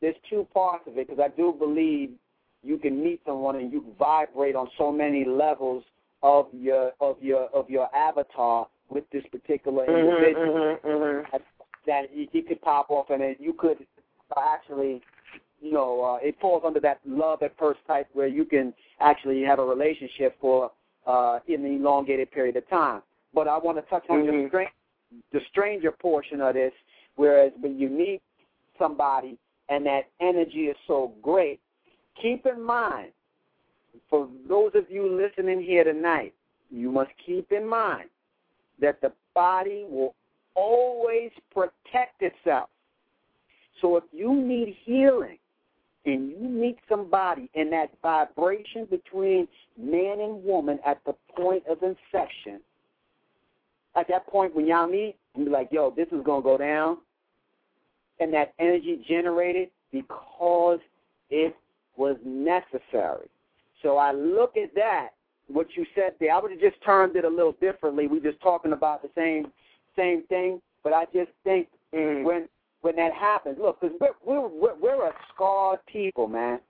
[0.00, 2.10] there's two parts of it because I do believe
[2.66, 5.84] you can meet someone and you vibrate on so many levels
[6.22, 11.36] of your of your of your avatar with this particular individual Mm-hmm, mm-hmm.
[11.86, 13.78] that he he could pop off and you could
[14.36, 15.00] actually,
[15.60, 19.42] you know, uh, it falls under that love at first type where you can actually
[19.42, 20.70] have a relationship for
[21.06, 23.02] uh, in an elongated period of time.
[23.32, 24.48] But I want to touch on the, Mhm.
[24.48, 24.68] stran-
[25.32, 26.72] the stranger portion of this,
[27.14, 28.20] whereas when you meet
[28.78, 29.38] somebody
[29.68, 31.60] and that energy is so great,
[32.20, 33.12] keep in mind,
[34.08, 36.34] for those of you listening here tonight,
[36.70, 38.08] you must keep in mind
[38.80, 40.14] that the body will
[40.54, 42.68] always protect itself.
[43.80, 45.38] So if you need healing
[46.04, 49.48] and you meet somebody in that vibration between
[49.78, 52.60] man and woman at the point of inception,
[53.96, 56.58] at that point when y'all meet, you be like, yo, this is going to go
[56.58, 56.98] down.
[58.18, 60.78] And that energy generated because
[61.28, 61.54] it
[61.96, 63.28] was necessary.
[63.82, 65.10] So I look at that,
[65.48, 66.34] what you said there.
[66.34, 68.06] I would have just termed it a little differently.
[68.06, 69.52] We just talking about the same
[69.94, 72.24] same thing, but I just think Mm-hmm.
[72.24, 72.48] when
[72.82, 76.60] when that happens, look, because we're, we're we're we're a scarred people, man.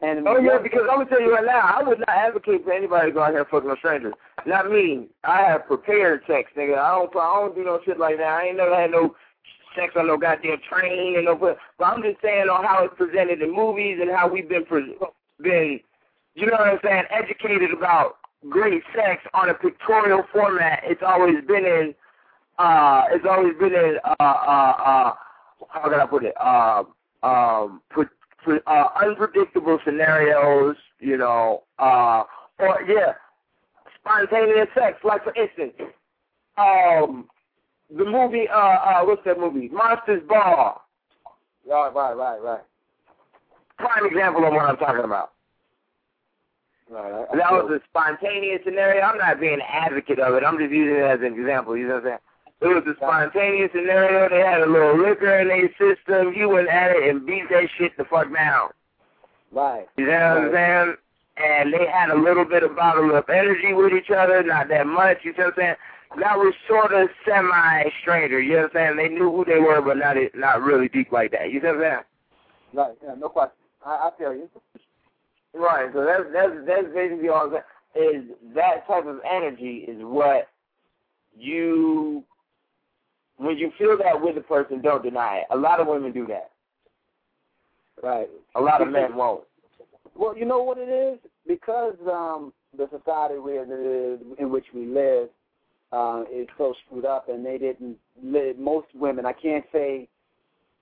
[0.00, 2.72] And Oh yeah, because I'm gonna tell you right now, I would not advocate for
[2.72, 4.14] anybody to go out here and fuck no strangers.
[4.46, 5.08] Not me.
[5.24, 6.78] I have prepared sex, nigga.
[6.78, 8.26] I don't I don't do no shit like that.
[8.26, 9.14] I ain't never had no
[9.76, 13.42] sex on no goddamn train and no but I'm just saying on how it's presented
[13.42, 14.96] in movies and how we've been pre-
[15.40, 15.80] been
[16.34, 18.16] you know what I'm saying, educated about
[18.48, 20.80] great sex on a pictorial format.
[20.84, 21.94] It's always been in
[22.58, 25.14] uh it's always been in uh uh uh
[25.68, 26.34] how can I put it?
[26.40, 26.84] Uh
[27.22, 28.08] um put
[28.44, 32.24] for uh, unpredictable scenarios, you know, uh,
[32.58, 33.12] or yeah,
[34.00, 34.98] spontaneous sex.
[35.04, 35.74] Like for instance,
[36.56, 37.28] um,
[37.96, 39.68] the movie, uh, uh, what's that movie?
[39.68, 40.82] Monster's Ball.
[41.68, 42.60] Right, right, right, right.
[43.78, 45.32] Prime example of what I'm talking about.
[46.90, 47.12] Right.
[47.12, 49.00] I- I That was a spontaneous scenario.
[49.02, 50.44] I'm not being an advocate of it.
[50.44, 51.76] I'm just using it as an example.
[51.76, 52.18] You know what I'm saying?
[52.60, 54.28] It was a spontaneous scenario.
[54.28, 56.32] They had a little liquor in their system.
[56.34, 58.70] You went at it and beat that shit the fuck down.
[59.50, 59.88] right.
[59.96, 60.96] You know what I'm saying?
[61.38, 64.86] And they had a little bit of bottle up energy with each other, not that
[64.86, 65.74] much, you know what I'm saying?
[66.18, 68.96] That was sort of semi stranger, you know what I'm saying?
[68.96, 71.50] They knew who they were but not not really deep like that.
[71.50, 72.04] You know what I'm saying?
[72.74, 72.96] Right.
[73.02, 73.56] Yeah, no question.
[73.84, 74.48] I, I feel you.
[75.54, 75.90] Right.
[75.92, 78.24] So that's that's that's basically all that is
[78.54, 80.48] that type of energy is what
[81.36, 82.24] you
[83.36, 85.46] when you feel that with a person, don't deny it.
[85.50, 86.50] A lot of women do that.
[88.02, 88.28] Right.
[88.54, 89.44] A lot of men won't.
[90.14, 94.86] Well, you know what it is because um, the society where the, in which we
[94.86, 95.28] live
[95.92, 97.96] uh, is so screwed up, and they didn't.
[98.58, 100.08] Most women, I can't say,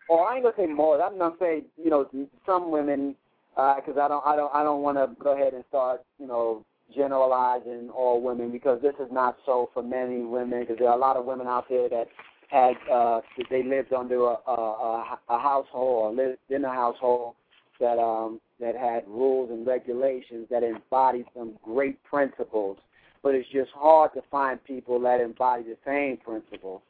[0.09, 1.01] or I ain't gonna say more.
[1.03, 2.09] I'm gonna say, you know,
[2.47, 3.15] some women,
[3.55, 6.65] because I don't, I don't, I don't want to go ahead and start, you know,
[6.95, 10.61] generalizing all women because this is not so for many women.
[10.61, 12.09] Because there are a lot of women out there that
[12.49, 17.35] had uh, they lived under a, a, a, a household or lived in a household
[17.81, 22.77] that um that had rules and regulations that embodied some great principles,
[23.23, 26.83] but it's just hard to find people that embody the same principles,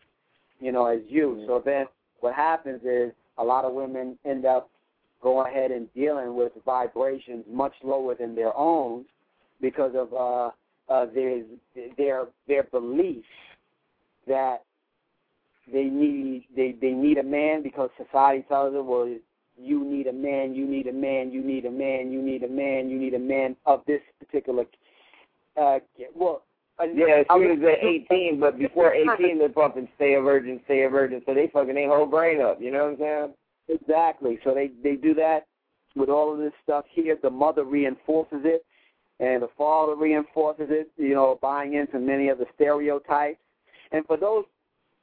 [0.61, 1.45] you know, as you.
[1.47, 1.87] So then
[2.21, 4.71] what happens is a lot of women end up
[5.23, 9.05] going ahead and dealing with vibrations much lower than their own
[9.61, 10.51] because of uh,
[10.93, 11.43] uh, their
[11.97, 13.25] their their belief
[14.27, 14.65] that
[15.73, 19.09] they need they they need a man because society tells them well
[19.63, 22.49] you need a man, you need a man, you need a man, you need a
[22.49, 24.65] man, you need a man of this particular
[25.61, 25.79] uh
[26.15, 26.43] well
[26.81, 30.85] Yeah, as soon as they're 18, but before 18, they're pumping stay a virgin, stay
[30.85, 32.61] a virgin, so they fucking their whole brain up.
[32.61, 33.35] You know what I'm saying?
[33.81, 34.39] Exactly.
[34.45, 35.47] So they they do that
[35.95, 37.17] with all of this stuff here.
[37.23, 38.65] The mother reinforces it,
[39.21, 40.91] and the father reinforces it.
[40.97, 43.41] You know, buying into many of the stereotypes.
[43.93, 44.45] And for those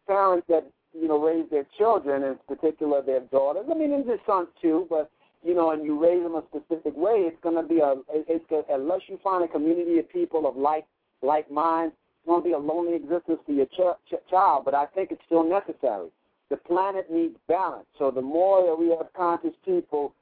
[0.08, 4.20] parents that you know raise their children, in particular their daughters, I mean, and their
[4.26, 5.12] sons too, but
[5.44, 8.46] you know, and you raise them a specific way, it's going to be a, it's
[8.50, 10.86] gonna, unless you find a community of people of like
[11.22, 14.66] like minds, it's going to be a lonely existence for your ch- ch- child.
[14.66, 16.10] But I think it's still necessary.
[16.50, 17.88] The planet needs balance.
[17.98, 20.14] So the more that we have conscious people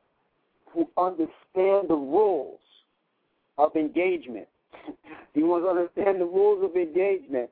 [0.72, 2.60] who understand the rules
[3.58, 4.48] of engagement,
[5.34, 7.50] you must understand the rules of engagement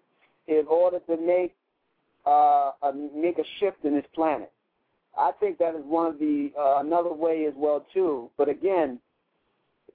[0.48, 1.54] in order to make
[2.26, 4.52] uh, a, make a shift in this planet.
[5.18, 8.30] I think that is one of the uh, another way as well too.
[8.38, 9.00] But again,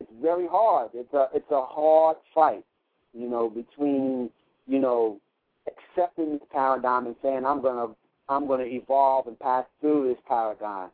[0.00, 0.90] it's very hard.
[0.94, 2.64] It's a it's a hard fight,
[3.12, 4.30] you know, between
[4.66, 5.20] you know
[5.66, 7.94] accepting this paradigm and saying I'm gonna
[8.28, 10.90] I'm gonna evolve and pass through this paradigm.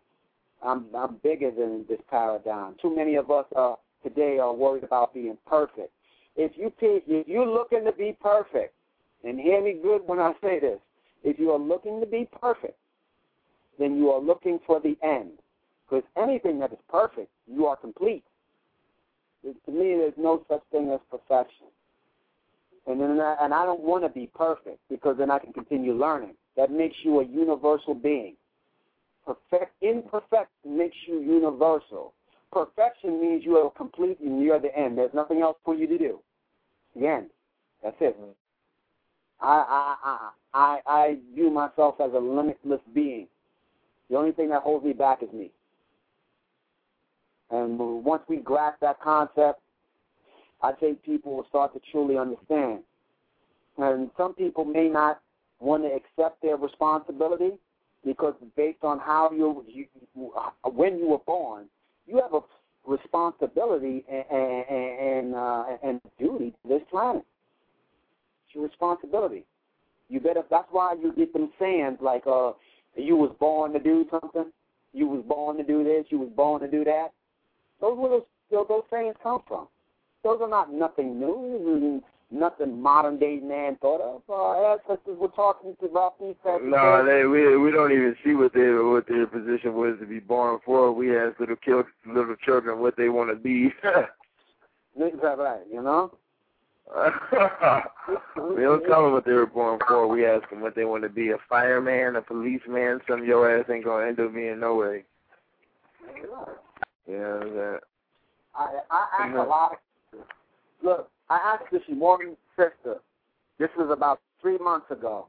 [0.62, 2.76] I'm I'm bigger than this paradigm.
[2.80, 5.92] Too many of us uh, today are worried about being perfect.
[6.36, 8.74] If you if you're looking to be perfect,
[9.22, 10.78] and hear me good when I say this,
[11.22, 12.78] if you are looking to be perfect,
[13.78, 15.32] then you are looking for the end.
[15.88, 18.24] Because anything that is perfect, you are complete.
[19.44, 21.66] To me, there's no such thing as perfection.
[22.86, 25.94] And then, I, and I don't want to be perfect because then I can continue
[25.94, 26.34] learning.
[26.56, 28.36] That makes you a universal being.
[29.26, 32.12] Perfect, imperfect makes you universal.
[32.52, 34.98] Perfection means you are complete and you're the end.
[34.98, 36.20] There's nothing else for you to do.
[36.94, 37.30] The end.
[37.82, 38.16] That's it.
[39.40, 43.26] I I I I, I view myself as a limitless being.
[44.10, 45.50] The only thing that holds me back is me.
[47.50, 49.60] And once we grasp that concept,
[50.62, 52.80] I think people will start to truly understand.
[53.78, 55.20] And some people may not
[55.60, 57.52] want to accept their responsibility
[58.04, 59.86] because based on how you, you
[60.64, 61.66] when you were born,
[62.06, 62.40] you have a
[62.86, 67.24] responsibility and and, uh, and duty to this planet.
[68.46, 69.44] It's your responsibility.
[70.08, 70.42] You better.
[70.50, 72.52] That's why you get them sayings like, "Uh,
[72.96, 74.46] you was born to do something.
[74.92, 76.06] You was born to do this.
[76.08, 77.08] You was born to do that.
[77.80, 78.08] Those were
[78.50, 79.68] those those sayings come from.
[80.22, 82.02] Those are not nothing new.
[82.30, 84.22] Nothing modern day man thought of.
[84.28, 88.54] Our ancestors were talking about these types No, they, we we don't even see what
[88.54, 90.90] their what their position was to be born for.
[90.90, 93.72] We ask little kids, little children what they want to be.
[94.96, 95.60] Right?
[95.72, 96.16] You know.
[96.92, 100.06] We don't tell them what they were born for.
[100.06, 103.00] We ask them what they want to be: a fireman, a policeman.
[103.08, 105.04] Some of your ass ain't gonna end up being no way.
[107.08, 107.80] Yeah, that.
[108.54, 109.72] I I ask a lot.
[110.12, 110.18] Of,
[110.82, 113.00] look, I asked this one sister.
[113.58, 115.26] This was about three months ago.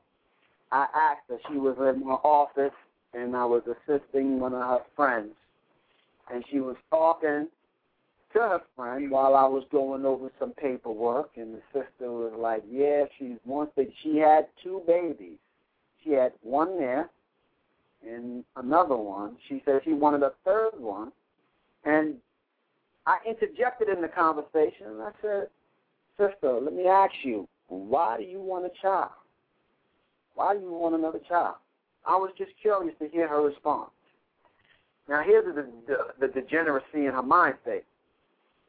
[0.72, 1.38] I asked her.
[1.49, 2.76] She was in my office,
[3.14, 5.32] and I was assisting one of her friends,
[6.32, 7.48] and she was talking
[8.36, 12.64] to her friend while I was going over some paperwork, and the sister was like,
[12.70, 15.40] "Yeah, she's once that she had two babies.
[16.03, 17.10] She had one there,
[18.06, 19.38] and another one.
[19.48, 21.12] She said she wanted a third one,
[21.86, 22.18] and
[23.07, 25.49] I interjected in the conversation, and I said,
[26.18, 29.12] "Sister, let me ask you, why do you want a child?
[30.36, 31.56] Why do you want another child?"
[32.06, 33.91] I was just curious to hear her response.
[35.07, 37.86] Now, here's the, the, the degeneracy in her mind state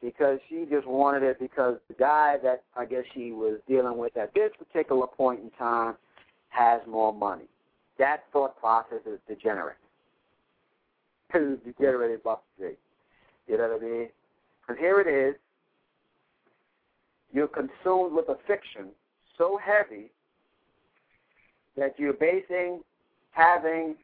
[0.01, 4.15] because she just wanted it because the guy that I guess she was dealing with
[4.17, 5.95] at this particular point in time
[6.49, 7.45] has more money.
[7.97, 9.77] That thought process is degenerate.
[11.33, 12.77] It's degenerated Buck Street.
[13.47, 14.09] You know what I mean?
[14.61, 15.35] Because here it is.
[17.33, 18.87] You're consumed with a fiction
[19.37, 20.11] so heavy
[21.75, 22.81] that you're basing
[23.31, 23.95] having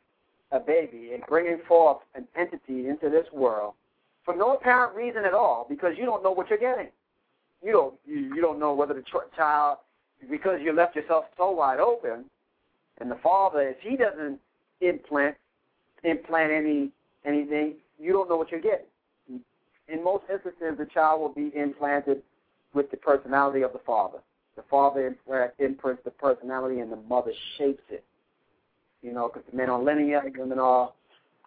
[0.52, 3.74] a baby and bringing forth an entity into this world
[4.26, 6.88] for no apparent reason at all because you don't know what you're getting.
[7.64, 9.78] You don't you, you don't know whether the ch- child
[10.30, 12.26] because you left yourself so wide open,
[13.00, 14.40] and the father if he doesn't
[14.82, 15.36] implant
[16.04, 16.92] implant any
[17.26, 18.86] anything, you don't know what you're getting.
[19.90, 22.22] In most instances, the child will be implanted
[22.74, 24.20] with the personality of the father.
[24.56, 25.16] The father
[25.60, 28.04] imprints the personality, and the mother shapes it.
[29.02, 30.92] You know, because the men are linear, women are,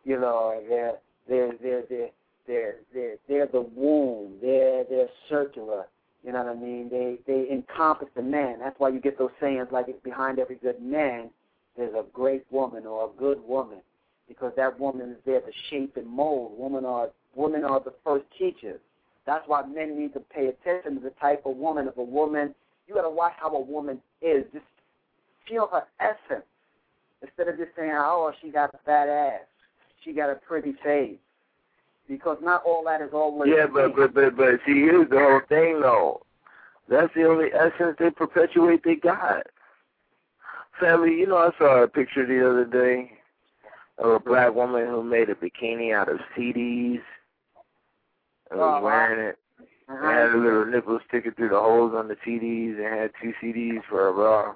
[0.05, 0.95] you know, they're
[1.29, 2.11] they're they're they're
[2.47, 4.35] they're they're they're the womb.
[4.41, 5.87] They're they're circular.
[6.25, 6.89] You know what I mean?
[6.91, 8.59] They they encompass the man.
[8.59, 11.31] That's why you get those sayings like behind every good man
[11.77, 13.79] there's a great woman or a good woman,
[14.29, 16.53] because that woman is there to shape and mold.
[16.57, 18.81] Women are women are the first teachers.
[19.27, 21.89] That's why men need to pay attention to the type of woman.
[21.89, 22.55] If a woman
[22.87, 24.45] You got to watch how a woman is.
[24.53, 24.65] Just
[25.49, 26.47] feel her essence
[27.21, 29.43] instead of just saying, "Oh, she got a fat ass,
[30.03, 31.19] she got a pretty face,"
[32.09, 33.53] because not all that is always.
[33.55, 36.23] Yeah, but but but but see, here's the whole thing though.
[36.89, 39.47] That's the only essence they perpetuate they got.
[40.81, 43.13] Family, you know, I saw a picture the other day
[43.99, 47.01] of a black woman who made a bikini out of CDs
[48.51, 48.81] and was Uh-huh.
[48.85, 49.39] wearing it.
[49.89, 53.33] And had a little nipple sticking through the holes on the CDs and had two
[53.43, 54.55] CDs for a bra.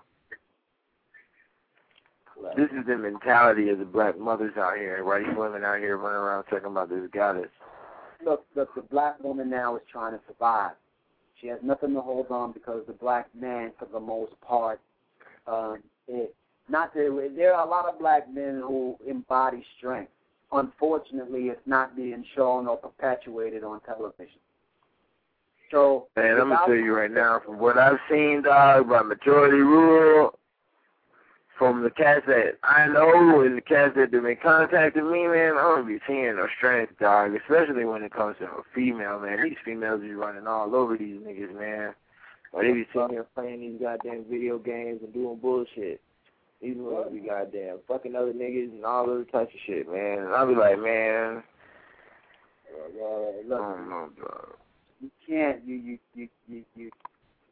[2.56, 6.18] This is the mentality of the black mothers out here, white women out here running
[6.18, 7.50] around talking about this goddess.
[8.24, 10.72] look, look, the black woman now is trying to survive.
[11.40, 14.80] She has nothing to hold on because the black man, for the most part,
[15.46, 16.34] um, it,
[16.68, 20.12] not that there are a lot of black men who embody strength.
[20.52, 24.38] Unfortunately, it's not being shown or perpetuated on television.
[25.70, 29.58] So, Man, I'm gonna tell you right now, from what I've seen, dog, by majority
[29.58, 30.34] rule,
[31.60, 35.58] from the cats that I know and the cats that have been contacting me, man,
[35.58, 37.34] I don't be seeing no strength, dog.
[37.34, 39.42] Especially when it comes to a female, man.
[39.44, 41.92] These females be running all over these niggas, man.
[42.52, 46.00] Or they be sitting here playing these goddamn video games and doing bullshit.
[46.62, 50.20] These ones be goddamn fucking other niggas and all other types of shit, man.
[50.20, 51.42] And I'll be like, man,
[52.72, 54.54] Uh, I don't know, dog.
[55.00, 55.62] you can't.
[55.66, 56.90] You you you you you.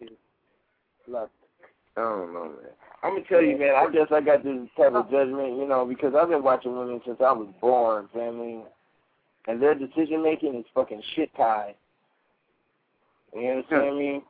[0.00, 0.08] you
[1.06, 1.30] look,
[1.96, 2.72] I don't know, man.
[3.02, 3.74] I'm gonna tell you, man.
[3.76, 5.10] I guess I got this type of oh.
[5.10, 8.62] judgment, you know, because I've been watching women since I was born, family,
[9.46, 11.74] and their decision making is fucking shit tie.
[13.34, 14.22] You understand me?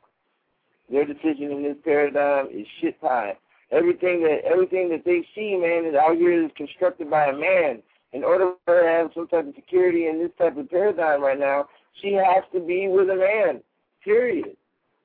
[0.90, 3.36] Their decision in this paradigm is shit tie.
[3.70, 7.82] Everything that everything that they see, man, is out here is constructed by a man.
[8.12, 11.22] In order for her to have some type of security in this type of paradigm
[11.22, 11.68] right now,
[12.00, 13.60] she has to be with a man.
[14.02, 14.56] Period.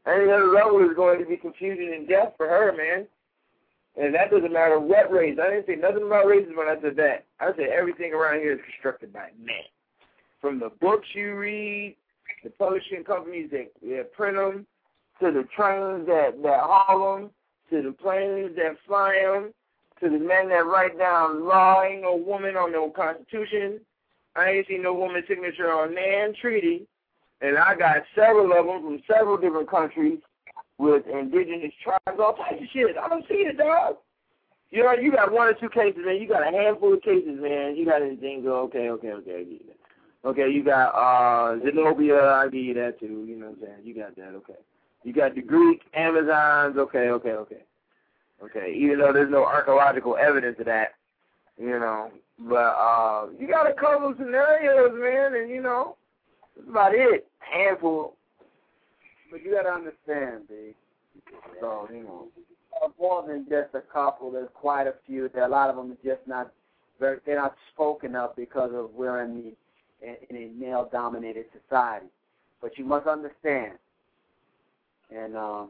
[0.05, 3.07] Any other level is going to be confusion and death for her, man.
[3.95, 5.37] And that doesn't matter what race.
[5.41, 7.25] I didn't say nothing about races when I said that.
[7.39, 9.55] I said everything around here is constructed by men.
[10.41, 11.95] From the books you read,
[12.43, 14.65] the publishing companies that, that print them,
[15.21, 17.29] to the trains that, that haul them,
[17.69, 19.53] to the planes that fly them,
[20.01, 21.83] to the men that write down law.
[21.83, 23.79] Ain't woman on no constitution.
[24.35, 26.87] I ain't seen no woman signature on nan treaty.
[27.41, 30.19] And I got several of them from several different countries
[30.77, 32.97] with indigenous tribes, all types of shit.
[32.97, 33.97] I don't see it, dog.
[34.71, 36.19] You know, you got one or two cases, man.
[36.19, 37.75] You got a handful of cases, man.
[37.75, 39.77] You got go, okay, okay, okay, I get that.
[40.25, 43.79] Okay, you got uh Zenobia, I give you that too, you know what I'm saying?
[43.83, 44.59] You got that, okay.
[45.03, 47.63] You got the Greek Amazons, okay, okay, okay.
[48.41, 50.95] Okay, even though there's no archaeological evidence of that,
[51.57, 52.09] you know.
[52.39, 55.97] But uh you got a couple scenarios, man, and you know,
[56.55, 57.27] that's about it.
[57.39, 58.15] Handful.
[59.33, 60.75] But you got to understand, B.
[61.59, 62.27] So you know,
[62.83, 64.29] uh, more than just a couple.
[64.29, 65.27] There's quite a few.
[65.33, 66.51] There, a lot of them are just not
[66.99, 67.17] very.
[67.25, 69.55] They're not spoken of because of we're in
[70.01, 72.05] the in, a male-dominated society.
[72.61, 73.73] But you must understand.
[75.09, 75.69] And um,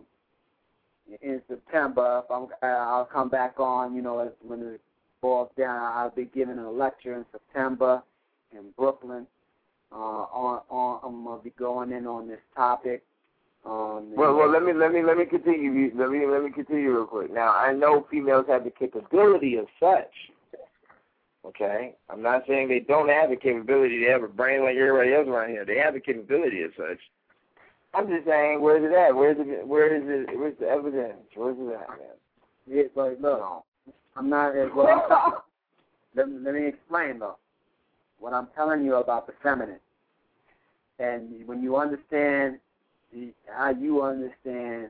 [1.21, 3.95] in September, if I'm, I'll come back on.
[3.95, 4.81] You know, when it
[5.21, 8.03] boils down, I'll be giving a lecture in September
[8.51, 9.25] in Brooklyn.
[9.89, 13.03] Uh, on, on, I'm gonna be going in on this topic.
[13.65, 15.91] Um, Well, well, let me let me let me continue.
[15.95, 17.31] Let me let me continue real quick.
[17.33, 20.11] Now, I know females have the capability of such.
[21.45, 24.03] Okay, I'm not saying they don't have the capability.
[24.03, 25.65] They have a brain like everybody else around here.
[25.65, 26.99] They have the capability of such.
[27.93, 29.15] I'm just saying, where's it at?
[29.15, 29.67] Where's it?
[29.67, 30.37] Where is it?
[30.37, 31.23] Where's the evidence?
[31.35, 32.07] Where's it at, man?
[32.65, 33.63] Yeah, but look,
[34.15, 35.43] I'm not as well.
[36.15, 37.37] let, me- let me explain though.
[38.19, 39.79] What I'm telling you about the feminine,
[40.97, 42.57] and when you understand
[43.13, 44.89] the, how you understand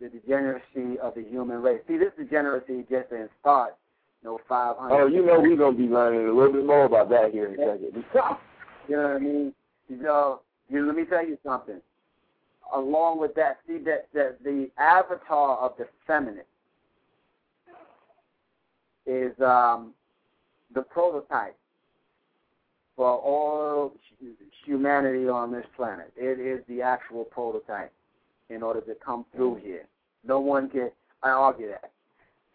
[0.00, 1.80] the degeneracy of the human race.
[1.88, 3.76] See, this degeneracy just didn't start
[4.22, 4.94] no 500.
[4.94, 7.54] Oh, you know we're gonna be learning a little bit more about that here in
[7.54, 8.04] a second.
[8.88, 9.52] You know what I mean?
[9.88, 11.80] You know, you, let me tell you something.
[12.72, 16.44] Along with that, see that, that the avatar of the feminine
[19.06, 19.92] is um,
[20.72, 21.56] the prototype
[22.96, 23.92] for all
[24.64, 26.12] humanity on this planet.
[26.16, 27.92] It is the actual prototype
[28.48, 29.86] in order to come through here.
[30.26, 30.90] No one can
[31.22, 31.90] I argue that.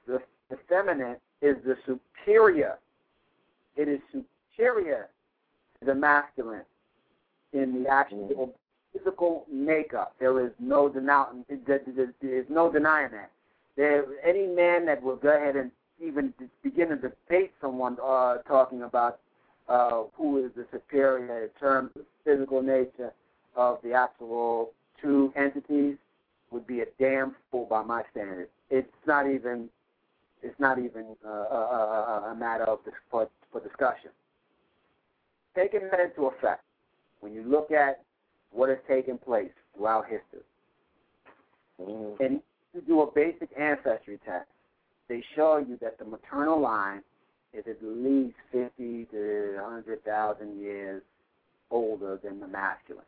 [0.08, 0.20] The,
[0.50, 2.78] the feminine is the superior.
[3.76, 5.10] It is superior
[5.80, 6.66] to the masculine
[7.54, 8.54] in the actual
[8.94, 10.16] physical makeup.
[10.20, 11.46] There is no denying.
[11.66, 11.82] There
[12.22, 13.32] is no denying that.
[13.78, 15.72] There, any man that will go ahead and
[16.04, 19.20] even begin to debate someone uh, talking about
[19.68, 23.14] uh, who is the superior in terms of physical nature
[23.56, 24.72] of the actual
[25.02, 25.98] two entities
[26.52, 28.50] would be a damn fool by my standards.
[28.70, 29.70] It's not even
[30.44, 34.10] it's not even uh, a, a, a matter of dis- for, for discussion.
[35.56, 36.64] Taking that into effect,
[37.20, 38.04] when you look at
[38.52, 40.42] what has taken place throughout history,
[41.82, 42.24] Mm-hmm.
[42.24, 42.42] and
[42.74, 44.46] you do a basic ancestry test,
[45.10, 47.02] they show you that the maternal line
[47.54, 51.02] is at least 50 to 100,000 years
[51.70, 53.04] older than the masculine.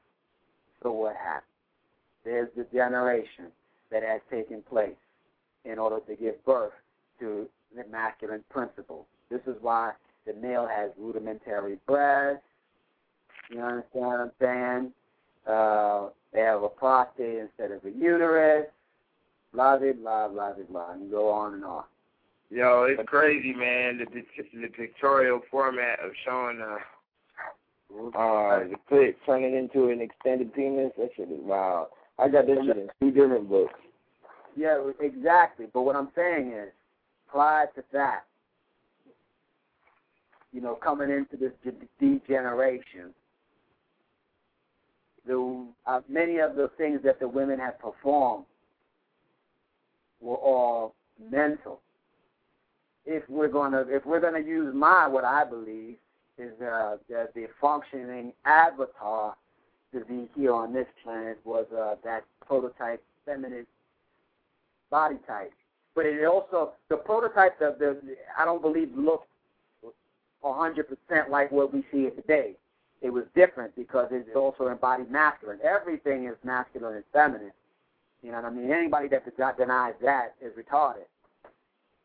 [0.82, 1.44] So what happened?
[2.26, 3.46] There's the generation
[3.92, 4.96] that has taken place
[5.66, 6.74] in order to give birth
[7.20, 9.06] to the masculine principle.
[9.30, 9.94] This is why
[10.26, 12.44] the male has rudimentary breasts.
[13.50, 14.92] You understand what I'm saying?
[15.48, 18.68] Uh, they have a prostate instead of a uterus.
[19.54, 20.92] Blah, blah, blah, blah, blah.
[20.92, 21.84] And go on and on.
[22.54, 23.98] Yo, it's crazy, man.
[23.98, 26.78] The, the, the pictorial format of showing uh,
[28.16, 30.92] uh, the clit turning into an extended penis.
[31.00, 31.88] That shit is wild.
[32.20, 33.74] I got this shit in two different books.
[34.56, 35.66] Yeah, exactly.
[35.74, 36.70] But what I'm saying is,
[37.28, 38.26] prior to that,
[40.52, 41.54] you know, coming into this
[42.00, 43.16] degeneration,
[45.26, 48.46] the uh, many of the things that the women have performed
[50.22, 50.94] were all
[51.32, 51.80] mental.
[53.06, 55.98] If we're gonna, if we're gonna use my what I believe
[56.38, 59.36] is uh, that the functioning avatar
[59.94, 63.68] to be here on this planet was uh, that prototype feminine
[64.90, 65.52] body type.
[65.96, 67.98] But it also the prototype of the
[68.38, 69.28] I don't believe looked
[70.44, 72.56] hundred percent like what we see it today.
[73.02, 75.60] It was different because it also embodied masculine.
[75.64, 77.52] Everything is masculine and feminine.
[78.22, 78.72] You know what I mean?
[78.72, 81.06] Anybody that denies that is retarded.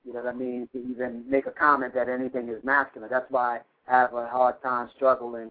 [0.09, 0.67] You know what I mean?
[0.73, 3.11] To even make a comment that anything is masculine.
[3.13, 5.51] That's why I have a hard time struggling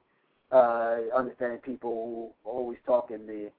[0.49, 3.51] uh understanding people who always talk in the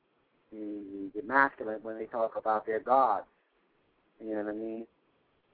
[0.50, 3.26] the, the masculine when they talk about their gods.
[4.20, 4.86] You know what I mean?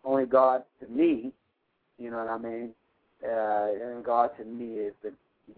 [0.03, 1.33] Only God to me,
[1.99, 2.71] you know what I mean?
[3.23, 5.13] Uh, and God to me is the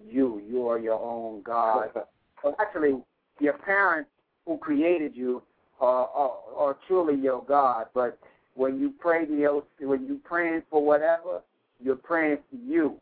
[0.09, 0.43] you.
[0.49, 1.91] You are your own God.
[2.43, 2.97] well, actually,
[3.39, 4.11] your parents
[4.47, 5.43] who created you
[5.81, 7.87] are, are, are truly your God.
[7.95, 8.19] But
[8.57, 11.43] when you pray your, when you praying for whatever,
[11.81, 12.97] you're praying for you.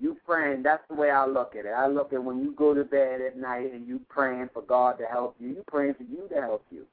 [0.00, 0.62] You praying.
[0.62, 1.70] That's the way I look at it.
[1.70, 4.98] I look at when you go to bed at night and you praying for God
[4.98, 5.48] to help you.
[5.48, 6.84] You praying for you to help you.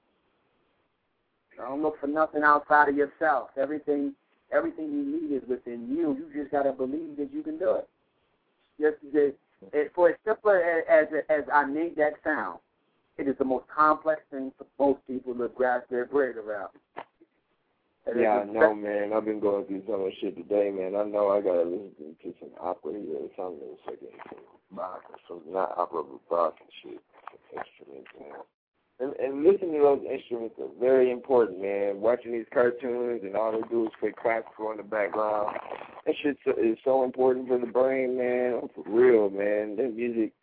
[1.57, 3.49] Don't look for nothing outside of yourself.
[3.57, 4.13] Everything,
[4.51, 6.17] everything you need is within you.
[6.17, 7.89] You just gotta believe that you can do it.
[8.79, 9.35] Just, just
[9.73, 12.59] it, for as simple as, as I made that sound,
[13.17, 16.69] it is the most complex thing for most people to grasp their brain around.
[18.07, 19.13] And Yeah, I know, man.
[19.13, 20.95] I've been going through so much shit today, man.
[20.95, 24.09] I know I gotta listen to some opera here or something in a second.
[24.29, 24.39] Some
[24.75, 27.01] Bach or some not opera, but Bach and shit.
[27.29, 28.41] Some instruments, man.
[28.99, 32.01] And, and listening to those instruments are very important, man.
[32.01, 35.57] Watching these cartoons and all they do is play classical in the background.
[36.05, 38.61] That shit so, is so important for the brain, man.
[38.61, 39.75] Oh, for real, man.
[39.77, 40.33] That music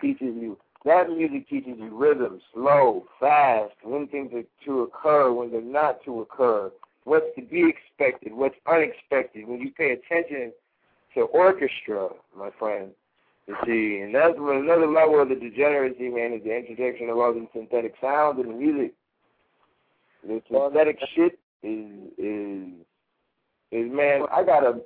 [0.00, 0.58] teaches you.
[0.84, 6.04] That music teaches you rhythm, slow, fast, when things are to occur, when they're not
[6.04, 6.72] to occur
[7.04, 9.46] what's to be expected, what's unexpected.
[9.46, 10.52] When you pay attention
[11.14, 12.90] to orchestra, my friend,
[13.46, 17.34] you see, and that's another level of the degeneracy, man, is the introduction of all
[17.34, 18.94] these synthetic sounds the music.
[20.26, 22.68] The synthetic shit is is
[23.72, 24.22] is man.
[24.32, 24.80] I got a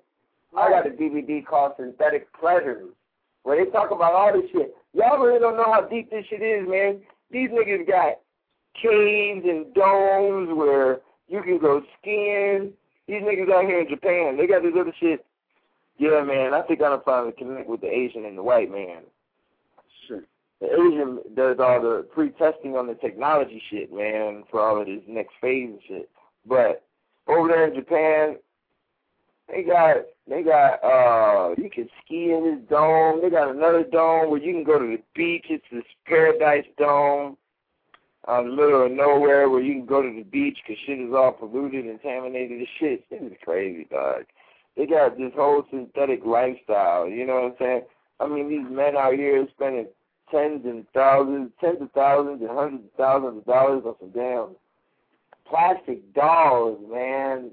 [0.56, 2.88] I got a DVD called Synthetic Pleasures
[3.42, 4.74] where they talk about all this shit.
[4.94, 7.00] Y'all really don't know how deep this shit is, man.
[7.30, 8.14] These niggas got
[8.80, 12.72] caves and domes where you can go skiing.
[13.06, 15.24] These niggas out here in Japan, they got this other shit.
[15.98, 19.02] Yeah, man, I think I'm finally connect with the Asian and the white man.
[20.06, 20.22] Sure.
[20.60, 25.02] The Asian does all the pre-testing on the technology shit, man, for all of this
[25.06, 26.10] next phase and shit.
[26.46, 26.82] But
[27.26, 28.36] over there in Japan,
[29.48, 29.96] they got
[30.28, 33.20] they got uh you can ski in this dome.
[33.22, 35.46] They got another dome where you can go to the beach.
[35.48, 37.36] It's this paradise dome
[38.28, 40.98] out in the middle of nowhere where you can go to the beach because shit
[40.98, 43.08] is all polluted and contaminated as shit.
[43.10, 44.24] This is crazy, dog.
[44.76, 47.08] They got this whole synthetic lifestyle.
[47.08, 47.82] You know what I'm saying?
[48.20, 49.86] I mean, these men out here spending
[50.30, 54.56] tens and thousands, tens of thousands and hundreds of thousands of dollars on some damn
[55.48, 57.50] plastic dolls, man.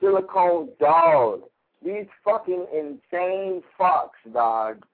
[0.00, 1.42] Silicone dolls.
[1.84, 4.84] These fucking insane fucks, dog,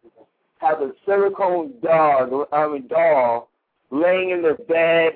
[0.58, 3.47] have a silicone dog, I mean doll,
[3.90, 5.14] laying in their bed,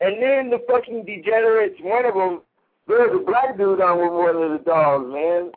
[0.00, 2.42] and then the fucking degenerates, one of them,
[2.86, 5.52] there's a black dude on with one of the dogs, man.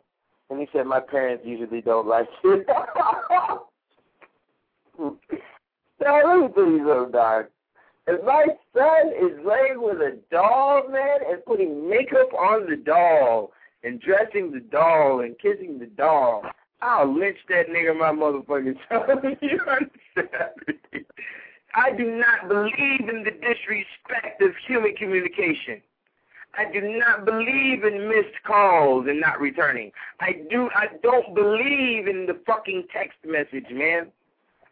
[0.48, 2.66] And he said, my parents usually don't like it.
[2.68, 3.60] now,
[4.98, 7.46] let me tell you something, dog.
[8.06, 13.52] If my son is laying with a doll, man, and putting makeup on the doll
[13.84, 16.42] and dressing the doll and kissing the doll,
[16.82, 19.36] I'll lynch that nigga my motherfucking son.
[19.42, 21.04] you understand?
[21.74, 25.80] I do not believe in the disrespect of human communication.
[26.58, 29.92] I do not believe in missed calls and not returning.
[30.18, 34.08] I do I don't believe in the fucking text message, man.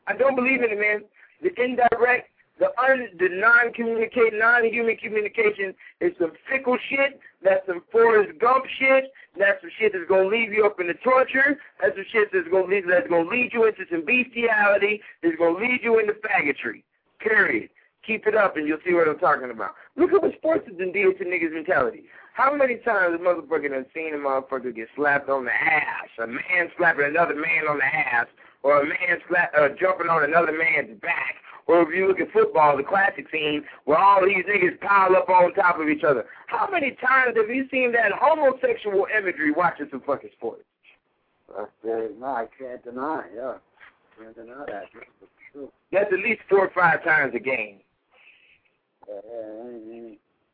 [0.08, 1.04] I don't believe in it, man.
[1.40, 7.20] The indirect, the un, the non communicate non-human communication is some fickle shit.
[7.44, 9.12] That's some Forrest Gump shit.
[9.38, 11.60] That's some shit that's gonna leave you up in the torture.
[11.80, 15.00] That's some shit that's gonna lead that's gonna lead you into some bestiality.
[15.22, 16.82] That's gonna lead you into faggotry.
[17.20, 17.70] Period.
[18.06, 19.74] Keep it up and you'll see what I'm talking about.
[19.96, 22.04] Look at what sports has done to niggas' mentality.
[22.32, 26.26] How many times a motherfucker done seen a motherfucker get slapped on the ass, a
[26.26, 28.26] man slapping another man on the ass,
[28.62, 31.34] or a man slap, uh, jumping on another man's back,
[31.66, 35.28] or if you look at football, the classic scene where all these niggas pile up
[35.28, 36.26] on top of each other.
[36.46, 40.62] How many times have you seen that homosexual imagery watching some fucking sports?
[41.84, 43.24] Very, no, I can't deny.
[43.34, 43.54] Yeah,
[44.18, 44.84] can't deny that.
[45.92, 47.80] That's at least four or five times a game.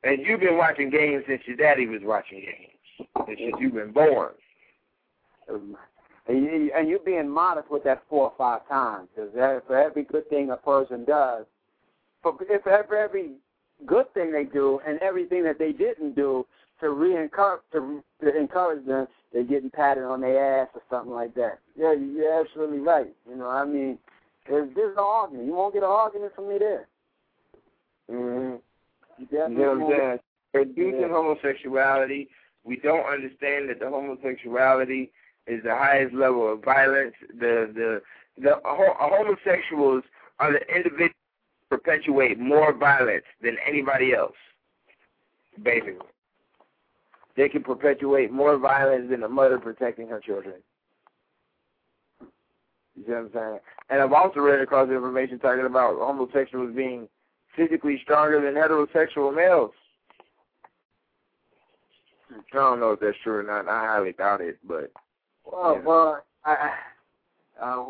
[0.05, 4.32] And you've been watching games since your daddy was watching games, since you've been born.
[5.48, 5.76] and,
[6.28, 9.31] you, and you're being modest with that four or five times, because
[9.66, 11.47] for every good thing a person does,
[12.22, 13.32] for if for every
[13.86, 16.47] good thing they do and everything that they didn't do
[16.81, 21.35] to re-encourage to, to encourage them, they're getting patted on their ass or something like
[21.35, 21.59] that.
[21.76, 23.12] Yeah, you're absolutely right.
[23.28, 23.98] You know, I mean,
[24.49, 25.47] there's there's no argument.
[25.47, 26.89] You won't get an argument from me there.
[28.11, 28.57] Mm-hmm.
[29.19, 30.19] You You know what I'm saying?
[30.55, 31.09] Reducing Yeah.
[31.09, 32.29] homosexuality,
[32.65, 35.11] we don't understand that the homosexuality
[35.47, 37.15] is the highest level of violence.
[37.29, 38.03] The the
[38.43, 40.05] the ho- homosexuals
[40.41, 41.12] are the individuals
[41.71, 44.37] who perpetuate more violence than anybody else.
[45.62, 46.07] Basically,
[47.37, 50.55] they can perpetuate more violence than a mother protecting her children.
[52.97, 53.59] You see what I'm saying?
[53.91, 57.09] And I've also read across information talking about homosexuals being
[57.57, 59.73] physically stronger than heterosexual males.
[62.31, 63.69] I don't know if that's true or not.
[63.69, 64.91] I highly doubt it, but
[65.45, 65.81] Well, Yeah.
[65.83, 66.71] well, I,
[67.61, 67.85] uh,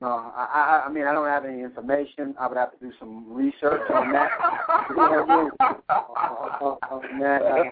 [0.00, 2.34] no, I, I, I mean, I don't have any information.
[2.38, 4.30] I would have to do some research on that.
[4.90, 5.82] You know what
[6.60, 7.64] On- on that, uh,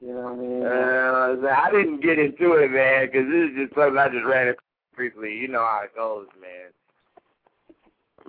[0.00, 0.62] you know what I mean?
[0.64, 4.48] uh, I didn't get into it, man, because this is just something I just ran
[4.48, 4.64] across
[4.94, 5.34] briefly.
[5.36, 6.70] You know how it goes, man.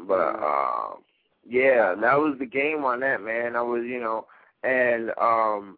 [0.08, 1.04] But um,
[1.48, 3.56] yeah, that was the game on that, man.
[3.56, 4.26] I was, you know,
[4.64, 5.78] and um,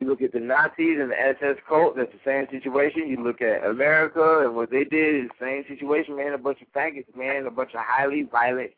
[0.00, 3.08] you look at the Nazis and the SS cult, that's the same situation.
[3.08, 6.34] You look at America and what they did is the same situation, man.
[6.34, 7.46] A bunch of faggots, man.
[7.46, 8.72] A bunch of highly violent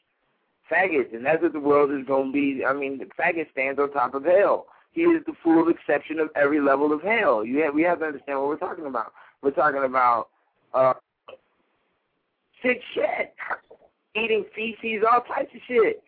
[0.71, 2.65] faggots, and that's what the world is going to be.
[2.65, 4.67] I mean, the faggot stands on top of hell.
[4.99, 7.45] He is the full exception of every level of hell.
[7.45, 9.13] You have, we have to understand what we're talking about.
[9.43, 10.27] We're talking about
[10.75, 10.95] uh,
[12.61, 13.33] sick shit,
[14.17, 16.03] eating feces, all types of shit.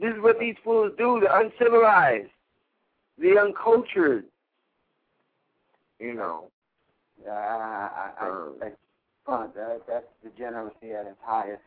[0.00, 1.20] This is what these fools do.
[1.20, 2.30] The uncivilized,
[3.18, 4.24] the uncultured.
[6.00, 6.48] You know.
[7.22, 11.60] Yeah, I, I, Um, I, I, that, that's degeneracy at its highest.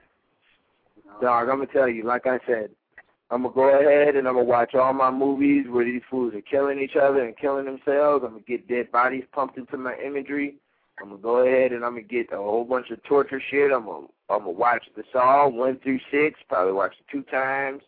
[0.95, 1.19] You know?
[1.21, 2.71] Dog, I'm gonna tell you, like I said,
[3.29, 6.41] I'm gonna go ahead and I'm gonna watch all my movies where these fools are
[6.41, 8.23] killing each other and killing themselves.
[8.23, 10.55] I'm gonna get dead bodies pumped into my imagery.
[11.01, 13.71] I'm gonna go ahead and I'm gonna get a whole bunch of torture shit.
[13.71, 17.81] I'm gonna I'm gonna watch the Saw one through six, probably watch it two times.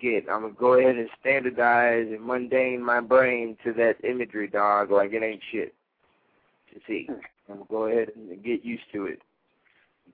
[0.00, 4.90] Get I'm gonna go ahead and standardize and mundane my brain to that imagery, dog,
[4.90, 5.72] like it ain't shit.
[6.74, 7.06] To see,
[7.48, 9.20] I'm gonna go ahead and get used to it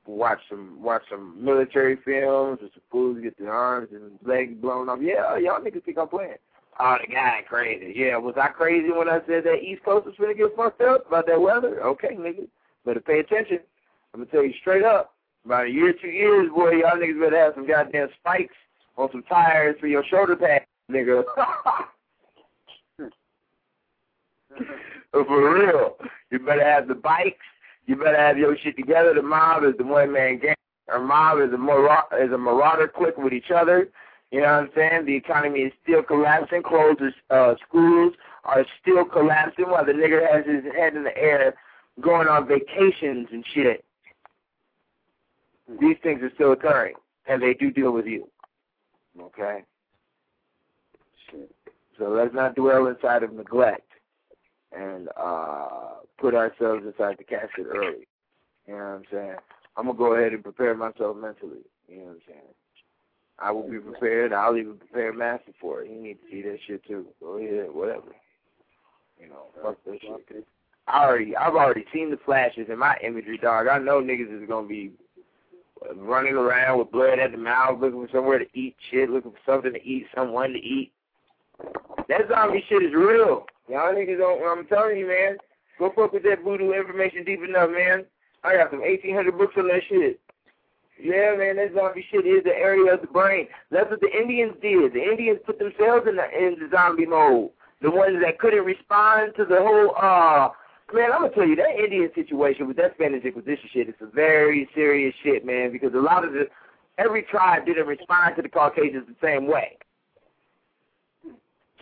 [0.07, 4.89] watch some watch some military films or some fools get their arms and legs blown
[4.89, 4.99] off.
[5.03, 6.37] Yeah, y'all niggas think I'm playing.
[6.81, 7.93] Oh, the guy crazy.
[7.97, 11.07] Yeah, was I crazy when I said that East Coast was gonna get fucked up
[11.09, 11.83] about that weather?
[11.85, 12.49] Okay, nigga.
[12.85, 13.59] Better pay attention.
[14.15, 15.15] I'm gonna tell you straight up.
[15.45, 18.55] About a year, two years, boy, y'all niggas better have some goddamn spikes
[18.97, 21.25] on some tires for your shoulder pads, nigga.
[25.13, 25.97] for real.
[26.31, 27.39] You better have the bikes
[27.89, 29.15] you better have your shit together.
[29.15, 30.55] The mob is the one man gang.
[30.89, 33.89] Our mob is a marauder, is a marauder clique with each other.
[34.31, 35.07] You know what I'm saying?
[35.07, 36.63] The economy is still collapsing.
[36.63, 37.01] Closed
[37.31, 38.13] uh, schools
[38.45, 41.55] are still collapsing while the nigger has his head in the air
[42.03, 43.85] going on vacations and shit.
[45.81, 46.95] These things are still occurring,
[47.27, 48.29] and they do deal with you.
[49.19, 49.65] Okay?
[51.99, 53.88] So let's not dwell inside of neglect
[54.77, 55.69] and uh
[56.19, 58.07] put ourselves inside the casket early.
[58.67, 59.37] You know what I'm saying?
[59.77, 61.65] I'm gonna go ahead and prepare myself mentally.
[61.89, 62.55] You know what I'm saying?
[63.39, 64.33] I will be prepared.
[64.33, 65.91] I'll even prepare master for it.
[65.91, 67.07] You need to see that shit too.
[67.21, 68.13] Go ahead, whatever.
[69.21, 70.47] You know, fuck that shit.
[70.89, 73.69] I already, I've already seen the flashes in my imagery, dog.
[73.69, 74.93] I know niggas is gonna be
[75.97, 79.39] running around with blood at the mouth, looking for somewhere to eat shit, looking for
[79.47, 80.93] something to eat, someone to eat.
[82.09, 83.47] That zombie shit is real.
[83.69, 84.43] Y'all niggas don't.
[84.43, 85.37] I'm telling you, man.
[85.79, 88.05] Go fuck with that voodoo information deep enough, man.
[88.43, 90.21] I got some 1,800 books on that shit.
[91.01, 93.47] Yeah, man, that zombie shit is the area of the brain.
[93.71, 94.95] That's what the Indians did.
[94.95, 97.51] The Indians put themselves in the in the zombie mode.
[97.81, 100.51] The ones that couldn't respond to the whole uh
[100.93, 104.07] man, I'm gonna tell you that Indian situation with that Spanish Inquisition shit is a
[104.07, 106.49] very serious shit, man, because a lot of the
[106.99, 109.79] every tribe didn't respond to the Caucasians the same way.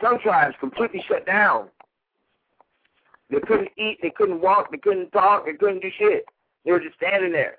[0.02, 1.70] Some tribes completely shut down.
[3.30, 6.26] They couldn't eat, they couldn't walk, they couldn't talk, they couldn't do shit.
[6.64, 7.58] They were just standing there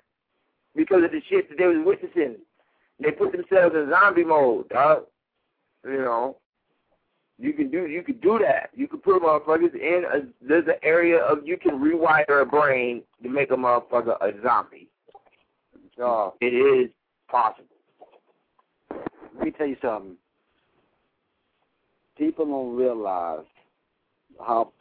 [0.74, 2.36] because of the shit that they was witnessing.
[3.00, 5.04] They put themselves in zombie mode, dog.
[5.84, 6.36] You know,
[7.38, 8.70] you can do you can do that.
[8.74, 13.02] You can put motherfuckers in a there's an area of you can rewire a brain
[13.22, 14.88] to make a motherfucker a zombie.
[16.40, 16.90] It is
[17.30, 17.64] possible.
[18.90, 20.16] Let me tell you something.
[22.16, 23.44] People don't realize
[24.44, 24.72] how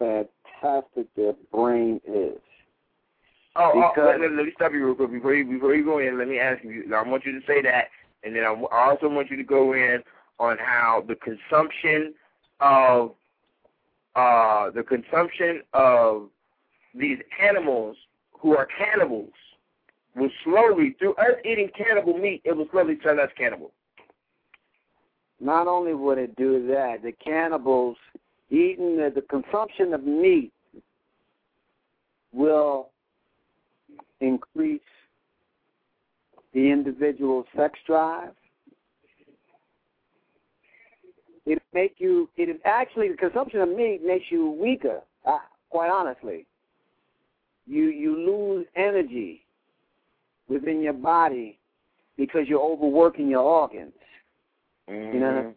[0.62, 2.38] fantastic their brain is.
[3.56, 6.18] Oh, oh let, let me stop you real quick before you before you go in.
[6.18, 6.94] Let me ask you.
[6.96, 7.86] I want you to say that,
[8.24, 10.04] and then I also want you to go in
[10.40, 12.14] on how the consumption
[12.60, 13.12] of
[14.16, 16.30] uh the consumption of
[16.94, 17.98] these animals
[18.40, 19.34] who are cannibals
[20.16, 23.72] will slowly through us eating cannibal meat, it will slowly turn us cannibal.
[25.40, 27.98] Not only would it do that, the cannibals
[28.50, 30.52] eating the, the consumption of meat
[32.34, 32.90] will
[34.22, 34.82] increase
[36.54, 38.32] the individual's sex drive.
[41.46, 42.30] It make you.
[42.36, 45.02] It actually the consumption of meat makes you weaker.
[45.26, 45.38] Uh,
[45.70, 46.46] quite honestly,
[47.66, 49.46] you you lose energy
[50.50, 51.58] within your body
[52.18, 53.94] because you're overworking your organs.
[54.90, 55.54] You know,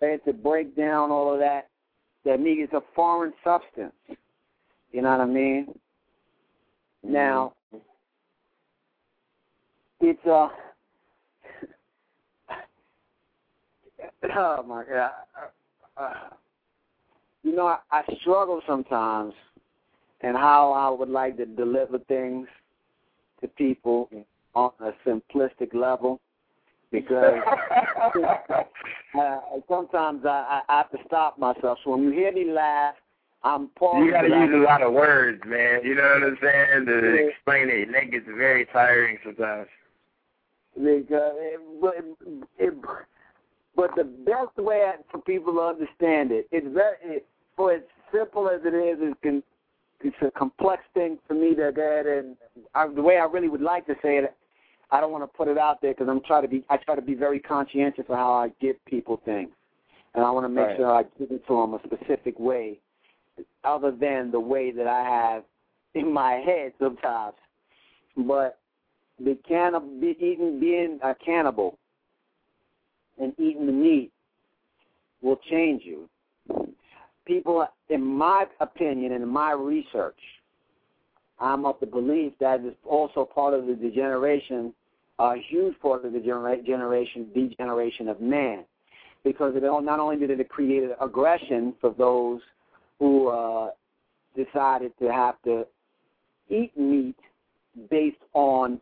[0.00, 1.68] they had to break down all of that.
[2.24, 3.92] That meat is a foreign substance.
[4.92, 5.78] You know what I mean?
[7.02, 7.54] Now,
[10.00, 10.48] it's uh
[14.36, 15.10] oh my god.
[15.96, 16.12] Uh,
[17.42, 19.34] you know, I, I struggle sometimes
[20.20, 22.46] and how I would like to deliver things
[23.40, 24.08] to people
[24.54, 26.20] on a simplistic level
[26.92, 27.40] because
[29.18, 31.78] uh, sometimes I, I have to stop myself.
[31.84, 32.94] So when you hear me laugh,
[33.44, 34.04] I'm pausing.
[34.04, 35.80] You gotta use a lot of words, man.
[35.84, 36.86] You know what I'm saying?
[36.86, 37.88] To explain it.
[37.88, 39.68] And that gets very tiring sometimes.
[40.74, 42.04] because it, but it,
[42.58, 42.74] it,
[43.74, 47.26] but the best way for people to understand it, it's very it,
[47.56, 47.82] for as
[48.12, 49.42] simple as it is, it can
[50.04, 52.36] it's a complex thing for me to ahead and
[52.74, 54.34] I, the way I really would like to say it.
[54.92, 56.94] I don't want to put it out there because I'm trying to be I try
[56.94, 59.50] to be very conscientious of how I give people things,
[60.14, 60.76] and I want to make Right.
[60.76, 62.78] sure I give it to them a specific way,
[63.64, 65.44] other than the way that I have
[65.94, 67.34] in my head sometimes.
[68.16, 68.58] But
[69.18, 71.78] the cannibal, be eating, being a cannibal
[73.18, 74.12] and eating the meat
[75.22, 76.08] will change you.
[77.24, 80.18] People, in my opinion and in my research,
[81.38, 84.74] I'm of the belief that is also part of the degeneration,
[85.22, 88.64] a huge part of the genera- generation, degeneration of man,
[89.24, 92.40] because it not only did it create aggression for those
[92.98, 93.70] who uh,
[94.36, 95.64] decided to have to
[96.48, 97.16] eat meat
[97.88, 98.80] based on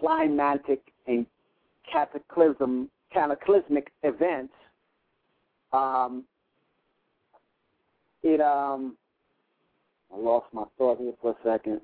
[0.00, 1.26] climatic and
[1.90, 4.52] cataclysm, cataclysmic events,
[5.72, 6.24] um,
[8.22, 8.96] it um,
[10.12, 11.80] I lost my thought here for a second.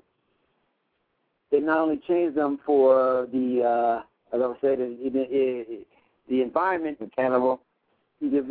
[1.53, 5.87] It not only changed them for the, uh, as I said, it,
[6.27, 7.61] the environment, the cannibal,
[8.19, 8.41] the,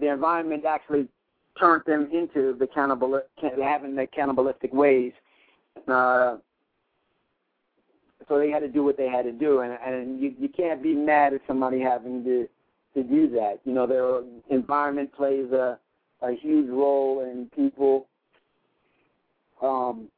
[0.00, 1.08] the environment actually
[1.58, 3.20] turned them into the cannibal,
[3.60, 5.12] having the cannibalistic ways.
[5.88, 6.36] Uh,
[8.28, 10.82] so they had to do what they had to do, and and you you can't
[10.82, 12.48] be mad at somebody having to
[12.94, 13.58] to do that.
[13.64, 15.78] You know, their environment plays a
[16.22, 18.06] a huge role in people
[19.60, 20.08] um,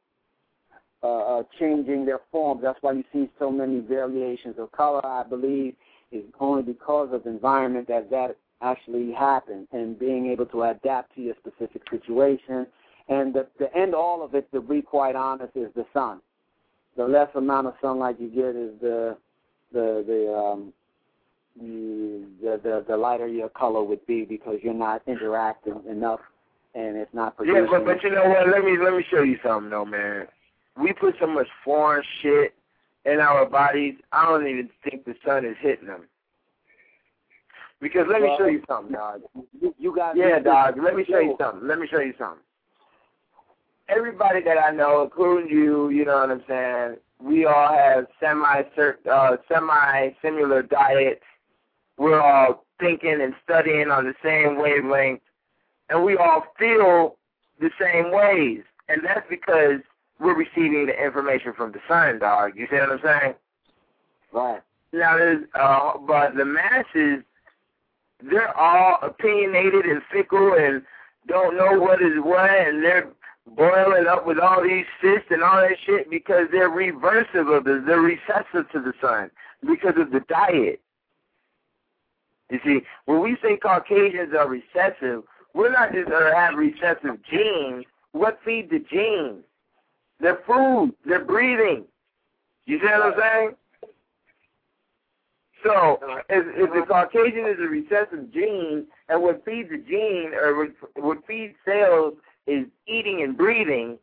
[1.03, 2.61] uh, uh, changing their forms.
[2.63, 5.05] That's why you see so many variations of color.
[5.05, 5.75] I believe
[6.11, 11.21] is only because of environment that that actually happens, and being able to adapt to
[11.21, 12.65] your specific situation.
[13.09, 16.21] And the, the end all of it, to be quite honest, is the sun
[16.97, 19.15] the less amount of sunlight you get is the
[19.71, 20.73] the the um
[21.59, 26.19] the, the the lighter your color would be because you're not interacting enough
[26.75, 27.63] and it's not producing.
[27.63, 28.49] Yeah, but but you know what?
[28.49, 30.27] Let me let me show you something though, man.
[30.79, 32.53] We put so much foreign shit
[33.05, 33.95] in our bodies.
[34.11, 36.03] I don't even think the sun is hitting them.
[37.79, 39.21] Because let me show you something, dog.
[39.59, 40.75] You, you got Yeah, dog.
[40.81, 41.67] Let me show you something.
[41.67, 42.41] Let me show you something.
[43.87, 46.97] Everybody that I know, including you, you know what I'm saying.
[47.19, 48.63] We all have semi
[49.09, 51.21] uh, semi similar diets.
[51.97, 55.21] We're all thinking and studying on the same wavelength,
[55.89, 57.17] and we all feel
[57.59, 58.61] the same ways.
[58.89, 59.81] And that's because
[60.19, 62.53] we're receiving the information from the sun, dog.
[62.55, 63.33] You see what I'm saying?
[64.31, 64.61] Right.
[64.93, 67.23] Now, there's, uh, but the masses,
[68.21, 70.81] they're all opinionated and fickle and
[71.27, 73.09] don't know what is what, and they're
[73.55, 77.83] boiling up with all these cysts and all that shit because they're reversive of the,
[77.85, 79.29] they're recessive to the sun
[79.61, 80.81] because of the diet.
[82.49, 85.23] You see, when we say Caucasians are recessive,
[85.53, 87.85] we're not just going to have recessive genes.
[88.13, 89.43] What feeds the genes?
[90.19, 91.85] Their food, their breathing.
[92.65, 93.51] You see what I'm saying?
[95.63, 95.99] So,
[96.29, 97.05] if, if the uh-huh.
[97.05, 102.13] Caucasian is a recessive gene, and what feeds the gene, or what, what feeds cells,
[102.45, 103.97] is eating and breathing,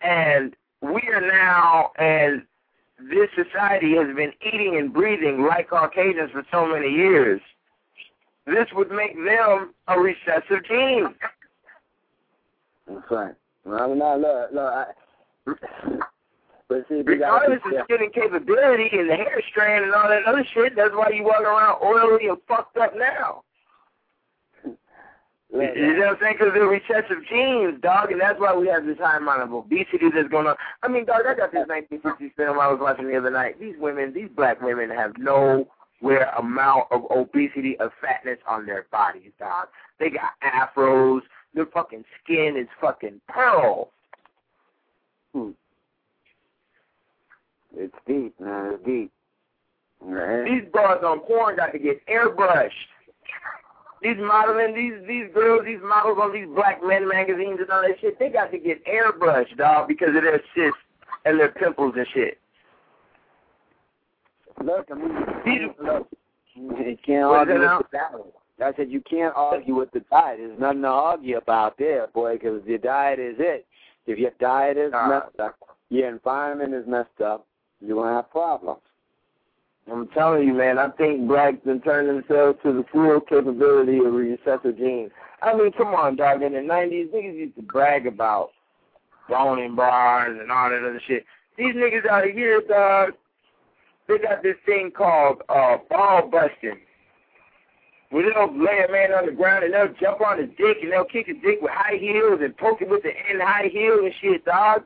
[0.00, 2.42] and we are now, and
[3.10, 7.40] this society has been eating and breathing like Caucasians for so many years,
[8.46, 11.14] this would make them a recessive gene.
[12.86, 13.34] That's right.
[13.64, 14.72] Well, no, look, look.
[14.72, 14.84] I,
[16.68, 20.44] but see, Regardless of skin and capability and the hair strand and all that other
[20.52, 23.42] shit, that's why you walk around oily and fucked up now.
[25.50, 26.36] Look, You know what I'm saying?
[26.38, 30.10] Because they're recessive genes, dog, and that's why we have this high amount of obesity
[30.14, 30.56] that's going on.
[30.82, 33.58] I mean, dog, I got this 1950s film I was watching the other night.
[33.58, 39.32] These women, these black women have nowhere amount of obesity of fatness on their bodies,
[39.38, 39.68] dog.
[39.98, 41.22] They got afros.
[41.54, 43.90] Their fucking skin is fucking pearl.
[45.32, 45.52] Hmm.
[47.78, 48.72] It's deep, man.
[48.74, 49.12] It's deep.
[50.00, 50.44] Right.
[50.44, 52.70] These broads on porn got to get airbrushed.
[54.02, 57.96] These modeling, these these girls, these models on these black men magazines and all that
[58.00, 60.78] shit, they got to get airbrushed, dog, because of their cysts
[61.24, 62.38] and their pimples and shit.
[64.64, 66.08] Look, I mean, These- look,
[66.54, 68.34] you can't argue with the diet.
[68.60, 70.38] I said you can't argue with the diet.
[70.38, 73.66] There's nothing to argue about there, boy, because your diet is it.
[74.06, 75.56] If your diet is messed up,
[75.90, 77.46] your environment is messed up,
[77.80, 78.80] you're going to have problems.
[79.90, 84.12] I'm telling you, man, I think blacks been turning themselves to the full capability of
[84.12, 85.10] recessive genes.
[85.40, 86.42] I mean, come on, dog.
[86.42, 88.50] In the 90s, niggas used to brag about
[89.28, 91.24] boning bars and all that other shit.
[91.56, 93.12] These niggas out of here, dog,
[94.08, 96.78] they got this thing called uh, ball busting.
[98.10, 100.90] Where they'll lay a man on the ground and they'll jump on his dick and
[100.90, 103.98] they'll kick his dick with high heels and poke it with the end high heel
[104.02, 104.84] and shit, dog.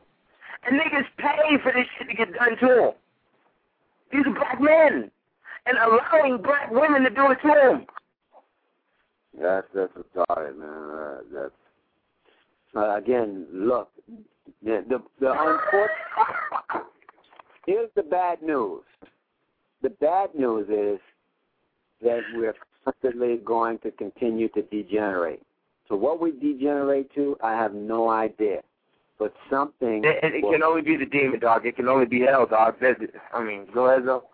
[0.64, 2.92] And niggas pay for this shit to get done to them.
[4.12, 5.10] These are black men.
[5.66, 7.86] And allowing black women to do it to them.
[9.40, 10.68] That's that's retarded, man.
[10.68, 11.54] Uh, that's
[12.76, 13.46] uh, again.
[13.52, 13.88] Look,
[14.62, 16.86] the the, the unfortunate.
[17.66, 18.82] Here's the bad news.
[19.82, 21.00] The bad news is
[22.02, 25.42] that we're constantly going to continue to degenerate.
[25.88, 28.62] So what we degenerate to, I have no idea.
[29.22, 30.02] But something.
[30.04, 31.64] It, it, it can only be the demon, dog.
[31.64, 32.74] It can only be hell, dog.
[32.80, 33.00] That's.
[33.32, 34.24] I mean, go ahead, though.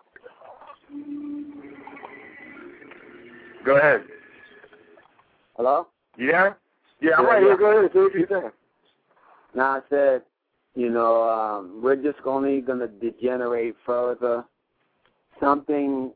[3.63, 4.01] Go ahead.
[5.57, 5.89] Hello.
[6.17, 6.57] You there?
[7.01, 7.47] Yeah, I'm Yeah, right yeah.
[7.49, 7.57] here.
[7.57, 7.91] Go ahead.
[7.93, 8.51] Say what you're saying.
[9.53, 10.23] Now I said,
[10.73, 14.43] you know, um, we're just only going to degenerate further.
[15.39, 16.13] Something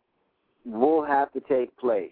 [0.65, 2.09] will have to take place,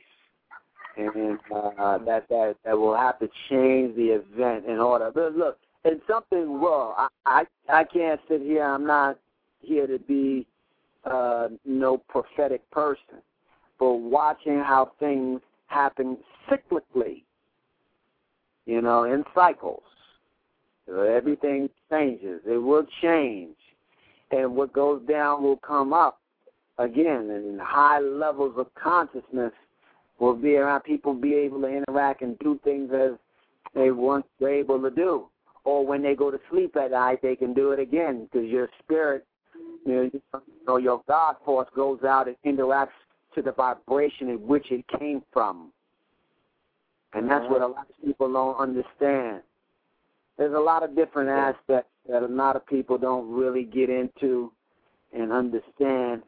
[0.95, 5.09] and uh, that that that will have to change the event in order.
[5.11, 6.93] But look, and something will.
[6.97, 8.63] I I, I can't sit here.
[8.63, 9.17] I'm not
[9.59, 10.45] here to be
[11.05, 13.21] uh, no prophetic person,
[13.79, 16.17] but watching how things happen
[16.49, 17.23] cyclically,
[18.65, 19.83] you know, in cycles.
[20.89, 22.41] Everything changes.
[22.45, 23.55] It will change.
[24.31, 26.19] And what goes down will come up
[26.77, 27.29] again.
[27.29, 29.53] And high levels of consciousness
[30.19, 33.11] will be around people be able to interact and do things as
[33.73, 35.27] they once were able to do.
[35.63, 38.69] Or when they go to sleep at night, they can do it again because your
[38.79, 39.25] spirit,
[39.85, 40.11] you
[40.67, 42.89] know, your God force goes out and interacts
[43.35, 45.71] to the vibration in which it came from.
[47.13, 49.41] And that's what a lot of people don't understand
[50.41, 54.51] there's a lot of different aspects that a lot of people don't really get into
[55.13, 56.23] and understand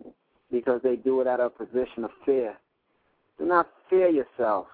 [0.51, 2.55] because they do it out of a position of fear.
[3.39, 4.67] Do not fear yourself.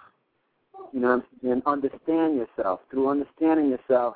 [0.92, 2.82] You know, and understand yourself.
[2.92, 4.16] Through understanding yourself,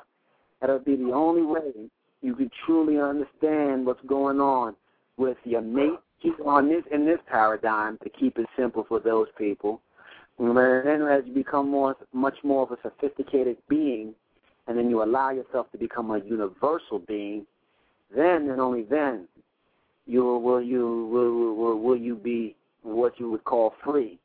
[0.64, 1.90] that'll be the only way
[2.22, 4.74] you can truly understand what's going on
[5.18, 5.98] with your mate.
[6.46, 9.82] On this in this paradigm, to keep it simple for those people,
[10.38, 14.14] and then as you become more, much more of a sophisticated being,
[14.66, 17.44] and then you allow yourself to become a universal being,
[18.16, 19.28] then and only then
[20.06, 24.18] you will you will, will, will you be what you would call free.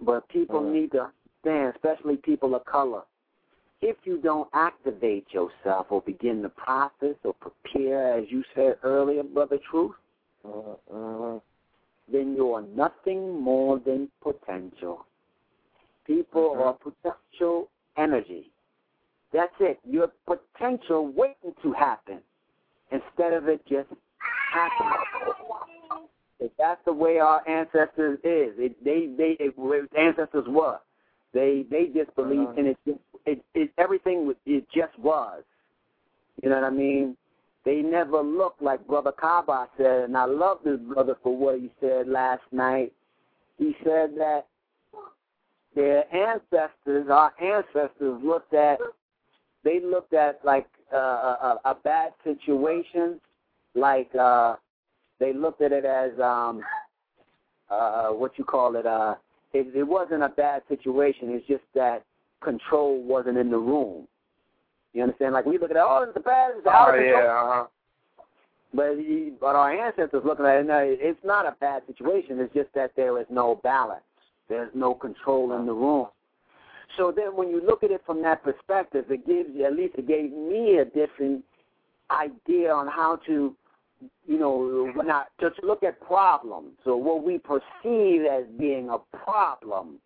[0.00, 0.72] But people Mhm.
[0.72, 1.12] need to
[1.44, 3.02] understand, especially people of color,
[3.84, 9.22] if you don't activate yourself or begin the process or prepare, as you said earlier,
[9.22, 9.94] Brother Truth,
[10.42, 11.38] Uh-huh.
[12.08, 15.06] then you are nothing more than potential.
[16.04, 16.60] People Mhm.
[16.60, 18.50] are potential energy.
[19.32, 19.78] That's it.
[19.84, 22.22] Your potential waiting to happen
[22.90, 23.90] instead of it just
[24.50, 24.98] happening.
[26.38, 29.54] If that's the way our ancestors is, it, they they it,
[29.94, 30.80] ancestors were.
[31.34, 32.52] They they just Uh-huh.
[32.56, 32.78] in it.
[32.86, 35.42] Just, it, it everything was, it just was.
[36.42, 37.16] You know what I mean?
[37.64, 41.72] They never looked like Brother Kaba said, and I love this brother for what he
[41.80, 42.92] said last night.
[43.58, 44.46] He said that
[45.74, 48.78] their ancestors, our ancestors, looked at
[49.64, 53.20] they looked at like uh, a, a bad situation,
[53.74, 54.56] like uh,
[55.18, 56.62] they looked at it as um,
[57.70, 58.86] uh, what you call it.
[58.86, 59.14] Uh,
[59.54, 61.30] it, it wasn't a bad situation.
[61.30, 62.04] It's just that
[62.42, 64.06] control wasn't in the room.
[64.92, 65.32] You understand?
[65.32, 67.22] Like we look at it, oh, it's a bad, it's out Oh of control.
[67.22, 67.64] yeah, uh-huh.
[68.74, 72.40] But he, but our ancestors looking at it, no, it's not a bad situation.
[72.40, 74.02] It's just that there is no balance.
[74.48, 76.08] There's no control in the room.
[76.96, 79.94] So then, when you look at it from that perspective, it gives you at least
[79.96, 81.44] it gave me a different
[82.10, 83.56] idea on how to,
[84.26, 86.72] you know, not to, to look at problems.
[86.84, 89.98] So what we perceive as being a problem,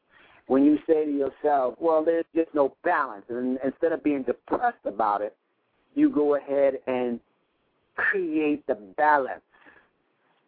[0.46, 4.84] when you say to yourself, "Well, there's just no balance," and instead of being depressed
[4.84, 5.36] about it,
[5.94, 7.20] you go ahead and
[7.96, 9.42] create the balance.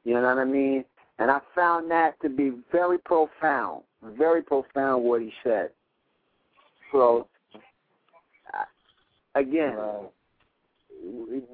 [0.04, 0.84] You know what I mean?
[1.18, 5.70] And I found that to be very profound, very profound what he said.
[6.92, 7.26] So,
[8.54, 8.64] uh,
[9.34, 9.76] again.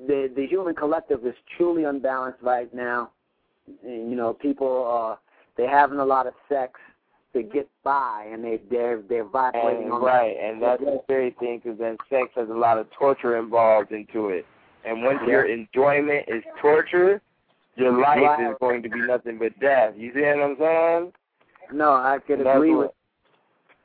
[0.07, 3.11] The the human collective is truly unbalanced right now.
[3.85, 5.19] And, you know, people are
[5.57, 6.79] they having a lot of sex
[7.33, 11.31] to get by, and they they're they're vibrating And, on right, and that's the very
[11.39, 14.47] thing, because then sex has a lot of torture involved into it.
[14.85, 15.31] And once Yeah.
[15.33, 17.21] your enjoyment is torture,
[17.75, 18.51] your life Right.
[18.51, 19.95] is going to be nothing but death.
[19.97, 21.13] You see what I'm saying?
[21.73, 22.93] No, I could That's agree what- with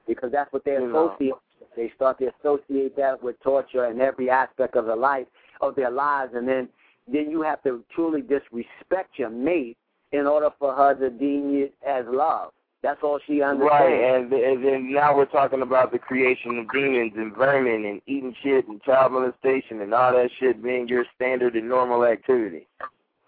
[0.07, 1.09] because that's what they You know.
[1.09, 1.35] associate.
[1.75, 5.27] They start to associate that with torture in every aspect of their life,
[5.61, 6.69] of their lives, and then
[7.11, 9.77] then you have to truly disrespect your mate
[10.11, 12.51] in order for her to deem it as love.
[12.83, 13.71] That's all she understands.
[13.71, 18.01] Right, and, and then now we're talking about the creation of demons and vermin and
[18.07, 22.67] eating shit and child molestation and all that shit being your standard and normal activity.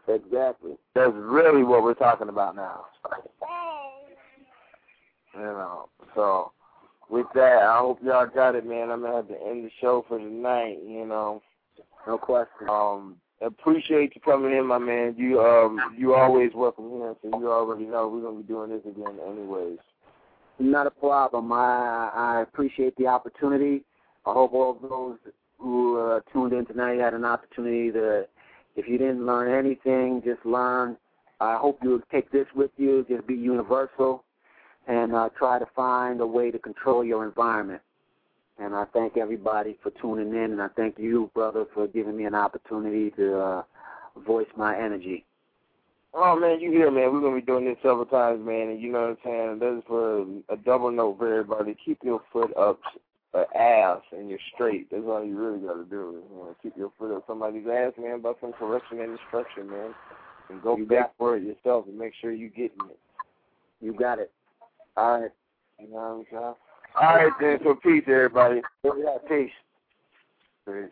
[0.08, 0.74] Exactly.
[0.96, 2.86] That's really what we're talking about now.
[5.36, 6.52] You know, so
[7.10, 8.90] with that, I hope y'all got it, man.
[8.90, 10.80] I'm gonna have to end the show for tonight.
[10.86, 11.42] You know,
[12.08, 12.70] No question.
[12.70, 15.16] um, appreciate you coming in, my man.
[15.18, 18.82] You um, you always welcome here, so you already know we're gonna be doing this
[18.82, 19.80] again, anyways.
[20.60, 21.52] Not a problem.
[21.52, 23.84] I I appreciate the opportunity.
[24.26, 25.18] I hope all of those
[25.60, 28.26] who uh, tuned in tonight had an opportunity to,
[28.76, 30.98] if you didn't learn anything, just learn.
[31.40, 33.06] I hope you'll take this with you.
[33.10, 34.24] Just be universal,
[34.88, 37.82] and uh, try to find a way to control your environment.
[38.64, 42.24] And I thank everybody for tuning in, and I thank you, brother, for giving me
[42.24, 43.64] an opportunity to uh,
[44.26, 45.26] voice my energy.
[46.14, 47.12] Oh man, you here, man.
[47.12, 49.60] We're gonna be doing this several times, man, and you know what I'm saying.
[49.60, 51.76] This is for a double note for everybody.
[51.84, 52.80] Keep your foot up,
[53.34, 54.90] uh, ass, and you're straight.
[54.90, 56.24] That's all you really gotta do.
[56.32, 59.94] You know, keep your foot up somebody's ass, man, by some correction and instruction, man,
[60.50, 63.00] and go You back for it yourself and make sure you getting it.
[63.82, 64.32] You got it.
[64.96, 65.32] All right.
[65.80, 66.54] You know what I'm saying?
[67.00, 67.60] All right, then.
[67.64, 68.62] So peace, everybody.
[69.28, 69.50] Peace.
[70.66, 70.90] Peace.